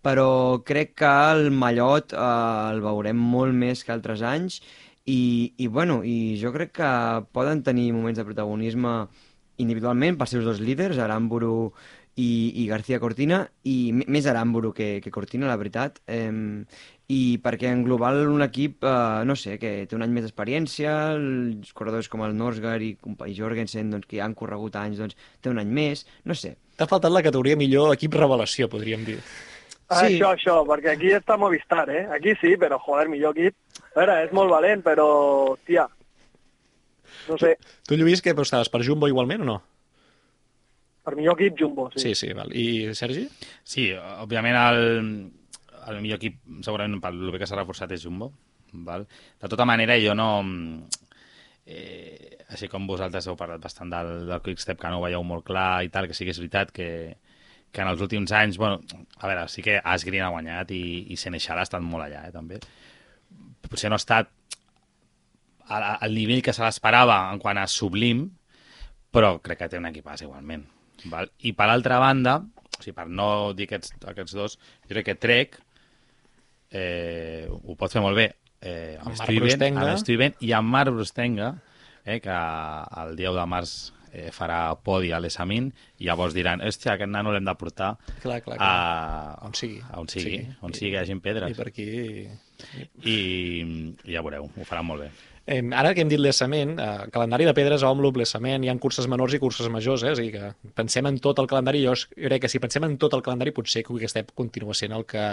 però 0.04 0.60
crec 0.68 0.98
que 1.00 1.12
el 1.32 1.52
Mallot 1.56 2.12
eh, 2.12 2.32
el 2.74 2.84
veurem 2.84 3.20
molt 3.36 3.56
més 3.56 3.88
que 3.88 3.96
altres 3.96 4.22
anys 4.28 4.60
i, 5.06 5.54
i, 5.58 5.68
bueno, 5.68 6.02
i 6.04 6.36
jo 6.40 6.52
crec 6.56 6.76
que 6.80 6.90
poden 7.36 7.64
tenir 7.64 7.92
moments 7.96 8.20
de 8.20 8.28
protagonisme 8.28 8.94
individualment 9.64 10.20
pels 10.20 10.36
seus 10.36 10.46
dos 10.48 10.62
líders, 10.64 11.00
Aramburu 11.02 11.72
i, 12.16 12.54
i 12.62 12.68
García 12.70 13.00
Cortina, 13.02 13.44
i 13.66 13.92
més 13.94 14.28
Aramburu 14.30 14.74
que, 14.76 15.00
que 15.02 15.12
Cortina, 15.14 15.48
la 15.50 15.58
veritat. 15.58 16.02
Eh, 16.08 16.66
I 17.14 17.38
perquè 17.44 17.68
en 17.70 17.82
global 17.84 18.22
un 18.32 18.42
equip, 18.46 18.86
eh, 18.88 19.24
no 19.28 19.36
sé, 19.36 19.58
que 19.62 19.74
té 19.90 19.98
un 19.98 20.06
any 20.06 20.14
més 20.14 20.24
d'experiència, 20.28 20.94
els 21.18 21.74
corredors 21.76 22.08
com 22.10 22.24
el 22.26 22.36
Norsgaard 22.38 22.86
i, 22.86 22.94
i 23.28 23.36
Jorgensen, 23.38 23.92
doncs, 23.94 24.08
que 24.10 24.22
ja 24.22 24.28
han 24.28 24.38
corregut 24.38 24.78
anys, 24.80 25.02
doncs, 25.02 25.18
té 25.42 25.52
un 25.52 25.60
any 25.62 25.74
més, 25.74 26.06
no 26.30 26.38
sé. 26.38 26.56
T'ha 26.78 26.88
faltat 26.90 27.14
la 27.14 27.22
categoria 27.26 27.60
millor 27.60 27.94
equip 27.98 28.16
revelació, 28.18 28.70
podríem 28.72 29.04
dir. 29.10 29.20
Ah, 29.90 30.00
Sí. 30.00 30.16
Això, 30.16 30.32
això, 30.34 30.54
perquè 30.66 30.94
aquí 30.94 31.12
està 31.14 31.36
Movistar, 31.38 31.84
eh? 31.92 32.08
Aquí 32.16 32.34
sí, 32.42 32.56
però, 32.58 32.80
joder, 32.82 33.10
millor 33.12 33.36
equip. 33.36 33.54
A 33.94 34.00
veure, 34.00 34.16
és 34.26 34.32
molt 34.34 34.50
valent, 34.50 34.82
però, 34.82 35.06
tia, 35.68 35.86
no 37.30 37.38
sé. 37.42 37.56
Tu, 37.88 37.98
Lluís, 38.00 38.24
què 38.24 38.34
apostaves? 38.34 38.72
Per 38.74 38.84
Jumbo 38.86 39.10
igualment 39.12 39.46
o 39.46 39.50
no? 39.52 39.60
Per 41.04 41.16
millor 41.20 41.36
equip, 41.40 41.58
Jumbo, 41.60 41.90
sí. 41.92 42.00
Sí, 42.00 42.16
sí, 42.16 42.32
val. 42.36 42.54
I 42.56 42.94
Sergi? 42.96 43.26
Sí, 43.68 43.90
òbviament 44.24 44.56
el, 44.56 44.84
el 45.92 46.00
millor 46.00 46.22
equip, 46.22 46.40
segurament 46.64 47.02
pel 47.04 47.26
bé 47.34 47.42
que 47.42 47.50
s'ha 47.50 47.60
reforçat 47.60 47.92
és 47.96 48.06
Jumbo. 48.06 48.32
Val? 48.88 49.08
De 49.42 49.52
tota 49.52 49.68
manera, 49.70 50.00
jo 50.02 50.16
no... 50.18 50.30
Eh, 51.64 52.40
així 52.52 52.68
com 52.68 52.88
vosaltres 52.88 53.28
heu 53.28 53.38
parlat 53.40 53.62
bastant 53.64 53.92
del, 53.92 54.26
del 54.28 54.42
Quickstep, 54.44 54.80
que 54.80 54.90
no 54.92 55.00
ho 55.00 55.06
veieu 55.06 55.24
molt 55.28 55.46
clar 55.48 55.84
i 55.86 55.92
tal, 55.92 56.10
que 56.10 56.16
sí 56.18 56.28
que 56.28 56.34
és 56.36 56.40
veritat 56.42 56.74
que, 56.76 56.88
que 57.74 57.84
en 57.84 57.90
els 57.90 58.04
últims 58.04 58.32
anys, 58.36 58.60
bueno, 58.62 58.82
a 59.18 59.30
veure, 59.30 59.48
sí 59.50 59.64
que 59.66 59.80
Asgreen 59.80 60.26
ha 60.28 60.32
guanyat 60.34 60.72
i, 60.76 60.84
i 61.14 61.20
Senechal 61.20 61.60
ha 61.60 61.68
estat 61.68 61.84
molt 61.84 62.06
allà, 62.06 62.26
eh, 62.28 62.34
també. 62.36 62.60
Potser 63.64 63.90
no 63.90 63.98
ha 63.98 64.04
estat 64.04 64.30
al, 65.70 66.14
nivell 66.14 66.42
que 66.44 66.54
se 66.54 66.64
l'esperava 66.64 67.32
en 67.34 67.40
quant 67.40 67.58
a 67.62 67.68
sublim, 67.68 68.26
però 69.14 69.36
crec 69.42 69.60
que 69.64 69.70
té 69.70 69.78
un 69.78 69.86
equipàs 69.90 70.24
igualment. 70.26 70.66
Val? 71.12 71.30
I 71.46 71.54
per 71.54 71.68
altra 71.70 72.00
banda, 72.00 72.38
o 72.44 72.82
sigui, 72.82 72.96
per 72.96 73.08
no 73.08 73.54
dir 73.54 73.68
aquests, 73.70 73.94
aquests 74.10 74.34
dos, 74.36 74.58
jo 74.88 74.94
crec 74.96 75.06
que 75.12 75.16
Trek 75.16 75.60
eh, 76.72 77.48
ho 77.50 77.76
pot 77.78 77.92
fer 77.94 78.02
molt 78.04 78.18
bé 78.18 78.30
eh, 78.62 78.98
amb, 79.02 79.16
Brustenga. 79.28 79.84
amb 79.92 80.00
Stuyven 80.02 80.36
i 80.42 80.54
amb 80.56 80.72
Marc 80.74 80.94
Brustenga, 80.96 81.54
eh, 82.06 82.20
que 82.24 82.38
el 83.04 83.16
10 83.20 83.36
de 83.38 83.46
març 83.50 83.74
eh, 84.14 84.30
farà 84.34 84.62
podi 84.84 85.12
a 85.14 85.20
l'Esamin 85.24 85.70
i 86.00 86.08
llavors 86.08 86.34
diran, 86.36 86.62
hòstia, 86.66 86.96
aquest 86.96 87.12
nano 87.12 87.34
l'hem 87.34 87.46
de 87.48 87.56
portar 87.60 87.94
Clar, 88.22 88.42
clar, 88.46 88.58
a, 88.62 89.38
On 89.48 89.54
sigui. 89.58 89.82
a 89.90 90.00
on 90.02 90.08
sigui, 90.12 90.38
Sí. 90.40 90.56
on 90.62 90.74
sigui 90.74 90.92
que 90.92 90.98
hi 90.98 91.04
hagin 91.04 91.22
pedres. 91.22 91.52
I 91.52 91.60
per 91.60 91.68
aquí... 91.72 91.88
I, 93.04 93.16
i 94.06 94.14
ja 94.14 94.22
veureu, 94.24 94.46
ho 94.48 94.66
faran 94.68 94.86
molt 94.88 95.02
bé. 95.04 95.12
Eh, 95.46 95.60
ara 95.76 95.92
que 95.92 96.00
hem 96.00 96.08
dit 96.08 96.22
l'Essament, 96.22 96.78
eh, 96.80 97.08
calendari 97.12 97.44
de 97.44 97.54
pedres, 97.54 97.84
Òmloop, 97.84 98.16
l'Essament, 98.22 98.64
hi 98.64 98.70
ha 98.72 98.76
curses 98.80 99.10
menors 99.12 99.34
i 99.36 99.40
curses 99.44 99.68
majors, 99.68 100.06
eh? 100.08 100.14
a 100.14 100.16
dir, 100.16 100.30
que 100.32 100.72
pensem 100.72 101.10
en 101.10 101.18
tot 101.20 101.42
el 101.44 101.50
calendari, 101.52 101.82
jo, 101.84 101.96
crec 102.16 102.46
que 102.46 102.52
si 102.52 102.62
pensem 102.64 102.86
en 102.88 102.96
tot 102.98 103.14
el 103.18 103.24
calendari 103.26 103.52
potser 103.52 103.84
que 103.84 103.92
aquest 103.98 104.32
continua 104.40 104.74
sent 104.74 104.96
el 104.96 105.04
que 105.04 105.24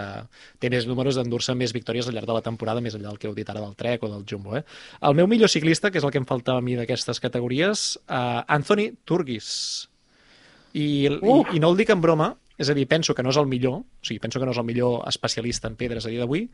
té 0.59 0.69
més 0.69 0.87
números 0.89 1.15
d'endur-se 1.15 1.55
més 1.55 1.71
victòries 1.71 2.09
al 2.09 2.19
llarg 2.19 2.27
de 2.27 2.35
la 2.35 2.43
temporada, 2.43 2.83
més 2.83 2.97
enllà 2.97 3.07
del 3.07 3.21
que 3.21 3.29
heu 3.29 3.37
dit 3.37 3.47
ara 3.49 3.63
del 3.63 3.77
Trek 3.79 4.03
o 4.03 4.09
del 4.11 4.25
Jumbo. 4.27 4.57
Eh? 4.59 4.65
El 5.07 5.15
meu 5.15 5.31
millor 5.31 5.47
ciclista, 5.47 5.91
que 5.91 6.03
és 6.03 6.03
el 6.03 6.11
que 6.11 6.19
em 6.19 6.27
faltava 6.27 6.59
a 6.59 6.65
mi 6.65 6.75
d'aquestes 6.75 7.23
categories, 7.23 7.95
eh, 8.09 8.41
Anthony 8.51 8.89
Turgis. 9.05 9.87
I, 10.73 11.07
i, 11.07 11.39
I 11.55 11.63
no 11.63 11.71
el 11.71 11.79
dic 11.79 11.95
en 11.95 12.03
broma, 12.03 12.33
és 12.59 12.67
a 12.67 12.75
dir, 12.75 12.83
penso 12.87 13.15
que 13.15 13.23
no 13.23 13.31
és 13.31 13.39
el 13.39 13.47
millor, 13.47 13.79
o 13.79 14.05
sigui, 14.05 14.19
penso 14.19 14.43
que 14.43 14.45
no 14.45 14.51
és 14.51 14.59
el 14.59 14.67
millor 14.67 15.07
especialista 15.07 15.71
en 15.71 15.79
pedres 15.79 16.05
a 16.05 16.11
dia 16.11 16.19
d'avui, 16.19 16.49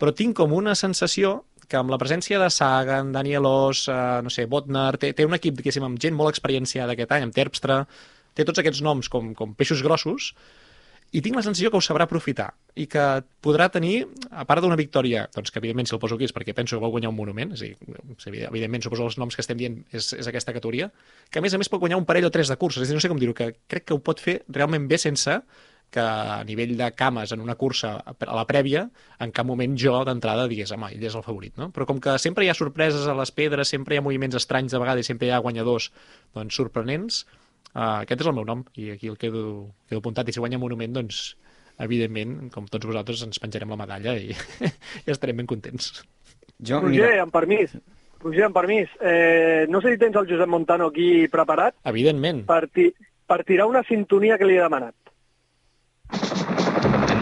però 0.00 0.12
tinc 0.14 0.36
com 0.38 0.52
una 0.56 0.74
sensació 0.78 1.40
que 1.66 1.78
amb 1.78 1.90
la 1.90 1.98
presència 1.98 2.38
de 2.38 2.50
Sagan, 2.52 3.10
Daniel 3.14 3.46
Oss, 3.48 3.86
eh, 3.90 3.96
no 4.22 4.30
sé, 4.30 4.46
Botnar, 4.50 4.96
té, 5.02 5.12
té 5.16 5.26
un 5.26 5.34
equip, 5.34 5.56
diguéssim, 5.58 5.84
amb 5.86 5.98
gent 6.02 6.14
molt 6.14 6.30
experienciada 6.30 6.94
aquest 6.94 7.16
any, 7.16 7.26
amb 7.26 7.34
Terpstra, 7.34 7.80
té 8.36 8.44
tots 8.46 8.62
aquests 8.62 8.84
noms 8.86 9.10
com, 9.10 9.32
com 9.34 9.56
peixos 9.58 9.82
grossos, 9.82 10.34
i 11.14 11.22
tinc 11.22 11.38
la 11.38 11.42
sensació 11.44 11.70
que 11.70 11.78
ho 11.78 11.84
sabrà 11.84 12.04
aprofitar 12.06 12.48
i 12.76 12.86
que 12.90 13.02
podrà 13.44 13.68
tenir, 13.72 14.04
a 14.30 14.44
part 14.48 14.62
d'una 14.62 14.76
victòria, 14.78 15.24
doncs 15.34 15.52
que 15.52 15.60
evidentment 15.62 15.88
si 15.88 15.94
el 15.94 16.00
poso 16.02 16.18
aquí 16.18 16.26
és 16.26 16.34
perquè 16.34 16.52
penso 16.54 16.76
que 16.76 16.82
vol 16.82 16.92
guanyar 16.96 17.12
un 17.12 17.16
monument, 17.16 17.54
és 17.54 17.62
a 17.62 17.68
dir, 18.32 18.42
evidentment 18.48 18.84
suposo 18.84 19.06
els 19.06 19.16
noms 19.22 19.38
que 19.38 19.44
estem 19.44 19.58
dient 19.60 19.78
és, 19.94 20.10
és 20.18 20.26
aquesta 20.26 20.54
categoria, 20.56 20.90
que 21.30 21.40
a 21.40 21.44
més 21.44 21.54
a 21.54 21.62
més 21.62 21.70
pot 21.72 21.80
guanyar 21.80 22.00
un 22.02 22.08
parell 22.08 22.26
o 22.26 22.32
tres 22.34 22.50
de 22.50 22.58
curses, 22.60 22.82
és 22.82 22.90
a 22.90 22.92
dir, 22.92 22.98
no 22.98 23.04
sé 23.04 23.12
com 23.12 23.22
dir-ho, 23.22 23.36
que 23.38 23.52
crec 23.70 23.86
que 23.86 23.96
ho 23.96 24.02
pot 24.02 24.20
fer 24.20 24.40
realment 24.50 24.90
bé 24.90 24.98
sense 25.00 25.38
que 25.90 26.02
a 26.02 26.42
nivell 26.44 26.74
de 26.76 26.90
cames 26.98 27.32
en 27.32 27.40
una 27.40 27.54
cursa 27.54 27.94
a 28.04 28.34
la 28.36 28.44
prèvia, 28.48 28.84
en 29.22 29.32
cap 29.32 29.46
moment 29.48 29.76
jo 29.80 29.94
d'entrada 30.04 30.48
digués, 30.50 30.72
home, 30.74 30.90
ell 30.92 31.06
és 31.08 31.16
el 31.16 31.24
favorit, 31.24 31.54
no? 31.60 31.70
Però 31.74 31.86
com 31.88 32.00
que 32.02 32.18
sempre 32.22 32.44
hi 32.44 32.50
ha 32.52 32.58
sorpreses 32.58 33.06
a 33.08 33.16
les 33.16 33.32
pedres, 33.32 33.72
sempre 33.72 33.96
hi 33.96 34.00
ha 34.00 34.04
moviments 34.04 34.36
estranys 34.36 34.74
de 34.74 34.82
vegades 34.82 35.06
i 35.06 35.10
sempre 35.12 35.30
hi 35.30 35.34
ha 35.34 35.42
guanyadors 35.44 35.90
doncs, 36.36 36.58
sorprenents, 36.58 37.24
uh, 37.72 38.02
aquest 38.02 38.26
és 38.26 38.30
el 38.30 38.36
meu 38.36 38.46
nom 38.48 38.64
i 38.76 38.90
aquí 38.96 39.12
el 39.12 39.18
quedo, 39.20 39.46
quedo 39.88 40.02
apuntat 40.02 40.28
i 40.28 40.36
si 40.36 40.42
guanya 40.42 40.60
Monument, 40.60 40.98
doncs 40.98 41.36
evidentment, 41.82 42.38
com 42.52 42.68
tots 42.70 42.88
vosaltres, 42.88 43.22
ens 43.26 43.40
penjarem 43.42 43.72
la 43.72 43.80
medalla 43.80 44.16
i, 44.16 44.32
i 45.06 45.12
estarem 45.12 45.42
ben 45.42 45.48
contents. 45.48 46.00
Jo, 46.56 46.80
Roger, 46.80 47.12
mira, 47.12 47.22
amb 47.24 47.34
permís. 47.34 47.76
Roger, 48.22 48.46
amb 48.48 48.56
permís. 48.56 48.92
Eh, 49.00 49.66
no 49.68 49.82
sé 49.84 49.92
si 49.92 50.00
tens 50.00 50.16
el 50.16 50.28
Josep 50.28 50.48
Montano 50.48 50.88
aquí 50.88 51.28
preparat 51.32 51.76
Evidentment. 51.84 52.46
per, 52.48 52.64
ti 52.72 52.88
per 53.26 53.42
tirar 53.44 53.66
una 53.68 53.84
sintonia 53.84 54.38
que 54.38 54.48
li 54.48 54.56
he 54.56 54.62
demanat. 54.62 54.94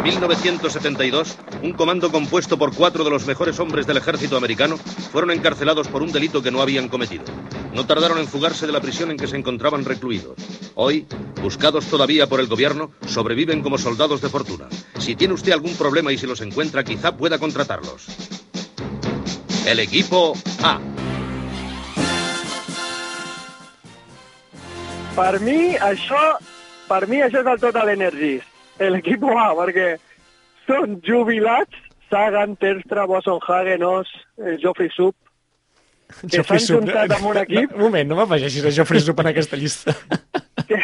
En 0.05 0.11
1972, 0.11 1.35
un 1.63 1.73
comando 1.73 2.13
compuesto 2.13 2.59
por 2.59 2.75
cuatro 2.75 3.05
de 3.05 3.11
los 3.11 3.25
mejores 3.25 3.59
hombres 3.59 3.87
del 3.87 3.97
ejército 3.97 4.37
americano 4.37 4.77
fueron 4.77 5.31
encarcelados 5.31 5.89
por 5.89 6.03
un 6.03 6.13
delito 6.13 6.43
que 6.43 6.51
no 6.51 6.61
habían 6.61 6.91
cometido. 6.91 7.25
No 7.73 7.87
tardaron 7.87 8.19
en 8.19 8.29
fugarse 8.29 8.67
de 8.67 8.73
la 8.73 8.83
prisión 8.83 9.11
en 9.11 9.17
que 9.17 9.27
se 9.27 9.39
encontraban 9.39 9.87
recluidos. 9.87 10.37
Hoy, 10.75 11.07
buscados 11.41 11.87
todavía 11.87 12.27
por 12.27 12.41
el 12.41 12.49
gobierno, 12.49 12.91
sobreviven 13.07 13.63
como 13.63 13.79
soldados 13.79 14.21
de 14.21 14.29
fortuna. 14.29 14.69
Si 14.99 15.17
tiene 15.17 15.33
usted 15.33 15.53
algún 15.53 15.75
problema 15.75 16.13
y 16.13 16.19
si 16.19 16.27
los 16.27 16.43
encuentra, 16.43 16.85
quizá 16.85 17.17
pueda 17.17 17.39
contratarlos. 17.39 18.05
El 19.65 19.81
equipo 19.81 20.35
A. 20.63 20.81
Per 25.17 25.41
mi, 25.41 25.77
això, 25.81 26.37
per 26.89 27.07
mi 27.09 27.23
Total 27.59 27.89
Energies, 27.89 28.43
l'equip 28.81 29.25
A, 29.31 29.51
perquè 29.59 29.89
són 30.67 30.99
jubilats, 31.05 31.83
Sagan, 32.11 32.57
Terstra, 32.57 33.07
Bosson 33.11 33.41
Hagen, 33.43 33.83
Os, 33.83 34.11
eh, 34.39 34.57
Geoffrey 34.63 34.91
Sup, 34.95 35.17
que 36.31 36.43
s'han 36.45 36.61
juntat 36.63 37.15
amb 37.17 37.31
un 37.31 37.39
equip 37.45 37.73
Un 37.75 37.87
moment, 37.87 38.11
no 38.11 38.19
m'afegeixis 38.21 38.67
a 38.69 38.73
Geoffrey 38.77 39.03
Sup 39.03 39.21
en 39.23 39.31
aquesta 39.31 39.59
llista. 39.59 39.95
que, 40.69 40.79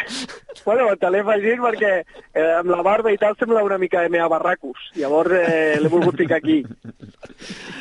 bueno, 0.65 0.89
te 0.99 1.11
l'he 1.11 1.21
afegit 1.23 1.61
perquè 1.63 1.91
eh, 2.01 2.51
amb 2.59 2.71
la 2.73 2.81
barba 2.85 3.13
i 3.13 3.19
tal 3.21 3.37
sembla 3.39 3.63
una 3.65 3.79
mica 3.81 4.03
de 4.03 4.11
mea 4.13 4.27
barracus. 4.31 4.91
Llavors 4.97 5.37
eh, 5.37 5.77
l'he 5.81 5.91
volgut 5.91 6.19
ficar 6.21 6.41
aquí. 6.41 6.61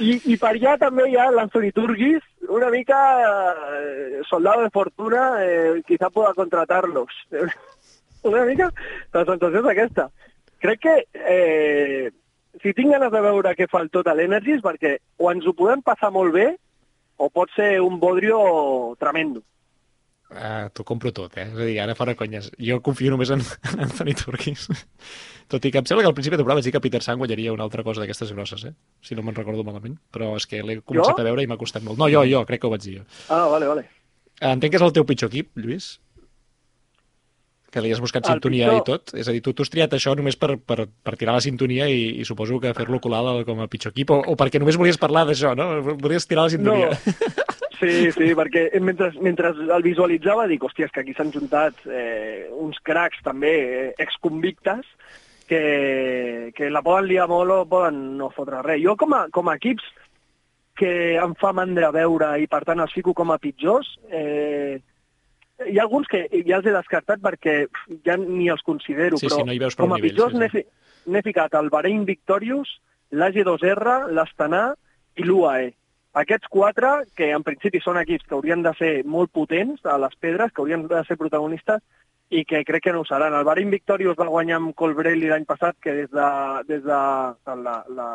I, 0.01 0.16
I 0.33 0.37
per 0.40 0.55
allà 0.55 0.77
també 0.81 1.09
hi 1.11 1.18
ha 1.20 1.31
l'Anthony 1.35 1.73
Turgis, 1.77 2.23
una 2.49 2.70
mica 2.73 3.01
eh, 3.81 4.23
soldado 4.29 4.64
de 4.64 4.73
fortuna, 4.75 5.27
eh, 5.44 5.83
quizá 5.87 6.11
pueda 6.11 6.35
contratarlos. 6.35 7.12
Una 8.29 8.45
mica 8.49 8.71
la 9.15 9.25
sensació 9.25 9.63
és 9.63 9.71
aquesta. 9.73 10.09
Crec 10.61 10.83
que 10.85 10.97
eh, 11.15 12.11
si 12.63 12.75
tinc 12.77 12.93
ganes 12.93 13.13
de 13.13 13.23
veure 13.25 13.55
què 13.57 13.69
fa 13.71 13.81
el 13.85 13.93
Total 13.93 14.21
Energies, 14.21 14.61
perquè 14.65 14.99
o 15.19 15.31
ens 15.33 15.47
ho 15.47 15.55
podem 15.57 15.83
passar 15.87 16.11
molt 16.13 16.35
bé 16.35 16.51
o 17.21 17.29
pot 17.33 17.53
ser 17.57 17.79
un 17.85 18.01
bodrio 18.01 18.41
tremendo. 19.01 19.43
Uh, 20.31 20.69
T'ho 20.71 20.85
compro 20.87 21.11
tot, 21.11 21.35
eh? 21.43 21.49
És 21.49 21.59
a 21.59 21.67
dir, 21.67 21.75
ara 21.83 21.97
fora 21.99 22.15
conyes. 22.15 22.53
Jo 22.63 22.79
confio 22.87 23.11
només 23.11 23.33
en, 23.35 23.41
en 23.73 23.81
Anthony 23.89 24.15
Turkis. 24.15 24.69
Tot 25.51 25.65
i 25.67 25.73
que 25.75 25.81
em 25.83 25.89
sembla 25.89 26.05
que 26.05 26.11
al 26.13 26.15
principi 26.15 26.37
de 26.37 26.39
temporada 26.39 26.61
vaig 26.61 26.69
dir 26.69 26.75
que 26.77 26.83
Peter 26.85 27.01
Sang 27.03 27.19
guanyaria 27.19 27.53
una 27.53 27.67
altra 27.67 27.83
cosa 27.83 28.05
d'aquestes 28.05 28.31
grosses, 28.37 28.63
eh? 28.69 28.75
Si 29.03 29.19
no 29.19 29.25
me'n 29.27 29.35
recordo 29.35 29.67
malament. 29.67 29.97
Però 30.15 30.37
és 30.39 30.47
que 30.47 30.63
l'he 30.63 30.79
començat 30.81 31.17
Jo? 31.17 31.25
a 31.25 31.27
veure 31.27 31.43
i 31.43 31.51
m'ha 31.51 31.59
costat 31.59 31.83
molt. 31.83 31.99
No, 31.99 32.07
jo, 32.13 32.23
jo, 32.31 32.45
crec 32.47 32.63
que 32.63 32.71
ho 32.71 32.73
vaig 32.77 32.85
dir 32.87 33.01
jo. 33.01 33.09
Ah, 33.27 33.49
vale, 33.51 33.67
vale. 33.73 33.89
Entenc 34.41 34.73
que 34.73 34.79
és 34.79 34.87
el 34.87 34.95
teu 34.97 35.05
pitjor 35.09 35.29
equip, 35.33 35.51
Lluís? 35.59 35.97
Que 37.71 37.81
li 37.85 37.93
has 37.95 38.01
buscat 38.03 38.27
El 38.27 38.33
sintonia 38.41 38.67
pitjor- 38.67 38.81
i 38.81 38.87
tot. 38.89 39.15
És 39.15 39.29
a 39.29 39.33
dir, 39.33 39.43
tu 39.47 39.53
t'has 39.55 39.71
triat 39.71 39.93
això 39.95 40.17
només 40.19 40.37
per, 40.37 40.57
per, 40.59 40.89
per 40.91 41.17
tirar 41.17 41.37
la 41.37 41.45
sintonia 41.45 41.87
i, 41.87 42.21
i 42.21 42.25
suposo 42.27 42.59
que 42.59 42.75
fer-lo 42.75 42.99
colar 43.01 43.45
com 43.47 43.61
a 43.63 43.69
pitjor 43.71 43.93
equip, 43.95 44.11
o, 44.11 44.19
o 44.33 44.35
perquè 44.37 44.59
només 44.59 44.79
volies 44.81 44.99
parlar 44.99 45.23
d'això, 45.29 45.55
no? 45.55 45.69
Volies 46.03 46.27
tirar 46.27 46.49
la 46.49 46.55
sintonia. 46.57 46.91
No. 46.91 47.49
Sí, 47.81 48.11
sí, 48.13 48.35
perquè 48.37 48.67
mentre, 48.85 49.09
mentre 49.25 49.55
el 49.57 49.83
visualitzava 49.87 50.45
dic, 50.51 50.66
hòstia, 50.66 50.85
és 50.91 50.93
que 50.93 51.01
aquí 51.01 51.14
s'han 51.16 51.31
juntat 51.33 51.79
eh, 51.89 52.51
uns 52.53 52.77
cracs 52.85 53.23
també 53.25 53.53
eh, 53.57 53.87
exconvictes 54.05 54.85
que, 55.49 56.53
que 56.55 56.68
la 56.68 56.83
poden 56.85 57.09
liar 57.09 57.25
molt 57.31 57.55
o 57.55 57.64
poden 57.71 58.18
no 58.18 58.29
fotre 58.35 58.61
res. 58.66 58.83
Jo 58.85 58.99
com 59.01 59.14
a, 59.16 59.23
com 59.33 59.49
a 59.49 59.57
equips 59.57 59.87
que 60.77 60.93
em 61.16 61.33
fa 61.41 61.55
mandra 61.57 61.89
veure 61.93 62.35
i 62.41 62.47
per 62.53 62.62
tant 62.68 62.81
els 62.85 62.93
fico 62.93 63.14
com 63.16 63.33
a 63.33 63.39
pitjors, 63.41 63.95
eh, 64.12 64.77
hi 65.69 65.79
ha 65.79 65.83
alguns 65.83 66.09
que 66.09 66.23
ja 66.47 66.57
els 66.61 66.67
he 66.67 66.73
descartat 66.75 67.21
perquè 67.21 67.67
ja 68.07 68.17
ni 68.17 68.49
els 68.49 68.63
considero, 68.63 69.19
Sí, 69.21 69.27
però 69.29 69.41
sí, 69.41 69.45
no 69.49 69.53
hi 69.53 69.59
veus 69.63 69.77
com 69.77 69.93
a 69.93 69.97
nivell, 69.99 70.11
pitjors 70.15 70.37
sí, 70.37 70.49
fi- 70.55 70.67
n'he 71.11 71.23
ficat 71.27 71.55
el 71.59 71.69
Bahrein 71.71 72.05
Victorious, 72.09 72.81
l'AG2R, 73.13 74.11
l'Astana 74.15 74.75
i 75.17 75.25
l'UAE. 75.27 75.73
Aquests 76.21 76.49
quatre, 76.51 76.89
que 77.15 77.31
en 77.31 77.43
principi 77.47 77.79
són 77.83 77.99
equips 78.01 78.27
que 78.27 78.35
haurien 78.35 78.63
de 78.65 78.73
ser 78.79 78.93
molt 79.07 79.31
potents 79.31 79.85
a 79.87 79.97
les 80.03 80.15
pedres, 80.19 80.51
que 80.53 80.63
haurien 80.63 80.87
de 80.91 81.03
ser 81.07 81.17
protagonistes, 81.21 81.83
i 82.31 82.45
que 82.47 82.65
crec 82.65 82.85
que 82.85 82.93
no 82.95 83.01
ho 83.03 83.07
seran. 83.07 83.35
El 83.35 83.45
Bahrein 83.47 83.71
Victorious 83.71 84.17
va 84.19 84.27
guanyar 84.31 84.59
amb 84.61 84.75
Colbrelli 84.79 85.31
l'any 85.31 85.47
passat, 85.47 85.77
que 85.83 85.95
des 85.95 86.11
de, 86.11 86.27
des 86.69 86.83
de 86.83 86.91
la, 86.91 87.77
la, 87.95 88.09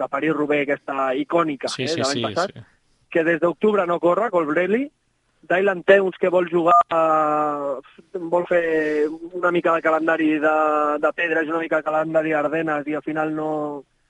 la 0.00 0.08
Paris-Roubaix 0.08 0.62
aquesta 0.64 1.10
icònica 1.16 1.68
Sí, 1.68 1.84
eh, 1.84 1.88
sí, 1.88 2.00
de 2.00 2.06
l'any 2.06 2.20
sí, 2.20 2.22
passat, 2.28 2.52
sí. 2.54 2.64
que 3.12 3.24
des 3.24 3.40
d'octubre 3.40 3.84
no 3.86 3.98
corre, 4.00 4.30
Colbrelli, 4.32 4.86
Dylan 5.48 5.82
Teuns, 5.84 6.16
que 6.20 6.30
vol 6.32 6.48
jugar, 6.50 6.76
vol 8.32 8.46
fer 8.48 9.08
una 9.32 9.50
mica 9.54 9.74
de 9.74 9.82
calendari 9.84 10.30
de, 10.42 10.54
de 11.00 11.10
pedres 11.16 11.48
una 11.48 11.60
mica 11.62 11.80
de 11.80 11.86
calendari 11.88 12.32
d'Ardenes 12.32 12.88
i 12.88 12.96
al 12.96 13.04
final 13.04 13.34
no, 13.34 13.50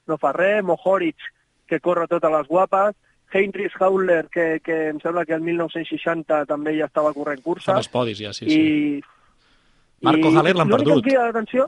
no 0.06 0.18
fa 0.20 0.34
res, 0.36 0.62
Mohoric, 0.64 1.26
que 1.66 1.80
corre 1.80 2.06
totes 2.10 2.32
les 2.32 2.46
guapes, 2.48 2.94
Heinrich 3.34 3.74
Hauler, 3.80 4.28
que, 4.30 4.60
que 4.62 4.76
em 4.92 5.00
sembla 5.02 5.24
que 5.26 5.34
el 5.34 5.42
1960 5.42 6.44
també 6.46 6.76
ja 6.78 6.86
estava 6.86 7.14
corrent 7.16 7.42
cursa, 7.42 7.74
els 7.74 7.90
podis 7.90 8.20
ja, 8.20 8.34
sí, 8.36 8.46
sí. 8.46 8.60
i 8.60 9.02
Marco 10.04 10.30
I 10.30 10.36
Haller 10.36 10.54
l'han 10.54 10.70
l'únic 10.70 10.84
que 10.84 10.92
perdut. 10.92 11.02
em 11.02 11.08
crida 11.08 11.26
l'atenció... 11.28 11.66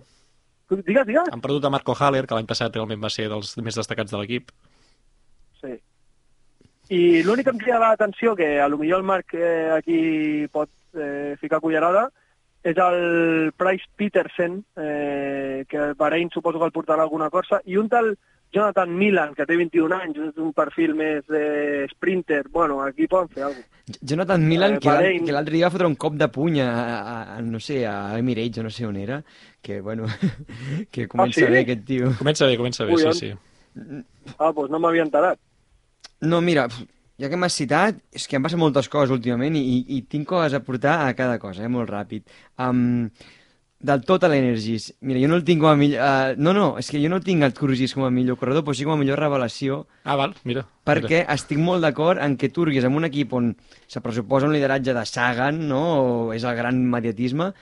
Digues, 0.67 1.05
digues. 1.07 1.29
Han 1.31 1.43
perdut 1.43 1.65
a 1.65 1.71
Marco 1.71 1.95
Haller, 1.95 2.25
que 2.27 2.35
l'any 2.35 2.47
passat 2.51 2.75
realment 2.75 2.99
va 3.03 3.11
ser 3.15 3.29
dels 3.31 3.53
més 3.63 3.77
destacats 3.79 4.11
de 4.11 4.19
l'equip. 4.19 4.49
Sí. 5.61 5.77
I 6.91 7.23
l'únic 7.27 7.47
que 7.49 7.51
em 7.55 7.59
crida 7.59 7.79
l'atenció, 7.83 8.37
que 8.39 8.61
a 8.61 8.69
lo 8.69 8.79
millor 8.79 9.01
el 9.01 9.07
Marc 9.09 9.35
eh, 9.35 9.71
aquí 9.75 10.47
pot 10.53 10.71
eh, 10.95 11.35
ficar 11.41 11.61
cullerada, 11.61 12.09
és 12.67 12.77
el 12.79 13.53
Price 13.57 13.85
Petersen, 13.97 14.65
eh, 14.77 15.65
que 15.69 15.77
el 15.77 15.95
Bahrein 15.95 16.31
suposo 16.31 16.59
que 16.59 16.67
el 16.67 16.73
portarà 16.75 17.03
alguna 17.03 17.29
cosa, 17.31 17.61
i 17.65 17.77
un 17.77 17.89
tal 17.89 18.17
Jonathan 18.55 18.93
Milan, 18.97 19.35
que 19.35 19.45
té 19.47 19.57
21 19.59 19.93
anys, 19.97 20.19
és 20.31 20.37
un 20.39 20.53
perfil 20.55 20.95
més 20.95 21.27
de 21.27 21.87
sprinter. 21.91 22.45
Bueno, 22.49 22.81
aquí 22.83 23.07
poden 23.11 23.29
fer 23.35 23.43
alguna 23.45 23.63
cosa. 23.67 23.99
Jonathan 24.01 24.47
Milan, 24.49 24.75
Eh, 24.75 24.81
Bahrein. 24.83 25.25
que 25.27 25.33
l'altre 25.35 25.55
dia 25.55 25.67
va 25.67 25.71
fotre 25.75 25.87
un 25.87 25.95
cop 25.95 26.15
de 26.19 26.27
puny 26.29 26.61
a, 26.61 26.71
a, 26.71 27.37
a 27.37 27.43
no 27.43 27.59
sé, 27.61 27.85
a 27.87 28.17
Emirates 28.19 28.59
o 28.59 28.63
no 28.65 28.71
sé 28.71 28.87
on 28.87 28.97
era, 28.97 29.23
que, 29.63 29.81
bueno, 29.81 30.07
que 30.91 31.07
comença 31.07 31.41
sí? 31.45 31.47
bé 31.51 31.61
aquest 31.67 31.85
tio. 31.87 32.13
Comença 32.19 32.47
bé, 32.47 32.57
comença 32.57 32.85
bé, 32.85 32.97
sí, 32.97 33.03
Collons. 33.05 33.19
sí. 33.19 33.33
Ah, 34.39 34.51
doncs 34.53 34.71
no 34.71 34.79
m'havia 34.83 35.05
enterat. 35.07 35.39
No, 36.27 36.43
mira, 36.45 36.67
ja 37.21 37.31
que 37.33 37.39
m'has 37.41 37.57
citat, 37.57 37.99
és 38.17 38.27
que 38.29 38.39
em 38.39 38.45
passen 38.45 38.61
moltes 38.61 38.91
coses 38.93 39.15
últimament 39.15 39.57
i, 39.57 39.63
i, 39.63 39.81
i 39.99 40.03
tinc 40.11 40.29
coses 40.29 40.57
a 40.57 40.63
portar 40.65 41.01
a 41.07 41.15
cada 41.19 41.41
cosa, 41.43 41.65
eh, 41.65 41.73
molt 41.73 41.91
ràpid. 41.93 42.27
Um, 42.61 43.09
del 43.87 44.03
Total 44.09 44.33
Energies, 44.33 44.95
mira, 45.05 45.21
jo 45.21 45.29
no 45.29 45.37
el 45.37 45.45
tinc 45.45 45.61
com 45.63 45.71
a 45.71 45.77
millor... 45.77 46.01
Uh, 46.01 46.41
no, 46.41 46.55
no, 46.57 46.67
és 46.81 46.89
que 46.91 47.01
jo 47.03 47.11
no 47.13 47.21
tinc 47.25 47.45
el 47.45 47.55
Turgis 47.57 47.93
com 47.95 48.07
a 48.07 48.11
millor 48.13 48.39
corredor, 48.41 48.65
però 48.65 48.75
sí 48.77 48.87
com 48.89 48.97
a 48.97 49.01
millor 49.01 49.21
revelació, 49.21 49.83
Ah, 50.05 50.17
val, 50.17 50.35
mira. 50.49 50.65
perquè 50.89 51.23
estic 51.35 51.61
molt 51.61 51.85
d'acord 51.85 52.23
en 52.25 52.39
que 52.41 52.49
Turgis, 52.53 52.89
en 52.89 52.97
un 52.97 53.09
equip 53.09 53.35
on 53.37 53.53
se 53.87 54.01
pressuposa 54.01 54.49
un 54.49 54.57
lideratge 54.57 54.97
de 54.97 55.07
Sagan, 55.09 55.61
no?, 55.69 55.83
o 56.01 56.37
és 56.37 56.45
el 56.49 56.57
gran 56.57 56.81
mediatisme, 56.89 57.53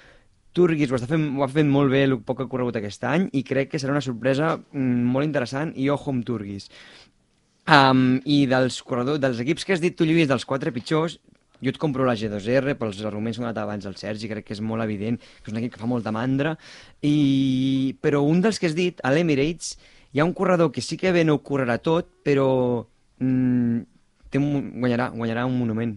Turgis 0.54 0.92
ho, 0.92 0.94
està 0.94 1.08
fent, 1.10 1.24
ho 1.34 1.42
ha 1.42 1.50
fet 1.50 1.66
molt 1.66 1.90
bé 1.90 2.04
el 2.06 2.14
poc 2.22 2.38
que 2.38 2.46
ha 2.46 2.50
corregut 2.50 2.76
aquest 2.78 3.02
any 3.10 3.26
i 3.34 3.42
crec 3.42 3.72
que 3.72 3.80
serà 3.82 3.90
una 3.90 4.04
sorpresa 4.06 4.52
mm, 4.54 5.00
molt 5.10 5.26
interessant 5.26 5.72
i 5.74 5.88
ojo 5.90 6.14
amb 6.14 6.22
Turgis. 6.28 6.68
Um, 7.64 8.18
I 8.28 8.44
dels 8.50 8.82
corredors, 8.84 9.20
dels 9.22 9.38
equips 9.40 9.64
que 9.64 9.72
has 9.72 9.80
dit 9.80 9.94
tu, 9.96 10.04
Lluís, 10.04 10.28
dels 10.28 10.44
quatre 10.44 10.72
pitjors, 10.74 11.18
jo 11.64 11.72
et 11.72 11.78
compro 11.80 12.04
la 12.04 12.12
G2R 12.18 12.74
pels 12.76 13.00
arguments 13.08 13.38
que 13.38 13.44
ha 13.44 13.46
donat 13.46 13.62
abans 13.62 13.86
el 13.88 13.96
Sergi, 13.96 14.28
crec 14.28 14.44
que 14.44 14.52
és 14.56 14.60
molt 14.60 14.84
evident, 14.84 15.16
que 15.16 15.48
és 15.48 15.54
un 15.54 15.62
equip 15.62 15.76
que 15.76 15.80
fa 15.80 15.88
molta 15.88 16.12
mandra, 16.12 16.58
i... 17.00 17.96
però 18.04 18.20
un 18.26 18.42
dels 18.44 18.60
que 18.60 18.68
has 18.68 18.76
dit, 18.76 19.00
a 19.00 19.14
l'Emirates, 19.14 19.78
hi 20.12 20.20
ha 20.20 20.28
un 20.28 20.34
corredor 20.36 20.72
que 20.74 20.84
sí 20.84 20.98
que 21.00 21.12
bé 21.14 21.24
no 21.24 21.38
ho 21.38 21.42
correrà 21.46 21.78
tot, 21.80 22.10
però 22.26 22.48
mm, 23.18 23.80
té 24.28 24.42
un, 24.42 24.74
guanyarà, 24.82 25.08
guanyarà 25.16 25.46
un 25.48 25.56
monument. 25.58 25.96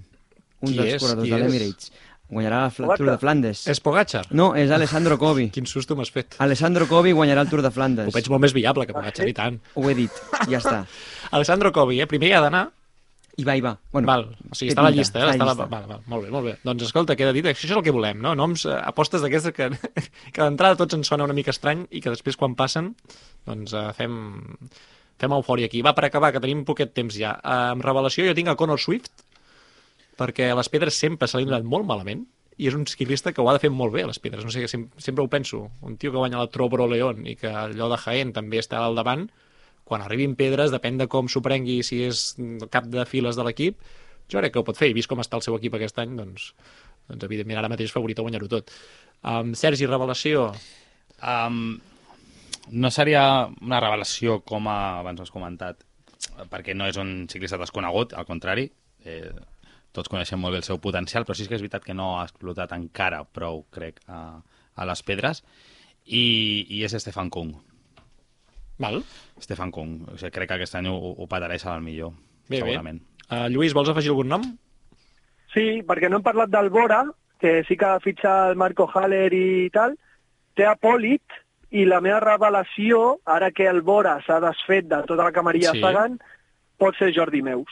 Un 0.64 0.72
Qui 0.72 0.78
dels 0.80 0.96
és? 0.96 1.02
corredors 1.04 1.28
Qui 1.28 1.36
de 1.36 1.42
l'Emirates. 1.44 1.92
Guanyarà 2.28 2.64
la 2.66 2.72
Fla- 2.72 2.88
Pogacar? 2.88 2.98
Tour 3.00 3.12
de 3.12 3.18
Flandes. 3.22 3.60
És 3.72 3.80
Pogacar? 3.80 4.24
No, 4.36 4.50
és 4.60 4.72
Alessandro 4.76 5.16
Covi. 5.22 5.46
Quin 5.56 5.68
susto 5.70 5.96
m'has 5.96 6.10
fet. 6.12 6.36
Alessandro 6.44 6.88
Covi 6.90 7.14
guanyarà 7.16 7.46
el 7.46 7.52
Tour 7.52 7.62
de 7.64 7.72
Flandes. 7.72 8.10
Ho 8.10 8.16
veig 8.16 8.28
molt 8.34 8.44
més 8.44 8.56
viable 8.58 8.84
que 8.88 8.96
Pogacar, 8.96 9.28
i 9.32 9.36
tant. 9.38 9.62
Ho 9.80 9.86
he 9.88 9.96
dit, 9.96 10.18
ja 10.52 10.60
està. 10.60 10.82
Alessandro 11.32 11.72
Covi, 11.76 12.02
eh? 12.02 12.08
Primer 12.10 12.32
hi 12.32 12.36
ha 12.38 12.42
d'anar 12.44 12.68
I 13.38 13.46
va, 13.46 13.54
i 13.54 13.62
va. 13.62 13.76
Bueno, 13.94 14.08
val, 14.10 14.24
o 14.50 14.56
sigui, 14.58 14.72
està 14.74 14.82
a 14.82 14.88
la 14.88 14.92
llista, 14.96 15.20
eh? 15.22 15.28
està 15.36 15.46
la 15.46 15.54
llista. 15.54 15.68
Val, 15.70 15.84
val, 15.86 16.00
molt 16.10 16.26
bé, 16.26 16.32
molt 16.34 16.48
bé. 16.50 16.54
Doncs 16.66 16.88
escolta, 16.88 17.14
queda 17.20 17.36
dit, 17.36 17.46
això 17.46 17.68
és 17.68 17.74
el 17.76 17.84
que 17.86 17.94
volem, 17.94 18.18
no? 18.24 18.32
Noms, 18.40 18.64
eh, 18.66 18.78
apostes 18.82 19.22
d'aquestes 19.22 19.54
que, 19.54 19.68
que 20.34 20.42
d'entrada 20.42 20.80
tots 20.80 20.98
ens 20.98 21.12
sona 21.12 21.28
una 21.28 21.36
mica 21.38 21.54
estrany 21.54 21.86
i 21.94 22.02
que 22.02 22.14
després 22.14 22.40
quan 22.40 22.56
passen, 22.58 22.96
doncs 23.46 23.76
eh, 23.78 23.92
fem, 24.00 24.16
fem 25.22 25.38
eufòria 25.38 25.70
aquí. 25.70 25.84
Va, 25.86 25.94
per 25.94 26.08
acabar, 26.08 26.32
que 26.34 26.42
tenim 26.42 26.66
poquet 26.66 26.96
temps 26.98 27.14
ja. 27.14 27.36
Eh, 27.38 27.60
amb 27.76 27.86
revelació 27.86 28.26
jo 28.26 28.34
tinc 28.38 28.50
a 28.50 28.58
Conor 28.58 28.82
Swift, 28.82 29.14
perquè 30.18 30.50
a 30.50 30.58
les 30.58 30.74
pedres 30.74 30.98
sempre 30.98 31.30
se 31.30 31.38
li 31.38 31.46
donat 31.46 31.68
molt 31.68 31.86
malament, 31.86 32.26
i 32.58 32.68
és 32.70 32.74
un 32.74 32.88
ciclista 32.90 33.32
que 33.34 33.42
ho 33.42 33.50
ha 33.50 33.54
de 33.54 33.62
fer 33.62 33.70
molt 33.70 33.94
bé 33.94 34.04
a 34.04 34.10
les 34.10 34.18
pedres, 34.18 34.42
no 34.46 34.50
sé, 34.50 34.66
sem 34.70 34.88
sempre 34.98 35.24
ho 35.24 35.30
penso, 35.30 35.68
un 35.86 35.98
tio 36.02 36.10
que 36.10 36.18
guanya 36.18 36.42
la 36.42 36.50
Trobro 36.50 36.88
León 36.90 37.22
i 37.30 37.36
que 37.38 37.52
allò 37.54 37.90
de 37.92 38.00
Jaén 38.02 38.34
també 38.34 38.58
està 38.58 38.82
al 38.82 38.98
davant, 38.98 39.28
quan 39.88 40.04
arribin 40.04 40.36
pedres, 40.40 40.74
depèn 40.74 41.00
de 41.00 41.08
com 41.12 41.30
s'ho 41.32 41.42
prengui, 41.46 41.80
si 41.88 42.02
és 42.06 42.30
cap 42.74 42.90
de 42.92 43.06
files 43.10 43.40
de 43.40 43.46
l'equip, 43.48 43.80
jo 44.28 44.42
crec 44.42 44.54
que 44.54 44.60
ho 44.60 44.68
pot 44.68 44.78
fer, 44.80 44.92
i 44.92 44.98
vist 44.98 45.10
com 45.10 45.24
està 45.24 45.40
el 45.40 45.46
seu 45.46 45.56
equip 45.56 45.78
aquest 45.78 46.04
any, 46.04 46.18
doncs, 46.20 46.52
doncs 47.08 47.28
evidentment 47.30 47.62
ara 47.62 47.72
mateix 47.72 47.94
favorit 47.96 48.20
a 48.20 48.28
guanyar-ho 48.28 48.52
tot. 48.52 48.74
Um, 49.24 49.56
Sergi, 49.56 49.88
revelació, 49.88 50.52
Um, 51.22 51.80
no 52.70 52.92
seria 52.92 53.48
una 53.62 53.80
revelació 53.80 54.42
com 54.46 54.68
a, 54.70 55.00
abans 55.00 55.22
has 55.24 55.34
comentat, 55.34 55.84
perquè 56.52 56.76
no 56.76 56.88
és 56.90 56.98
un 57.02 57.26
ciclista 57.32 57.58
desconegut, 57.58 58.14
al 58.14 58.28
contrari, 58.28 58.68
eh, 59.06 59.32
tots 59.96 60.12
coneixem 60.12 60.40
molt 60.42 60.54
bé 60.54 60.62
el 60.62 60.68
seu 60.68 60.82
potencial, 60.84 61.26
però 61.26 61.38
sí 61.38 61.48
que 61.48 61.56
és 61.58 61.64
veritat 61.64 61.86
que 61.86 61.96
no 61.98 62.18
ha 62.18 62.28
explotat 62.28 62.76
encara 62.76 63.24
prou, 63.26 63.64
crec, 63.74 64.02
a, 64.08 64.42
a 64.76 64.90
les 64.90 65.02
pedres, 65.08 65.42
i, 66.06 66.68
i 66.70 66.84
és 66.86 66.98
Stefan 67.02 67.32
Kung. 67.34 67.56
Val? 68.80 69.02
Stefan 69.40 69.72
Kung. 69.72 70.02
O 70.14 70.18
sigui, 70.18 70.32
crec 70.36 70.50
que 70.50 70.58
aquest 70.60 70.76
any 70.80 70.88
ho, 70.92 70.96
ho 71.18 71.28
patarà 71.30 71.56
i 71.56 71.62
serà 71.62 71.76
el 71.78 71.86
millor, 71.86 72.14
Bé, 72.50 72.60
segurament. 72.62 73.00
bé. 73.02 73.26
Uh, 73.28 73.48
Lluís, 73.52 73.74
vols 73.76 73.90
afegir 73.92 74.12
algun 74.14 74.30
nom? 74.32 74.44
Sí, 75.54 75.82
perquè 75.88 76.10
no 76.10 76.20
hem 76.20 76.24
parlat 76.26 76.50
del 76.54 76.70
Bora, 76.70 77.02
que 77.42 77.64
sí 77.68 77.76
que 77.78 77.90
fitxa 78.04 78.50
el 78.52 78.56
Marco 78.60 78.88
Haller 78.94 79.32
i 79.34 79.70
tal, 79.74 79.98
té 80.56 80.66
Apòlit, 80.68 81.22
i 81.76 81.84
la 81.86 82.00
meva 82.00 82.22
revelació, 82.24 83.18
ara 83.26 83.50
que 83.52 83.68
el 83.68 83.82
Bora 83.82 84.18
s'ha 84.26 84.40
desfet 84.40 84.88
de 84.88 85.02
tota 85.10 85.26
la 85.28 85.34
camarilla 85.36 85.74
Sí. 85.74 85.82
sí. 85.82 85.84
Sagan, 85.84 86.20
pot 86.80 86.96
ser 86.96 87.12
Jordi 87.16 87.42
Meus. 87.44 87.68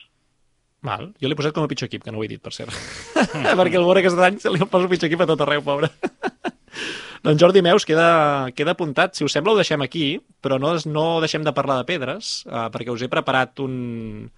Val. 0.85 1.13
Jo 1.21 1.29
l'he 1.29 1.35
posat 1.39 1.53
com 1.55 1.63
a 1.63 1.67
pitjor 1.71 1.87
equip, 1.87 2.03
que 2.03 2.11
no 2.11 2.19
ho 2.19 2.23
he 2.25 2.27
dit, 2.27 2.41
per 2.43 2.51
cert. 2.53 2.69
Perquè 3.59 3.79
el 3.79 3.85
Bora 3.87 4.03
aquest 4.03 4.19
any 4.19 4.37
se 4.43 4.51
li 4.51 4.59
posa 4.69 4.89
pitjor 4.91 5.07
equip 5.09 5.23
a 5.23 5.29
tot 5.31 5.41
arreu, 5.41 5.63
pobre. 5.65 5.89
Doncs 7.26 7.41
Jordi 7.41 7.63
Meus 7.65 7.86
queda, 7.89 8.51
queda 8.55 8.76
apuntat. 8.76 9.17
Si 9.17 9.26
us 9.26 9.34
sembla, 9.34 9.55
ho 9.55 9.59
deixem 9.59 9.82
aquí, 9.82 10.05
però 10.45 10.59
no, 10.61 10.76
no 10.86 11.05
deixem 11.23 11.45
de 11.45 11.53
parlar 11.57 11.80
de 11.82 11.88
pedres, 11.89 12.36
eh, 12.45 12.67
perquè 12.73 12.93
us 12.93 13.05
he 13.05 13.11
preparat 13.11 13.63
un, 13.65 14.30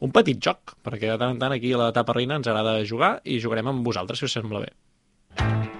un 0.00 0.14
petit 0.16 0.40
joc, 0.40 0.76
perquè 0.86 1.12
de 1.12 1.18
tant 1.20 1.36
en 1.36 1.42
tant 1.42 1.56
aquí 1.56 1.74
a 1.76 1.84
la 1.84 1.92
Tapa 1.96 2.16
Reina 2.16 2.40
ens 2.40 2.48
agrada 2.48 2.80
jugar 2.88 3.18
i 3.24 3.42
jugarem 3.44 3.74
amb 3.74 3.86
vosaltres, 3.86 4.22
si 4.22 4.30
us 4.30 4.40
sembla 4.40 4.64
bé. 4.64 5.79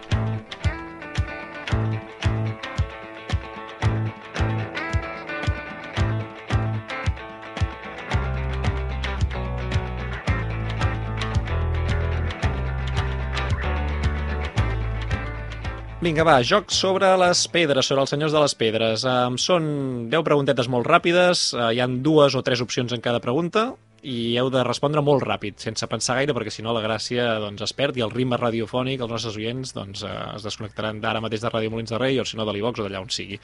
Vinga, 16.00 16.24
va, 16.24 16.38
joc 16.40 16.70
sobre 16.72 17.10
les 17.20 17.42
pedres, 17.52 17.84
sobre 17.84 18.00
els 18.00 18.12
senyors 18.14 18.32
de 18.32 18.40
les 18.40 18.54
pedres. 18.56 19.02
Um, 19.04 19.34
són 19.36 19.66
10 20.08 20.24
preguntetes 20.24 20.70
molt 20.72 20.88
ràpides, 20.88 21.50
uh, 21.52 21.66
hi 21.76 21.82
han 21.84 21.98
dues 22.00 22.32
o 22.32 22.40
tres 22.40 22.62
opcions 22.64 22.94
en 22.96 23.04
cada 23.04 23.20
pregunta, 23.20 23.66
i 24.00 24.32
heu 24.40 24.48
de 24.48 24.62
respondre 24.64 25.04
molt 25.04 25.26
ràpid, 25.28 25.58
sense 25.60 25.84
pensar 25.92 26.16
gaire, 26.16 26.32
perquè 26.32 26.56
si 26.56 26.64
no 26.64 26.72
la 26.72 26.80
gràcia 26.80 27.28
doncs, 27.44 27.66
es 27.68 27.76
perd 27.76 28.00
i 28.00 28.06
el 28.06 28.16
ritme 28.16 28.40
radiofònic, 28.40 29.04
els 29.04 29.12
nostres 29.12 29.36
oients, 29.36 29.76
doncs, 29.76 30.00
uh, 30.08 30.16
es 30.40 30.48
desconnectaran 30.48 31.04
d'ara 31.04 31.20
mateix 31.20 31.44
de 31.44 31.52
Ràdio 31.52 31.76
Molins 31.76 31.92
de 31.92 32.00
Rei, 32.00 32.16
o 32.16 32.24
si 32.24 32.40
no 32.40 32.48
de 32.48 32.56
l'Ivox 32.56 32.80
o 32.80 32.88
d'allà 32.88 33.04
on 33.04 33.12
sigui. 33.12 33.36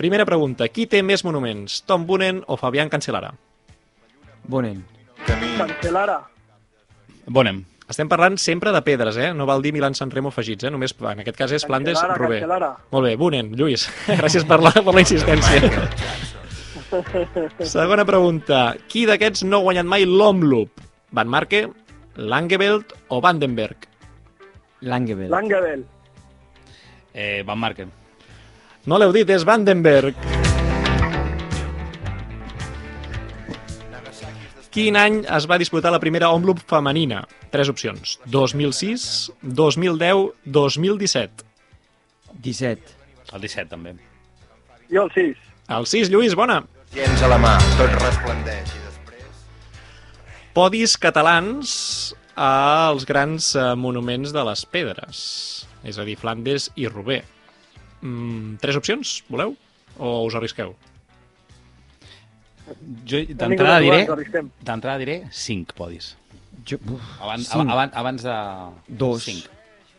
Primera 0.00 0.24
pregunta, 0.24 0.72
qui 0.72 0.88
té 0.88 1.04
més 1.04 1.28
monuments, 1.28 1.82
Tom 1.84 2.08
Bunen 2.08 2.40
o 2.48 2.56
Fabián 2.56 2.88
Cancellara? 2.88 3.34
Bonen. 4.48 4.80
Cancelara. 5.28 6.22
Bonem. 7.28 7.66
Estem 7.88 8.08
parlant 8.10 8.36
sempre 8.36 8.72
de 8.74 8.80
pedres, 8.84 9.16
eh? 9.16 9.30
No 9.32 9.46
val 9.48 9.62
dir 9.64 9.72
Milan 9.72 9.94
San 9.96 10.10
Remo 10.12 10.28
afegits, 10.28 10.66
eh? 10.68 10.72
Només, 10.72 10.92
en 10.92 11.22
aquest 11.24 11.38
cas 11.38 11.54
és 11.56 11.64
Flandes. 11.64 11.96
Cancellara. 11.96 12.74
Molt 12.92 13.08
bé, 13.08 13.14
Bunen, 13.16 13.54
Lluís, 13.56 13.86
gràcies 14.20 14.44
per 14.48 14.60
la, 14.60 14.74
per 14.76 14.92
la 14.92 15.04
insistència. 15.04 15.86
Segona 17.72 18.04
pregunta. 18.08 18.74
Qui 18.92 19.06
d'aquests 19.08 19.46
no 19.48 19.62
ha 19.62 19.66
guanyat 19.70 19.88
mai 19.88 20.04
l'Omloop? 20.08 20.84
Van 21.16 21.28
Marke, 21.32 21.64
Langeveld 22.20 22.92
o 23.08 23.22
Vandenberg? 23.24 23.88
Langevel. 24.84 25.30
Langabel. 25.32 25.86
Eh, 27.14 27.42
Van 27.46 27.58
Marken. 27.58 27.90
No 28.88 29.00
l'heu 29.00 29.16
dit, 29.16 29.28
és 29.32 29.48
Vandenberg. 29.48 30.37
Quin 34.78 34.94
any 34.94 35.16
es 35.34 35.46
va 35.50 35.56
disputar 35.58 35.90
la 35.90 35.98
primera 35.98 36.28
Omloop 36.30 36.60
femenina? 36.70 37.24
Tres 37.50 37.66
opcions. 37.66 38.12
2006, 38.30 39.06
2010, 39.42 40.28
2017. 40.54 41.42
17. 42.44 42.92
El 43.34 43.42
17, 43.42 43.66
també. 43.72 43.96
Jo 44.86 45.08
el 45.08 45.10
6. 45.16 45.42
El 45.74 45.88
6, 45.90 46.12
Lluís, 46.14 46.38
bona. 46.38 46.60
Gens 46.94 47.26
a 47.26 47.32
la 47.32 47.40
mà, 47.42 47.56
tot 47.74 47.90
resplendeix 48.04 48.70
i 48.70 48.84
després... 48.84 49.42
Podis 50.54 50.94
catalans 50.94 51.74
als 52.38 53.02
grans 53.10 53.50
eh, 53.58 53.72
monuments 53.74 54.30
de 54.30 54.44
les 54.46 54.62
pedres, 54.62 55.24
és 55.82 55.98
a 55.98 56.06
dir, 56.06 56.14
Flandes 56.22 56.70
i 56.78 56.86
Rubé. 56.86 57.24
Mm, 57.98 58.60
tres 58.62 58.78
opcions, 58.78 59.24
voleu? 59.26 59.58
O 59.98 60.20
us 60.28 60.38
arrisqueu? 60.38 60.78
Jo 63.04 63.18
d'entrada 63.34 63.78
de 63.80 63.84
diré, 63.84 64.42
d'entrada 64.62 64.98
diré 64.98 65.16
5 65.30 65.72
podis. 65.74 66.16
Jo, 66.66 66.76
uf, 66.92 67.00
Abans, 67.22 67.48
cinc. 67.48 67.70
abans, 67.70 67.94
abans 67.96 68.22
de... 68.22 68.34
Dos. 68.88 69.22
5. 69.24 69.48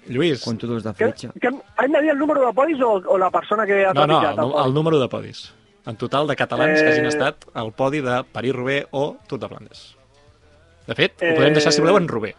Lluís. 0.09 0.41
Tu 0.43 0.67
dos 0.67 0.83
de 0.83 0.93
Que, 0.93 1.05
fletxa. 1.05 1.31
que 1.39 1.47
hem 1.47 1.91
de 1.91 2.01
dir 2.01 2.11
el 2.11 2.17
número 2.17 2.45
de 2.45 2.53
podis 2.53 2.81
o, 2.81 2.91
o 3.05 3.17
la 3.17 3.29
persona 3.29 3.65
que 3.65 3.85
ha 3.85 3.93
No, 3.93 4.05
no, 4.07 4.19
el, 4.21 4.39
el 4.39 4.65
el 4.67 4.73
número 4.73 4.99
de 4.99 5.07
podis. 5.09 5.53
En 5.85 5.95
total 5.97 6.27
de 6.27 6.35
catalans 6.35 6.79
Eh. 6.79 6.83
que 6.83 6.89
hagin 6.91 7.05
estat 7.05 7.45
al 7.53 7.71
podi 7.73 8.01
de 8.01 8.23
París-Roubaix 8.31 8.87
o 8.91 9.17
Tour 9.27 9.39
de 9.39 9.47
Flandes. 9.47 9.95
De 10.87 10.95
fet, 10.95 11.13
ho 11.21 11.25
Eh. 11.25 11.35
podem 11.35 11.53
deixar, 11.53 11.71
si 11.73 11.81
voleu, 11.81 11.97
en 11.97 12.07
Roubaix. 12.07 12.35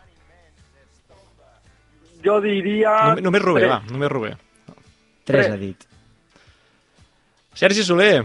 Jo 2.24 2.40
diria... 2.40 2.90
Només, 3.14 3.22
només 3.24 3.42
Roubaix, 3.42 3.64
tres. 3.66 3.72
va, 3.72 3.92
només 3.92 4.10
Roubaix. 4.12 4.36
Tres 5.24 5.46
Tres. 5.46 5.50
ha 5.52 5.56
dit. 5.56 5.86
Sergi 7.54 7.82
Soler, 7.82 8.24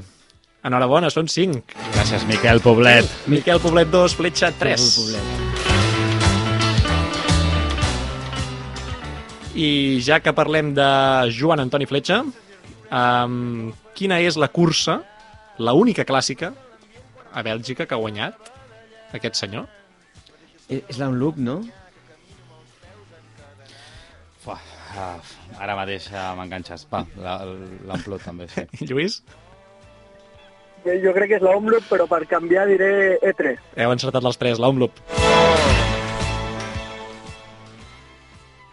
enhorabona, 0.65 1.09
són 1.13 1.27
5. 1.31 1.61
Gràcies, 1.93 2.25
Miquel 2.29 2.59
Poblet. 2.65 3.05
Miquel 3.31 3.59
Poblet 3.63 3.91
2, 3.93 4.15
Fletxa 4.17 4.49
3. 4.59 4.81
El 4.81 4.91
poblet. 4.97 5.25
I 9.55 9.69
ja 10.03 10.19
que 10.19 10.33
parlem 10.35 10.73
de 10.75 10.87
Joan 11.31 11.61
Antoni 11.63 11.87
Fletxa, 11.87 12.17
um, 12.91 13.71
quina 13.95 14.17
és 14.19 14.35
la 14.41 14.49
cursa, 14.51 14.97
la 15.63 15.71
única 15.79 16.03
clàssica 16.03 16.51
a 17.31 17.43
Bèlgica 17.45 17.85
que 17.87 17.95
ha 17.95 18.01
guanyat 18.01 18.51
aquest 19.15 19.39
senyor? 19.39 19.69
És 20.67 20.81
és 20.89 20.99
l'Unloop, 20.99 21.37
no? 21.39 21.61
Fuà, 24.43 24.57
ah, 24.97 25.15
ara 25.61 25.75
mateix 25.77 26.09
ah, 26.11 26.33
m'enganxes. 26.37 26.83
Va, 26.91 27.05
la- 27.21 27.39
l'Amplot 27.87 28.25
també, 28.27 28.49
sí. 28.51 28.65
Lluís? 28.89 29.21
Jo 30.85 31.13
crec 31.15 31.31
que 31.31 31.39
és 31.39 31.45
la 31.45 31.55
Omloop, 31.57 31.87
però 31.89 32.05
per 32.09 32.23
canviar 32.29 32.67
diré 32.69 33.17
E 33.17 33.31
E3. 33.33 33.55
Heu 33.81 33.93
encertat 33.95 34.23
les 34.25 34.37
tres, 34.37 34.59
l'Omloop. 34.61 35.01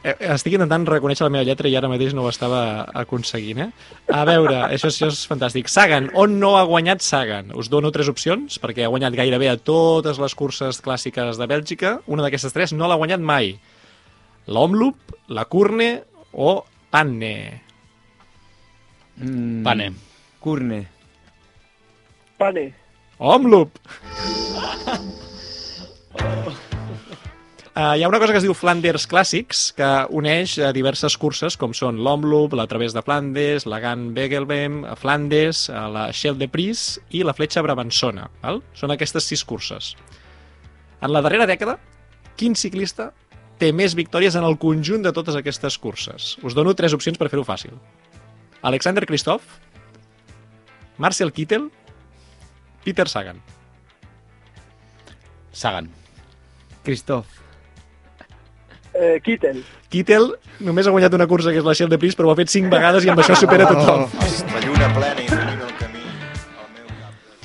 Eh, 0.03 0.17
Estic 0.35 0.57
intentant 0.57 0.83
reconèixer 0.89 1.23
la 1.25 1.31
meva 1.31 1.47
lletra 1.47 1.71
i 1.71 1.77
ara 1.79 1.89
mateix 1.89 2.13
no 2.13 2.25
ho 2.27 2.31
estava 2.33 2.61
aconseguint, 3.01 3.61
eh? 3.63 3.69
A 4.13 4.25
veure, 4.27 4.57
això, 4.75 4.91
això 4.91 5.09
és 5.13 5.23
fantàstic. 5.31 5.71
Sagan, 5.71 6.11
on 6.19 6.37
no 6.43 6.57
ha 6.59 6.65
guanyat 6.69 7.05
Sagan? 7.07 7.53
Us 7.57 7.71
dono 7.73 7.93
tres 7.95 8.11
opcions, 8.11 8.59
perquè 8.63 8.85
ha 8.85 8.91
guanyat 8.93 9.15
gairebé 9.17 9.49
a 9.53 9.57
totes 9.57 10.19
les 10.21 10.35
curses 10.35 10.83
clàssiques 10.83 11.39
de 11.39 11.49
Bèlgica. 11.49 12.01
Una 12.11 12.27
d'aquestes 12.27 12.53
tres 12.53 12.75
no 12.75 12.91
l'ha 12.91 12.99
guanyat 12.99 13.23
mai. 13.23 13.55
L'Omloop, 14.51 15.15
la 15.31 15.47
Curne 15.47 15.93
o 16.35 16.57
Panne. 16.91 17.37
Mm, 19.23 19.63
Pane. 19.63 19.93
Curne. 20.43 20.83
Pane. 22.43 22.73
Omloop! 23.23 23.79
Uh, 27.73 27.95
hi 27.97 28.03
ha 28.03 28.09
una 28.09 28.19
cosa 28.19 28.35
que 28.35 28.41
es 28.41 28.45
diu 28.45 28.53
Flanders 28.53 29.07
Classics, 29.09 29.61
que 29.79 29.87
uneix 30.13 30.57
uh, 30.59 30.73
diverses 30.75 31.15
curses, 31.17 31.55
com 31.57 31.71
són 31.73 32.01
l'Omloop, 32.03 32.53
la 32.59 32.67
Través 32.69 32.93
de 32.93 33.01
Flandes, 33.07 33.65
la 33.71 33.79
Gan 33.81 34.11
Begelbem, 34.17 34.83
Flandes, 34.99 35.69
uh, 35.71 35.87
la 35.89 36.03
Shell 36.13 36.37
de 36.41 36.51
Pris 36.53 36.99
i 37.15 37.23
la 37.25 37.33
Fletxa 37.33 37.63
Brabançona. 37.65 38.27
Val? 38.43 38.59
Són 38.77 38.93
aquestes 38.93 39.31
sis 39.31 39.45
curses. 39.47 39.95
En 41.01 41.15
la 41.15 41.23
darrera 41.25 41.47
dècada, 41.49 41.79
quin 42.37 42.59
ciclista 42.59 43.13
té 43.63 43.71
més 43.73 43.95
victòries 43.95 44.35
en 44.37 44.45
el 44.45 44.59
conjunt 44.61 45.07
de 45.07 45.15
totes 45.15 45.39
aquestes 45.39 45.79
curses? 45.79 46.35
Us 46.43 46.59
dono 46.59 46.75
tres 46.75 46.93
opcions 46.99 47.23
per 47.23 47.31
fer-ho 47.31 47.47
fàcil. 47.47 47.79
Alexander 48.67 49.07
Kristoff, 49.07 49.47
Marcel 50.99 51.33
Kittel, 51.33 51.71
Peter 52.85 53.09
Sagan. 53.09 53.41
Sagan. 55.53 55.91
Cristof. 56.83 57.27
Eh, 58.93 59.21
Kittel. 59.25 59.63
Kittel 59.93 60.33
només 60.61 60.87
ha 60.87 60.93
guanyat 60.93 61.15
una 61.17 61.27
cursa 61.29 61.53
que 61.53 61.61
és 61.63 61.65
la 61.65 61.75
Shell 61.77 61.93
de 61.93 61.99
Pris, 62.01 62.17
però 62.17 62.29
ho 62.29 62.35
ha 62.35 62.39
fet 62.39 62.53
cinc 62.53 62.69
vegades 62.73 63.07
i 63.07 63.13
amb 63.13 63.23
això 63.23 63.37
supera 63.39 63.69
tothom. 63.71 64.05
La 64.53 64.61
lluna 64.65 64.89
plena 64.97 65.23
il·lumina 65.25 65.69
el 65.69 65.77
camí 65.79 66.03
al 66.61 66.75
meu 66.75 66.91
cap. 66.99 67.39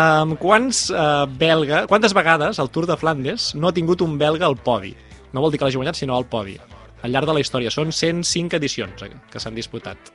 Um, 0.00 0.34
quants, 0.40 0.88
uh, 0.90 1.26
belga, 1.38 1.84
quantes 1.90 2.16
vegades 2.16 2.58
el 2.58 2.72
Tour 2.74 2.88
de 2.90 2.98
Flandes 2.98 3.52
no 3.54 3.70
ha 3.70 3.76
tingut 3.76 4.02
un 4.02 4.18
belga 4.18 4.48
al 4.48 4.58
podi? 4.58 4.94
No 5.32 5.44
vol 5.44 5.52
dir 5.52 5.60
que 5.60 5.68
l'hagi 5.68 5.78
guanyat, 5.78 6.00
sinó 6.00 6.16
al 6.16 6.26
podi. 6.26 6.56
Al 7.02 7.14
llarg 7.14 7.28
de 7.30 7.36
la 7.36 7.42
història. 7.44 7.70
Són 7.70 7.92
105 7.94 8.58
edicions 8.58 9.04
eh, 9.06 9.12
que 9.30 9.42
s'han 9.42 9.54
disputat. 9.54 10.10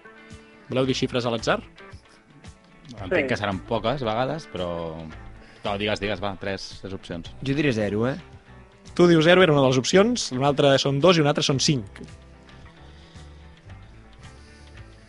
Voleu 0.67 0.87
dir 0.89 0.97
xifres 0.97 1.23
a 1.23 1.31
l'atzar? 1.31 1.61
Entenc 2.91 3.23
Sí. 3.23 3.27
que 3.27 3.37
seran 3.37 3.59
poques 3.69 4.03
vegades, 4.03 4.47
però... 4.51 4.69
No, 5.63 5.77
digues, 5.79 5.99
digues, 6.03 6.19
va, 6.21 6.35
tres, 6.39 6.79
tres 6.81 6.93
opcions. 6.93 7.29
Jo 7.41 7.55
diré 7.55 7.71
zero, 7.73 8.07
eh? 8.09 8.17
Tu 8.93 9.07
dius 9.07 9.25
0, 9.25 9.41
era 9.41 9.53
una 9.53 9.61
de 9.63 9.67
les 9.71 9.77
opcions, 9.79 10.31
una 10.35 10.47
altra 10.51 10.75
són 10.77 10.99
2 11.01 11.17
i 11.17 11.21
una 11.23 11.31
altra 11.31 11.41
són 11.41 11.57
5. 11.59 12.03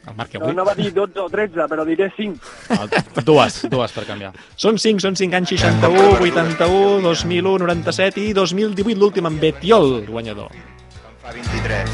El 0.07 0.15
Marc 0.17 0.35
No, 0.35 0.41
avui. 0.45 0.55
no 0.55 0.65
va 0.65 0.75
dir 0.77 0.91
12 0.93 1.19
o 1.21 1.29
13, 1.33 1.65
però 1.69 1.85
diré 1.85 2.11
5. 2.17 2.39
Ah, 2.71 2.87
Dues, 3.25 3.63
dues 3.73 3.93
per 3.97 4.05
canviar. 4.05 4.33
Són 4.57 4.77
5, 4.79 5.01
són 5.01 5.17
5 5.17 5.35
anys 5.39 5.49
61, 5.57 6.21
81, 6.21 7.01
2001, 7.03 7.59
97 7.65 8.21
i 8.21 8.33
2018, 8.37 8.99
l'últim 9.01 9.27
amb 9.31 9.41
Betiol, 9.41 10.05
guanyador. 10.07 10.53
En 10.53 11.17
fa 11.25 11.33
23. 11.33 11.89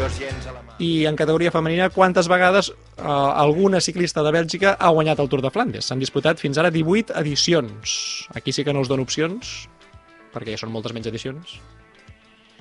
Dos 0.00 0.18
gens 0.18 0.46
a 0.50 0.52
la. 0.56 0.63
I 0.84 1.06
en 1.08 1.16
categoria 1.16 1.52
femenina, 1.54 1.88
quantes 1.90 2.28
vegades 2.28 2.70
eh, 2.70 3.04
alguna 3.04 3.80
ciclista 3.80 4.22
de 4.26 4.32
Bèlgica 4.34 4.74
ha 4.78 4.90
guanyat 4.92 5.22
el 5.22 5.30
Tour 5.32 5.40
de 5.44 5.52
Flandes? 5.54 5.88
S'han 5.88 6.02
disputat 6.02 6.42
fins 6.42 6.58
ara 6.60 6.72
18 6.74 7.14
edicions. 7.20 7.94
Aquí 8.34 8.52
sí 8.52 8.66
que 8.66 8.74
no 8.74 8.82
us 8.84 8.90
dono 8.90 9.06
opcions, 9.06 9.54
perquè 10.34 10.56
ja 10.56 10.60
són 10.60 10.74
moltes 10.74 10.92
menys 10.92 11.08
edicions. 11.08 11.56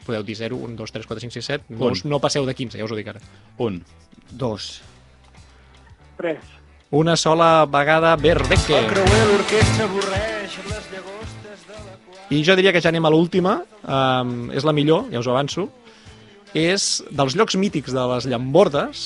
Podeu 0.08 0.24
dir 0.28 0.36
0, 0.40 0.60
1, 0.70 0.76
2, 0.80 0.96
3, 1.00 1.10
4, 1.10 1.26
5, 1.26 1.36
6, 1.40 1.52
7. 1.52 1.76
No, 1.76 1.92
us, 1.92 2.06
no 2.08 2.20
passeu 2.24 2.48
de 2.48 2.56
15, 2.56 2.80
ja 2.80 2.88
us 2.88 2.92
ho 2.92 3.00
dic 3.00 3.12
ara. 3.12 3.24
Un. 3.64 3.82
Dos. 4.32 4.82
3. 6.20 6.40
Una 6.94 7.16
sola 7.18 7.66
vegada 7.66 8.16
Berbeke. 8.16 8.84
creuer 8.92 9.24
l'orquestra 9.32 9.88
avorreix 9.90 10.60
les 10.70 10.92
llagostes 10.94 11.64
de 11.68 11.80
la. 11.80 11.96
I 12.30 12.44
jo 12.46 12.56
diria 12.60 12.72
que 12.76 12.82
ja 12.84 12.92
anem 12.94 13.08
a 13.08 13.12
l'última, 13.12 13.58
um, 13.84 14.52
és 14.54 14.68
la 14.68 14.76
millor, 14.76 15.08
ja 15.12 15.24
us 15.24 15.28
ho 15.28 15.34
avanço, 15.34 15.68
és 16.54 17.02
dels 17.10 17.36
llocs 17.38 17.58
mítics 17.58 17.94
de 17.94 18.06
les 18.14 18.28
llambordes, 18.30 19.04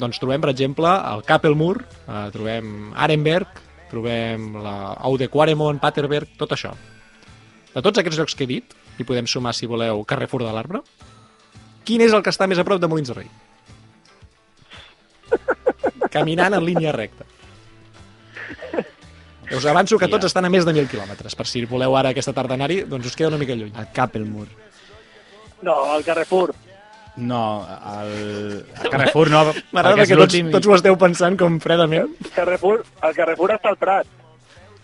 doncs 0.00 0.20
trobem, 0.20 0.40
per 0.42 0.52
exemple, 0.52 0.88
el 0.88 1.24
Kappelmoor, 1.26 1.82
uh, 2.06 2.28
trobem 2.34 2.92
Arenberg, 2.94 3.60
trobem 3.90 4.52
la 4.62 4.94
Aude 5.08 5.28
Quaremont, 5.32 5.80
Paterberg, 5.82 6.36
tot 6.38 6.52
això. 6.54 6.74
De 7.74 7.82
tots 7.82 7.98
aquests 7.98 8.20
llocs 8.20 8.36
que 8.36 8.44
he 8.44 8.50
dit, 8.50 8.76
i 9.00 9.06
podem 9.08 9.26
sumar, 9.26 9.54
si 9.56 9.66
voleu, 9.70 10.04
Carrefour 10.04 10.44
de 10.44 10.52
l'Arbre, 10.54 10.82
quin 11.88 12.04
és 12.04 12.12
el 12.12 12.22
que 12.22 12.30
està 12.32 12.46
més 12.50 12.60
a 12.60 12.66
prop 12.68 12.80
de 12.80 12.88
Molins 12.90 13.10
de 13.10 13.16
Rei? 13.16 13.28
Caminant 16.14 16.54
en 16.54 16.64
línia 16.66 16.92
recta. 16.94 17.26
Us 19.50 19.66
avanço 19.66 19.98
que 19.98 20.06
tots 20.06 20.28
estan 20.28 20.46
a 20.46 20.50
més 20.52 20.66
de 20.66 20.70
1.000 20.70 20.86
quilòmetres. 20.90 21.34
Per 21.34 21.46
si 21.48 21.64
voleu 21.66 21.96
ara 21.98 22.12
aquesta 22.14 22.34
tarda 22.36 22.54
anar-hi, 22.54 22.84
doncs 22.86 23.08
us 23.10 23.16
queda 23.18 23.32
una 23.32 23.40
mica 23.40 23.56
lluny. 23.58 23.72
El 23.74 23.88
Kappelmoor. 23.96 24.46
No, 25.66 25.74
el 25.96 26.04
Carrefour. 26.06 26.54
No, 27.20 27.66
el, 28.00 28.64
el 28.82 28.90
Carrefour 28.90 29.28
no, 29.30 29.42
M'agrada 29.76 30.06
que 30.08 30.16
tots, 30.16 30.38
tots 30.54 30.70
ho 30.70 30.76
esteu 30.78 30.96
pensant 31.00 31.36
com 31.40 31.58
fredament. 31.60 32.08
El 32.24 32.32
Carrefour, 32.32 32.80
el 33.04 33.16
Carrefour 33.18 33.52
està 33.56 33.72
al 33.74 33.78
Prat. 33.80 34.08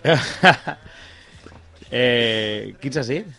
eh, 1.90 2.76
quins 2.82 3.00
has 3.00 3.10
dit? 3.10 3.32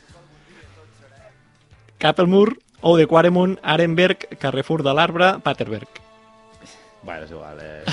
Kappelmoor, 2.01 2.55
Oude 2.81 3.07
Quaremont, 3.09 3.57
Arenberg, 3.61 4.27
Carrefour 4.41 4.83
de 4.85 4.93
l'Arbre, 4.97 5.35
Paterberg. 5.45 6.03
Bueno, 7.03 7.23
és 7.23 7.31
igual. 7.31 7.57
Eh... 7.61 7.83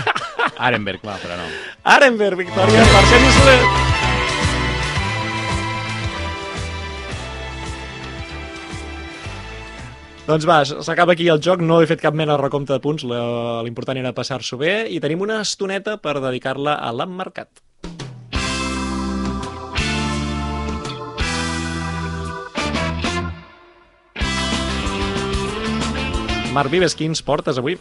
Arenberg, 0.68 1.02
va, 1.06 1.16
però 1.22 1.38
no. 1.38 1.50
Arenberg, 1.96 2.42
victòria 2.44 2.86
per 2.92 3.04
Sergi 3.08 3.36
Soler. 3.38 4.09
Doncs 10.30 10.44
va, 10.46 10.60
s'acaba 10.62 11.16
aquí 11.16 11.24
el 11.26 11.40
joc, 11.42 11.58
no 11.58 11.80
he 11.82 11.86
fet 11.90 11.98
cap 11.98 12.14
mena 12.14 12.36
de 12.36 12.38
recompte 12.38 12.70
de 12.70 12.78
punts, 12.78 13.02
l'important 13.66 13.98
era 13.98 14.12
passar-s'ho 14.14 14.60
bé, 14.60 14.84
i 14.86 15.00
tenim 15.02 15.24
una 15.24 15.40
estoneta 15.42 15.96
per 15.98 16.20
dedicar-la 16.22 16.76
a 16.78 16.92
l'emmarcat. 16.94 17.48
Marc 26.54 26.70
Vives, 26.70 26.94
quins 26.94 27.24
portes 27.26 27.58
avui? 27.58 27.74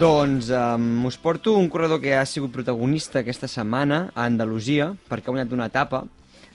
Doncs 0.00 0.48
um, 0.48 0.88
us 1.12 1.20
porto 1.20 1.58
un 1.60 1.68
corredor 1.68 2.00
que 2.00 2.16
ha 2.16 2.24
sigut 2.24 2.56
protagonista 2.56 3.20
aquesta 3.20 3.52
setmana 3.52 4.06
a 4.14 4.24
Andalusia, 4.24 4.94
perquè 5.12 5.28
ha 5.28 5.36
guanyat 5.36 5.52
una 5.52 5.68
etapa, 5.68 6.06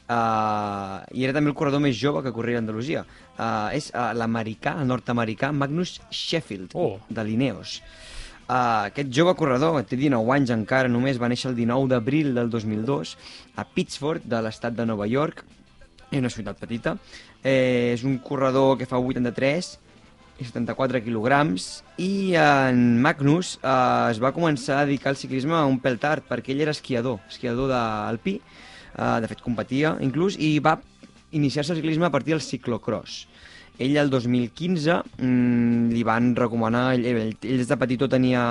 uh, 0.09 1.03
i 1.13 1.23
era 1.27 1.35
també 1.35 1.51
el 1.51 1.57
corredor 1.57 1.83
més 1.83 1.97
jove 1.99 2.23
que 2.25 2.33
corria 2.35 2.59
a 2.59 2.63
Andalusia. 2.63 3.05
Uh, 3.37 3.69
és 3.77 3.91
uh, 3.93 4.11
l'americà, 4.17 4.77
el 4.81 4.89
nord-americà 4.89 5.51
Magnus 5.53 5.99
Sheffield, 6.09 6.75
Oh. 6.75 6.99
de 7.09 7.23
l'Ineos. 7.23 7.81
Uh, 8.47 8.87
aquest 8.87 9.11
jove 9.11 9.33
corredor, 9.35 9.81
té 9.83 9.99
19 9.99 10.31
anys 10.37 10.53
encara, 10.55 10.87
només 10.87 11.19
va 11.19 11.27
néixer 11.27 11.51
el 11.51 11.57
19 11.57 11.89
d'abril 11.91 12.33
del 12.35 12.49
2002 12.49 13.17
a 13.59 13.65
Pittsford, 13.67 14.23
de 14.23 14.39
l'estat 14.45 14.75
de 14.77 14.85
Nova 14.87 15.07
York, 15.11 15.43
és 16.11 16.21
una 16.21 16.31
ciutat 16.31 16.59
petita, 16.59 16.95
eh, 17.43 17.91
és 17.93 18.03
un 18.07 18.17
corredor 18.23 18.77
que 18.79 18.87
fa 18.87 18.99
83 18.99 19.73
i 20.37 20.45
74 20.45 21.01
quilograms 21.03 21.81
i 21.99 22.37
en 22.39 23.01
Magnus 23.01 23.57
eh, 23.57 24.11
es 24.13 24.21
va 24.23 24.31
començar 24.35 24.79
a 24.79 24.85
dedicar 24.85 25.11
al 25.11 25.19
ciclisme 25.19 25.59
un 25.67 25.79
pèl 25.83 25.97
tard 25.99 26.27
perquè 26.29 26.53
ell 26.53 26.63
era 26.67 26.75
esquiador, 26.75 27.19
esquiador 27.27 27.71
d'alpí, 27.73 28.37
eh, 28.97 29.17
de 29.21 29.29
fet 29.31 29.43
competia 29.45 29.95
inclús, 30.01 30.37
i 30.39 30.57
va 30.59 30.77
iniciar-se 31.31 31.73
al 31.73 31.79
ciclisme 31.81 32.07
a 32.07 32.11
partir 32.11 32.33
del 32.33 32.41
ciclocross. 32.41 33.27
Ell 33.77 33.93
el 34.01 34.09
2015 34.09 34.93
mmm, 35.21 35.89
li 35.93 36.01
van 36.01 36.31
recomanar, 36.35 36.95
ell, 36.95 37.03
ell, 37.05 37.19
ell 37.45 37.59
des 37.61 37.69
de 37.69 37.77
petitó 37.77 38.07
tenia, 38.09 38.41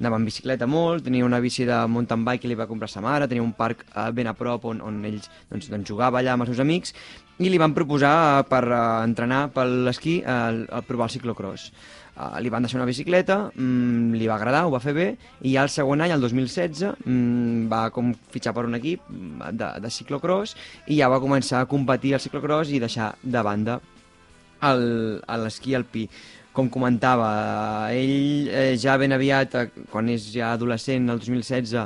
anava 0.00 0.16
en 0.16 0.24
bicicleta 0.24 0.68
molt, 0.70 1.04
tenia 1.04 1.26
una 1.26 1.40
bici 1.44 1.66
de 1.68 1.82
mountain 1.84 2.24
bike 2.24 2.46
que 2.46 2.48
li 2.48 2.56
va 2.56 2.68
comprar 2.70 2.88
sa 2.88 3.02
mare, 3.04 3.28
tenia 3.28 3.44
un 3.44 3.52
parc 3.52 3.84
eh, 3.90 4.08
ben 4.16 4.30
a 4.30 4.34
prop 4.38 4.64
on, 4.72 4.80
on 4.80 5.02
ells 5.04 5.28
doncs, 5.50 5.68
doncs, 5.68 5.84
jugava 5.90 6.22
allà 6.22 6.32
amb 6.32 6.46
els 6.46 6.54
seus 6.54 6.64
amics 6.64 6.96
i 7.40 7.52
li 7.52 7.60
van 7.60 7.76
proposar 7.76 8.46
per 8.48 8.64
eh, 8.64 8.80
entrenar 9.04 9.50
per 9.52 9.66
l'esquí 9.68 10.22
eh, 10.22 10.38
el, 10.48 10.64
el 10.64 10.88
provar 10.88 11.10
el 11.10 11.16
ciclocross. 11.18 11.68
Uh, 12.16 12.36
li 12.42 12.50
van 12.52 12.66
deixar 12.66 12.80
una 12.80 12.88
bicicleta, 12.88 13.36
mm, 13.54 14.16
li 14.18 14.26
va 14.28 14.34
agradar, 14.34 14.64
ho 14.66 14.72
va 14.74 14.80
fer 14.82 14.92
bé, 14.92 15.06
i 15.40 15.54
ja 15.54 15.62
el 15.62 15.70
següent 15.72 16.02
any, 16.04 16.10
el 16.12 16.20
2016, 16.20 16.90
mm, 17.06 17.68
va 17.70 17.84
com 17.94 18.10
fitxar 18.34 18.52
per 18.56 18.66
un 18.66 18.76
equip 18.76 19.06
de, 19.08 19.70
de 19.80 19.92
ciclocross 19.94 20.56
i 20.88 20.98
ja 20.98 21.08
va 21.08 21.22
començar 21.22 21.62
a 21.62 21.70
competir 21.70 22.14
al 22.14 22.20
ciclocross 22.20 22.74
i 22.74 22.82
deixar 22.82 23.14
de 23.22 23.42
banda 23.46 23.80
l'esquí 24.60 25.74
alpí. 25.74 26.08
Com 26.52 26.66
comentava, 26.68 27.28
ell 27.94 28.48
eh, 28.50 28.76
ja 28.76 28.96
ben 28.98 29.14
aviat, 29.14 29.54
eh, 29.54 29.84
quan 29.88 30.08
és 30.10 30.24
ja 30.34 30.48
adolescent, 30.56 31.06
el 31.08 31.20
2016, 31.22 31.76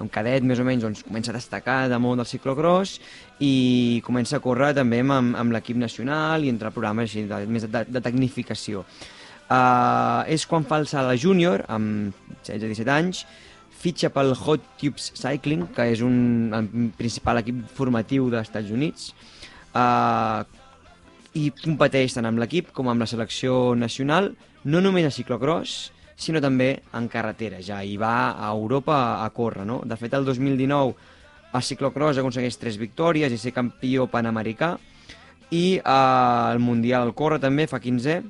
amb 0.00 0.10
cadet 0.10 0.42
més 0.42 0.58
o 0.58 0.64
menys, 0.64 0.82
doncs 0.82 1.04
comença 1.04 1.30
a 1.30 1.36
destacar 1.36 1.90
de 1.92 1.98
molt 2.00 2.22
del 2.22 2.30
ciclocross 2.30 2.96
i 3.44 4.00
comença 4.06 4.38
a 4.38 4.40
córrer 4.40 4.72
també 4.80 5.02
amb, 5.04 5.36
amb 5.36 5.52
l'equip 5.52 5.76
nacional 5.76 6.42
i 6.42 6.48
entre 6.48 6.72
programes 6.72 7.10
així, 7.10 7.26
de, 7.28 7.42
més 7.46 7.68
de, 7.68 7.84
de 7.84 8.00
tecnificació. 8.00 8.86
Uh, 9.44 10.24
és 10.32 10.46
quan 10.48 10.64
fa 10.64 10.78
el 10.80 10.86
salt 10.88 11.10
a 11.12 11.16
júnior, 11.20 11.66
amb 11.68 12.14
16-17 12.46 12.92
anys, 12.94 13.24
fitxa 13.84 14.08
pel 14.14 14.32
Hot 14.32 14.64
Tubes 14.80 15.10
Cycling, 15.18 15.66
que 15.76 15.84
és 15.92 16.00
un, 16.04 16.16
el 16.56 16.68
principal 16.96 17.42
equip 17.42 17.64
formatiu 17.76 18.30
dels 18.32 18.48
Estats 18.48 18.72
Units, 18.72 19.10
uh, 19.76 20.40
i 21.36 21.50
competeix 21.60 22.16
tant 22.16 22.30
amb 22.30 22.40
l'equip 22.40 22.70
com 22.72 22.88
amb 22.88 23.04
la 23.04 23.10
selecció 23.10 23.74
nacional, 23.76 24.32
no 24.64 24.80
només 24.80 25.04
a 25.08 25.12
ciclocross, 25.12 25.90
sinó 26.16 26.40
també 26.40 26.70
en 26.94 27.08
carretera, 27.12 27.60
ja, 27.60 27.82
i 27.82 27.98
va 28.00 28.32
a 28.32 28.48
Europa 28.54 29.24
a 29.24 29.28
córrer, 29.34 29.66
no? 29.66 29.82
De 29.84 29.98
fet, 30.00 30.14
el 30.14 30.24
2019 30.24 30.94
a 31.54 31.60
ciclocross 31.62 32.18
aconsegueix 32.18 32.56
tres 32.58 32.78
victòries 32.80 33.34
i 33.34 33.38
ser 33.38 33.52
campió 33.54 34.06
panamericà, 34.10 34.74
i 35.50 35.76
eh, 35.76 35.82
al 35.84 36.62
Mundial 36.62 37.04
al 37.08 37.14
córrer 37.18 37.40
també 37.42 37.66
fa 37.70 37.82
15è, 37.82 38.22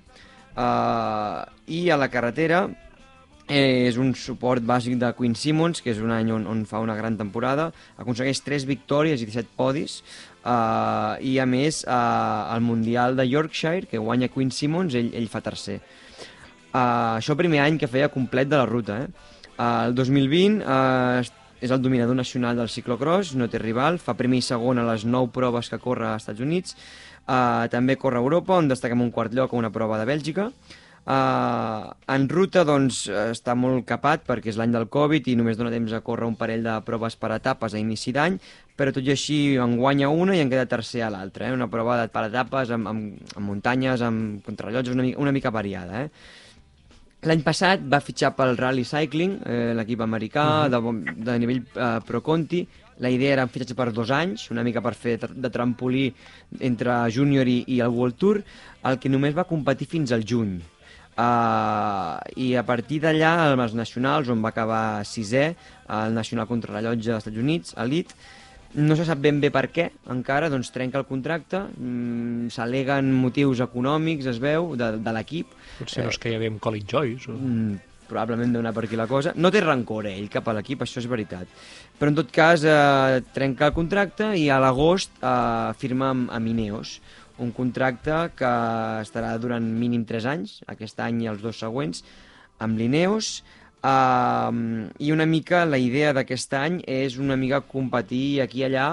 uh, 0.57 1.45
i 1.67 1.89
a 1.91 1.99
la 2.01 2.09
carretera 2.13 2.65
eh, 3.49 3.89
és 3.89 3.99
un 4.01 4.15
suport 4.17 4.65
bàsic 4.65 4.97
de 5.01 5.11
Quinn 5.19 5.37
Simmons, 5.37 5.83
que 5.85 5.93
és 5.93 6.01
un 6.01 6.13
any 6.15 6.33
on, 6.33 6.47
on 6.51 6.65
fa 6.69 6.81
una 6.85 6.97
gran 6.97 7.19
temporada, 7.21 7.71
aconsegueix 8.01 8.41
3 8.47 8.67
victòries 8.71 9.21
i 9.21 9.29
17 9.29 9.53
podis, 9.59 10.01
uh, 10.45 11.21
i 11.21 11.37
a 11.39 11.47
més 11.47 11.85
uh, 11.85 12.55
al 12.55 12.65
Mundial 12.65 13.17
de 13.19 13.29
Yorkshire, 13.29 13.89
que 13.91 14.01
guanya 14.01 14.31
Quinn 14.33 14.53
Simmons, 14.55 14.97
ell, 14.97 15.13
ell 15.15 15.31
fa 15.33 15.45
tercer. 15.45 15.81
Uh, 16.75 17.21
això 17.21 17.37
el 17.37 17.41
primer 17.45 17.63
any 17.63 17.79
que 17.79 17.91
feia 17.91 18.11
complet 18.11 18.49
de 18.51 18.59
la 18.59 18.67
ruta. 18.67 19.05
Eh? 19.05 19.33
Uh, 19.55 19.87
el 19.87 19.95
2020 19.95 20.65
uh, 20.67 21.23
és 21.65 21.71
el 21.73 21.81
dominador 21.81 22.17
nacional 22.19 22.59
del 22.59 22.69
ciclocross, 22.69 23.37
no 23.39 23.47
té 23.49 23.61
rival, 23.63 24.01
fa 24.03 24.17
primer 24.19 24.43
i 24.43 24.45
segon 24.45 24.81
a 24.81 24.89
les 24.89 25.07
9 25.07 25.31
proves 25.33 25.71
que 25.71 25.79
corre 25.81 26.11
als 26.11 26.25
Estats 26.25 26.43
Units, 26.45 26.75
Uh, 27.25 27.65
també 27.73 27.97
corre 27.97 28.21
a 28.21 28.25
Europa, 28.25 28.59
on 28.61 28.69
destaquem 28.69 29.01
un 29.01 29.13
quart 29.13 29.33
lloc 29.33 29.55
a 29.55 29.57
una 29.57 29.73
prova 29.73 29.97
de 30.01 30.05
Bèlgica. 30.09 30.51
Uh, 31.05 31.93
en 32.09 32.23
ruta 32.33 32.63
doncs, 32.65 33.03
està 33.13 33.53
molt 33.53 33.85
capat 33.85 34.23
perquè 34.25 34.49
és 34.49 34.57
l'any 34.57 34.73
del 34.73 34.87
Covid 34.93 35.27
i 35.29 35.35
només 35.37 35.59
dona 35.61 35.73
temps 35.73 35.93
a 35.93 36.01
córrer 36.05 36.25
un 36.25 36.37
parell 36.41 36.65
de 36.65 36.79
proves 36.87 37.17
per 37.21 37.35
etapes 37.35 37.77
a 37.77 37.81
inici 37.81 38.13
d'any, 38.17 38.39
però 38.77 38.93
tot 38.93 39.05
i 39.05 39.13
així 39.13 39.37
en 39.61 39.77
guanya 39.77 40.09
una 40.09 40.37
i 40.37 40.41
en 40.41 40.53
queda 40.53 40.69
tercer 40.69 41.05
a 41.05 41.11
l'altra. 41.13 41.49
Eh? 41.49 41.57
Una 41.57 41.69
prova 41.69 41.99
de, 42.01 42.09
per 42.13 42.25
etapes 42.31 42.73
amb, 42.73 42.89
amb, 42.89 43.35
amb 43.37 43.53
muntanyes, 43.53 44.05
amb 44.05 44.41
contrarrellotges, 44.47 44.97
una, 44.97 45.05
mica, 45.05 45.21
una 45.21 45.35
mica 45.37 45.53
variada. 45.53 46.07
Eh? 46.07 46.09
L'any 47.29 47.45
passat 47.45 47.85
va 47.89 48.03
fitxar 48.05 48.35
pel 48.37 48.57
Rally 48.57 48.85
Cycling, 48.85 49.39
eh, 49.49 49.73
l'equip 49.77 50.01
americà, 50.05 50.45
uh 50.45 50.73
-huh. 50.73 51.05
de, 51.05 51.25
de 51.25 51.39
nivell 51.39 51.63
eh, 51.75 52.01
Pro 52.05 52.21
Conti, 52.21 52.67
la 52.99 53.11
idea 53.11 53.33
era 53.35 53.47
un 53.47 53.51
fitxatge 53.51 53.77
per 53.79 53.91
dos 53.93 54.13
anys, 54.15 54.49
una 54.55 54.63
mica 54.67 54.83
per 54.85 54.95
fer 54.95 55.17
de 55.27 55.51
trampolí 55.51 56.07
entre 56.61 57.01
júnior 57.11 57.49
i, 57.51 57.63
i 57.75 57.81
el 57.81 57.95
World 57.95 58.21
Tour, 58.21 58.43
el 58.85 59.01
que 59.03 59.11
només 59.11 59.37
va 59.37 59.49
competir 59.49 59.89
fins 59.91 60.15
al 60.15 60.25
juny. 60.27 60.61
Uh, 61.15 62.19
I 62.43 62.55
a 62.59 62.65
partir 62.67 62.99
d'allà, 63.05 63.35
els 63.55 63.75
nacionals, 63.79 64.31
on 64.33 64.41
va 64.43 64.51
acabar 64.51 65.05
sisè, 65.07 65.53
el 65.95 66.15
Nacional 66.15 66.49
Contrarrellotge 66.51 67.07
dels 67.07 67.23
Estats 67.23 67.39
Units, 67.39 67.77
Elite, 67.79 68.19
no 68.75 68.97
se 68.99 69.07
sap 69.07 69.21
ben 69.23 69.39
bé 69.39 69.53
per 69.55 69.69
què, 69.71 69.87
encara, 70.11 70.49
doncs 70.51 70.73
trenca 70.75 70.99
el 70.99 71.07
contracte, 71.07 71.61
mm, 71.79 72.51
s'aleguen 72.51 73.13
motius 73.15 73.63
econòmics, 73.63 74.27
es 74.27 74.41
veu, 74.43 74.73
de, 74.79 74.97
de 74.99 75.15
l'equip. 75.15 75.55
Potser 75.79 76.07
no 76.07 76.11
és 76.11 76.19
que 76.19 76.33
hi 76.33 76.39
havia 76.39 76.55
Colin 76.59 76.89
Joyce 76.91 77.31
o... 77.31 77.39
Mm, 77.39 77.79
probablement 78.15 78.55
deu 78.55 78.63
per 78.73 78.85
aquí 78.87 78.97
la 78.97 79.09
cosa. 79.11 79.35
No 79.37 79.51
té 79.51 79.61
rancor, 79.65 80.07
eh, 80.07 80.15
ell, 80.21 80.31
cap 80.31 80.47
a 80.49 80.55
l'equip, 80.55 80.85
això 80.85 81.03
és 81.03 81.11
veritat. 81.11 81.51
Però, 81.99 82.13
en 82.13 82.21
tot 82.21 82.31
cas, 82.31 82.63
eh, 82.65 83.23
trenca 83.35 83.67
el 83.67 83.75
contracte 83.75 84.35
i 84.39 84.49
a 84.51 84.61
l'agost 84.63 85.19
eh, 85.21 85.73
firma 85.81 86.13
amb, 86.15 86.31
amb 86.31 86.53
Ineos, 86.55 87.01
un 87.39 87.51
contracte 87.51 88.31
que 88.39 88.53
estarà 89.03 89.35
durant 89.43 89.65
mínim 89.65 90.05
3 90.07 90.31
anys, 90.31 90.61
aquest 90.71 91.01
any 91.03 91.25
i 91.25 91.31
els 91.33 91.43
dos 91.43 91.59
següents, 91.59 92.05
amb 92.63 92.79
l'Ineos, 92.79 93.43
eh, 93.83 94.53
i 94.99 95.11
una 95.13 95.27
mica 95.27 95.65
la 95.67 95.79
idea 95.83 96.15
d'aquest 96.15 96.55
any 96.55 96.81
és 96.87 97.19
una 97.19 97.37
mica 97.37 97.65
competir 97.67 98.41
aquí 98.45 98.63
i 98.63 98.69
allà 98.71 98.89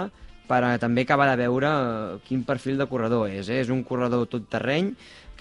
per 0.51 0.77
també 0.81 1.05
acabar 1.05 1.29
de 1.31 1.39
veure 1.39 1.69
eh, 1.69 2.19
quin 2.27 2.43
perfil 2.47 2.81
de 2.81 2.89
corredor 2.89 3.29
és. 3.29 3.47
Eh? 3.49 3.61
És 3.63 3.69
un 3.71 3.85
corredor 3.87 4.27
tot 4.31 4.49
terreny, 4.51 4.91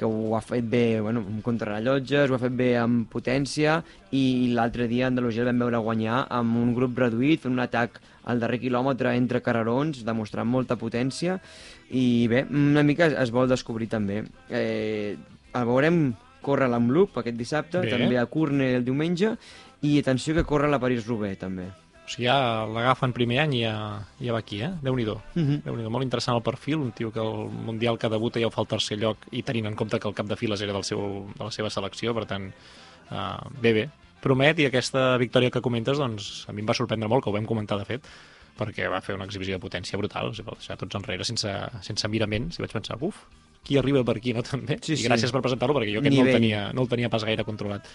que 0.01 0.09
ho 0.09 0.35
ha 0.37 0.41
fet 0.41 0.65
bé 0.65 1.01
bueno, 1.05 1.21
amb 1.21 1.43
contrarrellotges, 1.45 2.31
ho 2.31 2.37
ha 2.39 2.41
fet 2.41 2.55
bé 2.57 2.71
amb 2.81 3.05
potència 3.13 3.83
i 4.17 4.49
l'altre 4.57 4.87
dia 4.89 5.05
a 5.05 5.11
Andalusia 5.13 5.45
el 5.45 5.51
vam 5.51 5.61
veure 5.67 5.83
guanyar 5.85 6.23
amb 6.33 6.57
un 6.57 6.73
grup 6.77 6.97
reduït, 7.03 7.43
fent 7.43 7.53
un 7.53 7.61
atac 7.61 8.01
al 8.31 8.41
darrer 8.41 8.63
quilòmetre 8.63 9.13
entre 9.19 9.43
carrerons, 9.45 10.01
demostrant 10.07 10.49
molta 10.49 10.79
potència 10.81 11.37
i 11.93 12.25
bé, 12.33 12.47
una 12.49 12.85
mica 12.87 13.11
es, 13.11 13.19
es 13.27 13.35
vol 13.35 13.51
descobrir 13.51 13.91
també. 13.93 14.23
Eh, 14.49 15.19
el 15.53 15.69
veurem 15.69 16.01
córrer 16.41 16.71
l'Amloop 16.73 17.21
aquest 17.21 17.37
dissabte, 17.37 17.85
bé. 17.85 17.93
també 17.93 18.17
a 18.17 18.25
Curne 18.31 18.73
el 18.79 18.87
diumenge 18.87 19.35
i 19.85 19.99
atenció 20.01 20.33
que 20.37 20.49
corre 20.49 20.71
la 20.73 20.81
París-Roubaix 20.81 21.37
també. 21.45 21.69
O 22.11 22.13
sigui, 22.13 22.27
ja 22.27 22.67
l'agafen 22.67 23.13
primer 23.15 23.37
any 23.45 23.53
i 23.55 23.63
ja, 23.63 23.75
ja 24.19 24.33
va 24.35 24.41
aquí, 24.43 24.59
eh? 24.67 24.71
Déu-n'hi-do. 24.83 25.15
Uh 25.37 25.43
-huh. 25.43 25.63
déu 25.63 25.77
nhi 25.77 25.89
Molt 25.89 26.03
interessant 26.03 26.37
el 26.37 26.43
perfil, 26.43 26.79
un 26.83 26.91
tio 26.91 27.13
que 27.13 27.21
el 27.21 27.49
Mundial 27.51 27.99
que 27.99 28.09
debuta 28.09 28.41
ja 28.41 28.49
ho 28.49 28.51
fa 28.51 28.61
al 28.63 28.67
tercer 28.67 28.99
lloc 28.99 29.17
i 29.31 29.43
tenint 29.43 29.67
en 29.67 29.77
compte 29.77 30.01
que 30.01 30.09
el 30.09 30.15
cap 30.15 30.27
de 30.27 30.37
files 30.37 30.61
era 30.61 30.73
del 30.73 30.83
seu, 30.83 31.31
de 31.39 31.45
la 31.45 31.51
seva 31.53 31.71
selecció, 31.71 32.13
per 32.13 32.27
tant, 32.27 32.53
uh, 33.11 33.61
bé, 33.63 33.73
bé. 33.73 33.91
Promet, 34.21 34.59
i 34.59 34.67
aquesta 34.67 35.17
victòria 35.19 35.51
que 35.51 35.61
comentes, 35.61 35.99
doncs, 35.99 36.47
a 36.49 36.53
mi 36.53 36.61
em 36.61 36.67
va 36.67 36.75
sorprendre 36.75 37.09
molt, 37.09 37.23
que 37.23 37.31
ho 37.31 37.33
vam 37.33 37.47
comentar, 37.47 37.79
de 37.79 37.85
fet, 37.85 38.03
perquè 38.59 38.91
va 38.91 39.01
fer 39.01 39.15
una 39.15 39.25
exhibició 39.25 39.55
de 39.55 39.61
potència 39.61 39.97
brutal, 39.97 40.31
o 40.31 40.35
sigui, 40.35 40.49
va 40.51 40.59
deixar 40.59 40.77
tots 40.77 40.97
enrere 40.97 41.25
sense, 41.25 41.49
sense 41.81 42.09
miraments, 42.09 42.59
i 42.59 42.63
vaig 42.63 42.73
pensar, 42.73 42.99
uf, 43.01 43.25
qui 43.63 43.79
arriba 43.79 44.03
per 44.05 44.17
aquí, 44.17 44.33
no, 44.33 44.43
també? 44.51 44.79
Sí, 44.83 44.95
I 44.95 44.97
sí. 44.97 45.09
gràcies 45.09 45.31
per 45.31 45.41
presentar-lo, 45.41 45.75
perquè 45.79 45.95
jo 45.95 46.01
aquest 46.01 46.17
no 46.17 46.27
el, 46.27 46.33
tenia, 46.33 46.73
no 46.73 46.83
el 46.83 46.89
tenia 46.89 47.09
pas 47.09 47.25
gaire 47.25 47.45
controlat. 47.45 47.87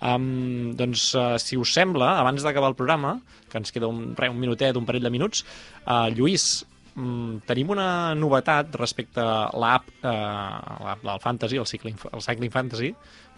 Um, 0.00 0.74
doncs, 0.78 1.12
uh, 1.14 1.34
si 1.40 1.58
us 1.60 1.72
sembla, 1.76 2.14
abans 2.20 2.44
d'acabar 2.44 2.72
el 2.72 2.78
programa, 2.78 3.18
que 3.50 3.60
ens 3.60 3.74
queda 3.74 3.90
un, 3.90 4.14
re, 4.18 4.30
un 4.32 4.40
minutet, 4.40 4.76
un 4.76 4.86
parell 4.88 5.06
de 5.06 5.12
minuts, 5.14 5.44
uh, 5.86 6.08
Lluís, 6.14 6.64
um, 6.96 7.40
tenim 7.46 7.70
una 7.74 7.88
novetat 8.18 8.74
respecte 8.80 9.22
a 9.22 9.50
l'app 9.54 9.90
uh, 10.02 10.96
del 11.04 11.22
Fantasy, 11.22 11.60
el 11.62 11.68
Cycling, 11.70 12.00
el 12.12 12.24
Cycling 12.24 12.52
Fantasy, 12.52 12.94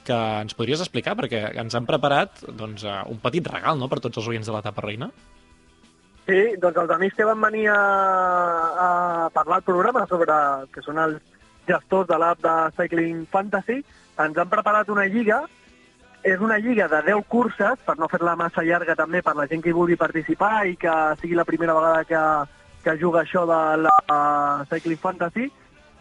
que 0.06 0.16
ens 0.16 0.54
podries 0.54 0.82
explicar, 0.82 1.16
perquè 1.18 1.48
ens 1.58 1.74
han 1.74 1.86
preparat 1.86 2.44
doncs, 2.54 2.86
un 3.10 3.18
petit 3.22 3.46
regal 3.50 3.78
no?, 3.78 3.90
per 3.90 3.98
tots 4.04 4.22
els 4.22 4.28
oients 4.30 4.46
de 4.46 4.54
l'etapa 4.54 4.84
reina. 4.84 5.10
Sí, 6.26 6.38
doncs 6.62 6.78
els 6.82 6.92
amics 6.94 7.14
que 7.18 7.26
van 7.26 7.42
venir 7.42 7.68
a, 7.70 7.80
a 8.86 8.88
parlar 9.34 9.60
al 9.60 9.66
programa 9.66 10.06
sobre 10.10 10.36
que 10.74 10.82
són 10.82 10.98
els 10.98 11.20
gestors 11.66 12.08
de 12.08 12.18
l'app 12.18 12.42
de 12.42 12.54
Cycling 12.78 13.26
Fantasy, 13.30 13.80
ens 14.22 14.38
han 14.38 14.50
preparat 14.50 14.90
una 14.94 15.06
lliga 15.10 15.44
és 16.22 16.40
una 16.40 16.58
lliga 16.58 16.88
de 16.88 17.02
10 17.06 17.26
curses, 17.28 17.78
per 17.86 17.96
no 17.98 18.08
fer-la 18.08 18.36
massa 18.36 18.64
llarga 18.66 18.96
també 18.98 19.22
per 19.22 19.36
la 19.36 19.46
gent 19.46 19.62
que 19.62 19.70
hi 19.70 19.76
vulgui 19.76 19.98
participar 20.00 20.66
i 20.66 20.76
que 20.76 20.92
sigui 21.20 21.38
la 21.38 21.44
primera 21.44 21.74
vegada 21.76 22.04
que, 22.04 22.22
que 22.84 22.96
juga 22.98 23.22
això 23.22 23.44
de 23.46 23.60
la 23.84 23.96
Cycling 24.70 25.00
Fantasy. 25.02 25.50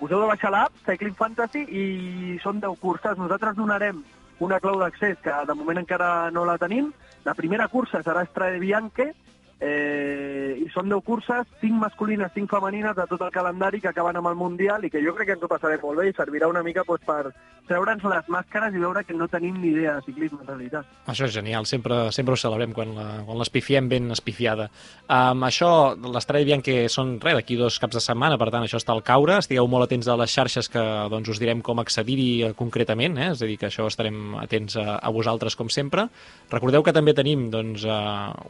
Heu 0.02 0.10
de 0.12 0.28
baixar 0.28 0.52
l'app, 0.52 0.74
Cycling 0.86 1.16
Fantasy, 1.16 1.62
i 1.70 2.40
són 2.44 2.60
10 2.64 2.80
curses. 2.82 3.18
Nosaltres 3.18 3.56
donarem 3.58 4.04
una 4.40 4.60
clau 4.60 4.80
d'accés 4.80 5.18
que 5.24 5.36
de 5.48 5.56
moment 5.56 5.80
encara 5.82 6.32
no 6.32 6.46
la 6.46 6.58
tenim. 6.62 6.92
La 7.26 7.34
primera 7.34 7.68
cursa 7.68 8.04
serà 8.04 8.26
Strade 8.28 8.60
Bianche 8.60 9.14
Eh, 9.60 10.60
I 10.60 10.70
són 10.74 10.90
10 10.92 11.04
curses, 11.08 11.48
5 11.62 11.80
masculines, 11.80 12.32
5 12.36 12.52
femenines 12.52 12.96
de 12.96 13.06
tot 13.08 13.22
el 13.24 13.32
calendari 13.32 13.80
que 13.80 13.88
acaben 13.88 14.18
amb 14.20 14.28
el 14.28 14.36
Mundial 14.36 14.84
i 14.84 14.92
que 14.92 15.04
jo 15.04 15.16
crec 15.16 15.30
que 15.30 15.38
ens 15.38 15.46
ho 15.46 15.52
passarem 15.52 15.80
molt 15.82 16.02
bé 16.02 16.10
i 16.10 16.16
servirà 16.18 16.50
una 16.52 16.64
mica 16.64 16.84
doncs, 16.88 17.06
per 17.08 17.32
treure'ns 17.66 18.04
les 18.06 18.28
màscares 18.30 18.76
i 18.76 18.82
veure 18.82 19.04
que 19.06 19.16
no 19.18 19.28
tenim 19.32 19.58
ni 19.58 19.72
idea 19.72 19.96
de 19.98 20.06
ciclisme 20.06 20.42
en 20.42 20.48
realitat. 20.48 20.90
Això 21.10 21.26
és 21.26 21.34
genial, 21.34 21.66
sempre, 21.66 22.12
sempre 22.14 22.36
ho 22.36 22.40
celebrem 22.40 22.74
quan 22.76 22.92
l'espifiem 23.40 23.88
ben 23.90 24.12
espifiada. 24.14 24.68
Um, 25.08 25.46
això, 25.48 25.70
l'Estrella 25.96 26.46
Bianchi 26.46 26.78
són 26.94 27.16
res, 27.24 27.40
d'aquí 27.40 27.58
dos 27.60 27.80
caps 27.82 27.98
de 27.98 28.04
setmana, 28.04 28.38
per 28.42 28.52
tant, 28.54 28.66
això 28.66 28.80
està 28.82 28.94
al 28.94 29.04
caure. 29.08 29.40
Estigueu 29.42 29.68
molt 29.72 29.88
atents 29.88 30.10
a 30.12 30.18
les 30.20 30.34
xarxes 30.36 30.70
que 30.72 30.84
doncs, 31.12 31.32
us 31.34 31.42
direm 31.42 31.64
com 31.66 31.82
accedir-hi 31.82 32.30
eh, 32.50 32.54
concretament, 32.58 33.18
eh? 33.18 33.32
és 33.34 33.42
a 33.42 33.50
dir, 33.50 33.58
que 33.62 33.70
això 33.72 33.88
estarem 33.90 34.38
atents 34.42 34.78
a, 34.82 35.00
a 35.02 35.14
vosaltres 35.16 35.58
com 35.58 35.72
sempre. 35.74 36.08
Recordeu 36.54 36.86
que 36.86 36.94
també 36.96 37.16
tenim 37.18 37.50
doncs, 37.54 37.86
eh, 37.90 38.00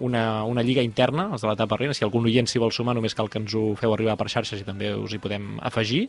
una, 0.05 0.25
una 0.43 0.65
lliga 0.65 0.83
interna, 0.95 1.27
els 1.35 1.43
de 1.43 1.51
l'etapa 1.51 1.77
reina, 1.81 1.93
si 1.93 2.07
algun 2.07 2.25
oient 2.29 2.47
s'hi 2.47 2.61
vol 2.63 2.71
sumar 2.71 2.95
només 2.95 3.15
cal 3.17 3.27
que 3.29 3.41
ens 3.43 3.53
ho 3.53 3.73
feu 3.79 3.93
arribar 3.93 4.15
per 4.15 4.29
xarxes 4.31 4.63
i 4.63 4.67
també 4.67 4.93
us 4.95 5.13
hi 5.13 5.19
podem 5.19 5.57
afegir. 5.59 6.05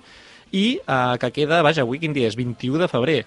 I 0.55 0.67
eh, 0.79 1.19
que 1.21 1.33
queda, 1.41 1.61
vaja, 1.67 1.83
avui 1.83 1.99
quin 1.99 2.15
dia 2.15 2.31
és? 2.31 2.39
21 2.39 2.79
de 2.85 2.91
febrer. 2.93 3.21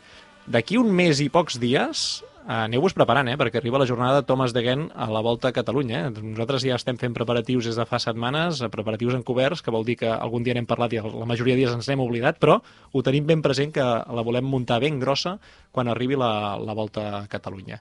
D'aquí 0.48 0.80
un 0.80 0.90
mes 0.96 1.20
i 1.20 1.28
pocs 1.30 1.60
dies 1.62 2.24
eh, 2.24 2.54
aneu-vos 2.64 2.96
preparant, 2.98 3.28
eh, 3.30 3.36
perquè 3.38 3.60
arriba 3.60 3.82
la 3.82 3.86
jornada 3.90 4.22
de 4.22 4.28
Thomas 4.28 4.56
de 4.56 4.64
Gent 4.66 4.88
a 4.96 5.10
la 5.12 5.22
Volta 5.22 5.52
a 5.52 5.54
Catalunya. 5.54 6.08
Eh? 6.08 6.12
Nosaltres 6.32 6.66
ja 6.66 6.80
estem 6.80 6.98
fent 6.98 7.14
preparatius 7.14 7.70
des 7.70 7.78
de 7.78 7.86
fa 7.86 8.00
setmanes, 8.00 8.64
eh, 8.64 8.70
preparatius 8.74 9.20
encoberts, 9.20 9.62
que 9.62 9.72
vol 9.76 9.86
dir 9.86 10.00
que 10.02 10.10
algun 10.10 10.44
dia 10.44 10.56
n'hem 10.58 10.66
parlat 10.70 10.96
i 10.96 11.04
la 11.04 11.30
majoria 11.30 11.54
de 11.54 11.66
dies 11.66 11.76
ens 11.76 11.90
n'hem 11.90 12.02
oblidat, 12.02 12.40
però 12.40 12.62
ho 12.92 13.04
tenim 13.04 13.28
ben 13.28 13.44
present 13.46 13.74
que 13.76 13.84
la 13.84 14.26
volem 14.26 14.46
muntar 14.46 14.80
ben 14.82 15.00
grossa 15.00 15.38
quan 15.72 15.88
arribi 15.88 16.16
la, 16.16 16.58
la 16.58 16.74
Volta 16.74 17.10
a 17.20 17.28
Catalunya. 17.28 17.80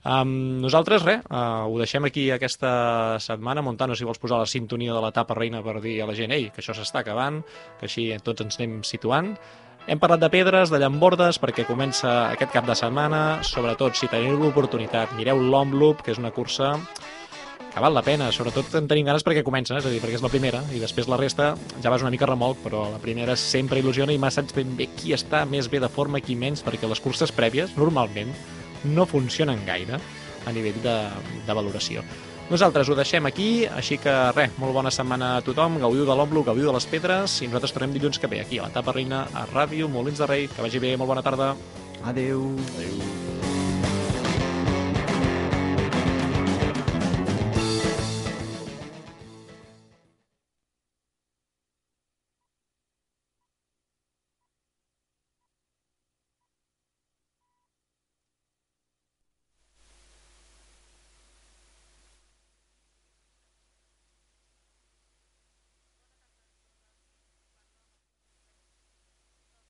Um, 0.00 0.62
nosaltres, 0.62 1.02
res, 1.04 1.24
uh, 1.28 1.68
ho 1.68 1.76
deixem 1.76 2.06
aquí 2.08 2.30
aquesta 2.32 3.18
setmana. 3.20 3.60
Montano, 3.60 3.96
si 3.96 4.06
vols 4.08 4.20
posar 4.20 4.38
la 4.40 4.48
sintonia 4.48 4.94
de 4.96 5.02
l'etapa 5.04 5.36
reina 5.36 5.60
per 5.62 5.80
dir 5.84 5.98
a 6.00 6.08
la 6.08 6.16
gent, 6.16 6.32
ei, 6.32 6.48
que 6.48 6.64
això 6.64 6.76
s'està 6.76 7.02
acabant, 7.04 7.42
que 7.80 7.88
així 7.88 8.08
tots 8.24 8.46
ens 8.46 8.56
anem 8.60 8.80
situant. 8.86 9.34
Hem 9.90 10.00
parlat 10.00 10.20
de 10.22 10.28
pedres, 10.32 10.72
de 10.72 10.78
llambordes, 10.80 11.40
perquè 11.40 11.66
comença 11.68 12.30
aquest 12.30 12.52
cap 12.52 12.66
de 12.68 12.76
setmana. 12.76 13.40
Sobretot, 13.44 13.96
si 13.96 14.08
teniu 14.12 14.38
l'oportunitat, 14.40 15.12
mireu 15.18 15.40
l'Omloop, 15.40 16.04
que 16.04 16.14
és 16.14 16.20
una 16.20 16.32
cursa 16.32 16.76
que 17.70 17.80
val 17.80 17.94
la 17.94 18.02
pena, 18.02 18.32
sobretot 18.34 18.72
en 18.80 18.88
tenim 18.90 19.06
ganes 19.06 19.22
perquè 19.22 19.44
comença, 19.46 19.76
és 19.78 19.86
a 19.86 19.92
dir, 19.92 20.00
perquè 20.02 20.18
és 20.18 20.24
la 20.24 20.30
primera, 20.32 20.62
i 20.74 20.80
després 20.82 21.06
la 21.06 21.18
resta 21.20 21.52
ja 21.82 21.92
vas 21.92 22.02
una 22.02 22.10
mica 22.10 22.26
remolc, 22.26 22.58
però 22.64 22.88
la 22.90 22.98
primera 22.98 23.36
sempre 23.38 23.78
il·lusiona 23.78 24.10
i 24.10 24.18
mai 24.18 24.32
saps 24.34 24.56
ben 24.56 24.72
bé 24.76 24.88
qui 24.96 25.14
està 25.14 25.44
més 25.46 25.70
bé 25.70 25.78
de 25.78 25.88
forma, 25.92 26.18
qui 26.24 26.34
menys, 26.34 26.64
perquè 26.66 26.90
les 26.90 27.02
curses 27.04 27.30
prèvies, 27.30 27.76
normalment, 27.78 28.34
no 28.84 29.06
funcionen 29.06 29.64
gaire 29.66 30.00
a 30.46 30.52
nivell 30.52 30.80
de, 30.82 30.96
de 31.46 31.56
valoració. 31.56 32.04
Nosaltres 32.50 32.88
ho 32.90 32.96
deixem 32.98 33.28
aquí, 33.28 33.50
així 33.70 34.00
que 34.02 34.12
res, 34.34 34.56
molt 34.58 34.74
bona 34.74 34.90
setmana 34.90 35.36
a 35.36 35.42
tothom, 35.46 35.78
gaudiu 35.78 36.02
de 36.08 36.16
l'Omblo, 36.18 36.42
gaudiu 36.42 36.66
de 36.66 36.74
les 36.74 36.88
pedres, 36.90 37.38
i 37.44 37.46
nosaltres 37.46 37.76
tornem 37.76 37.94
dilluns 37.94 38.18
que 38.18 38.30
ve 38.32 38.42
aquí, 38.42 38.58
a 38.58 38.66
la 38.66 38.74
Tapa 38.74 38.96
Reina, 38.96 39.22
a 39.30 39.46
Ràdio 39.52 39.86
Molins 39.86 40.18
de 40.18 40.26
Rei. 40.26 40.48
Que 40.50 40.66
vagi 40.66 40.82
bé, 40.82 40.96
molt 40.98 41.14
bona 41.14 41.22
tarda. 41.22 41.54
Adeu. 42.02 42.48
Adéu. 42.74 43.29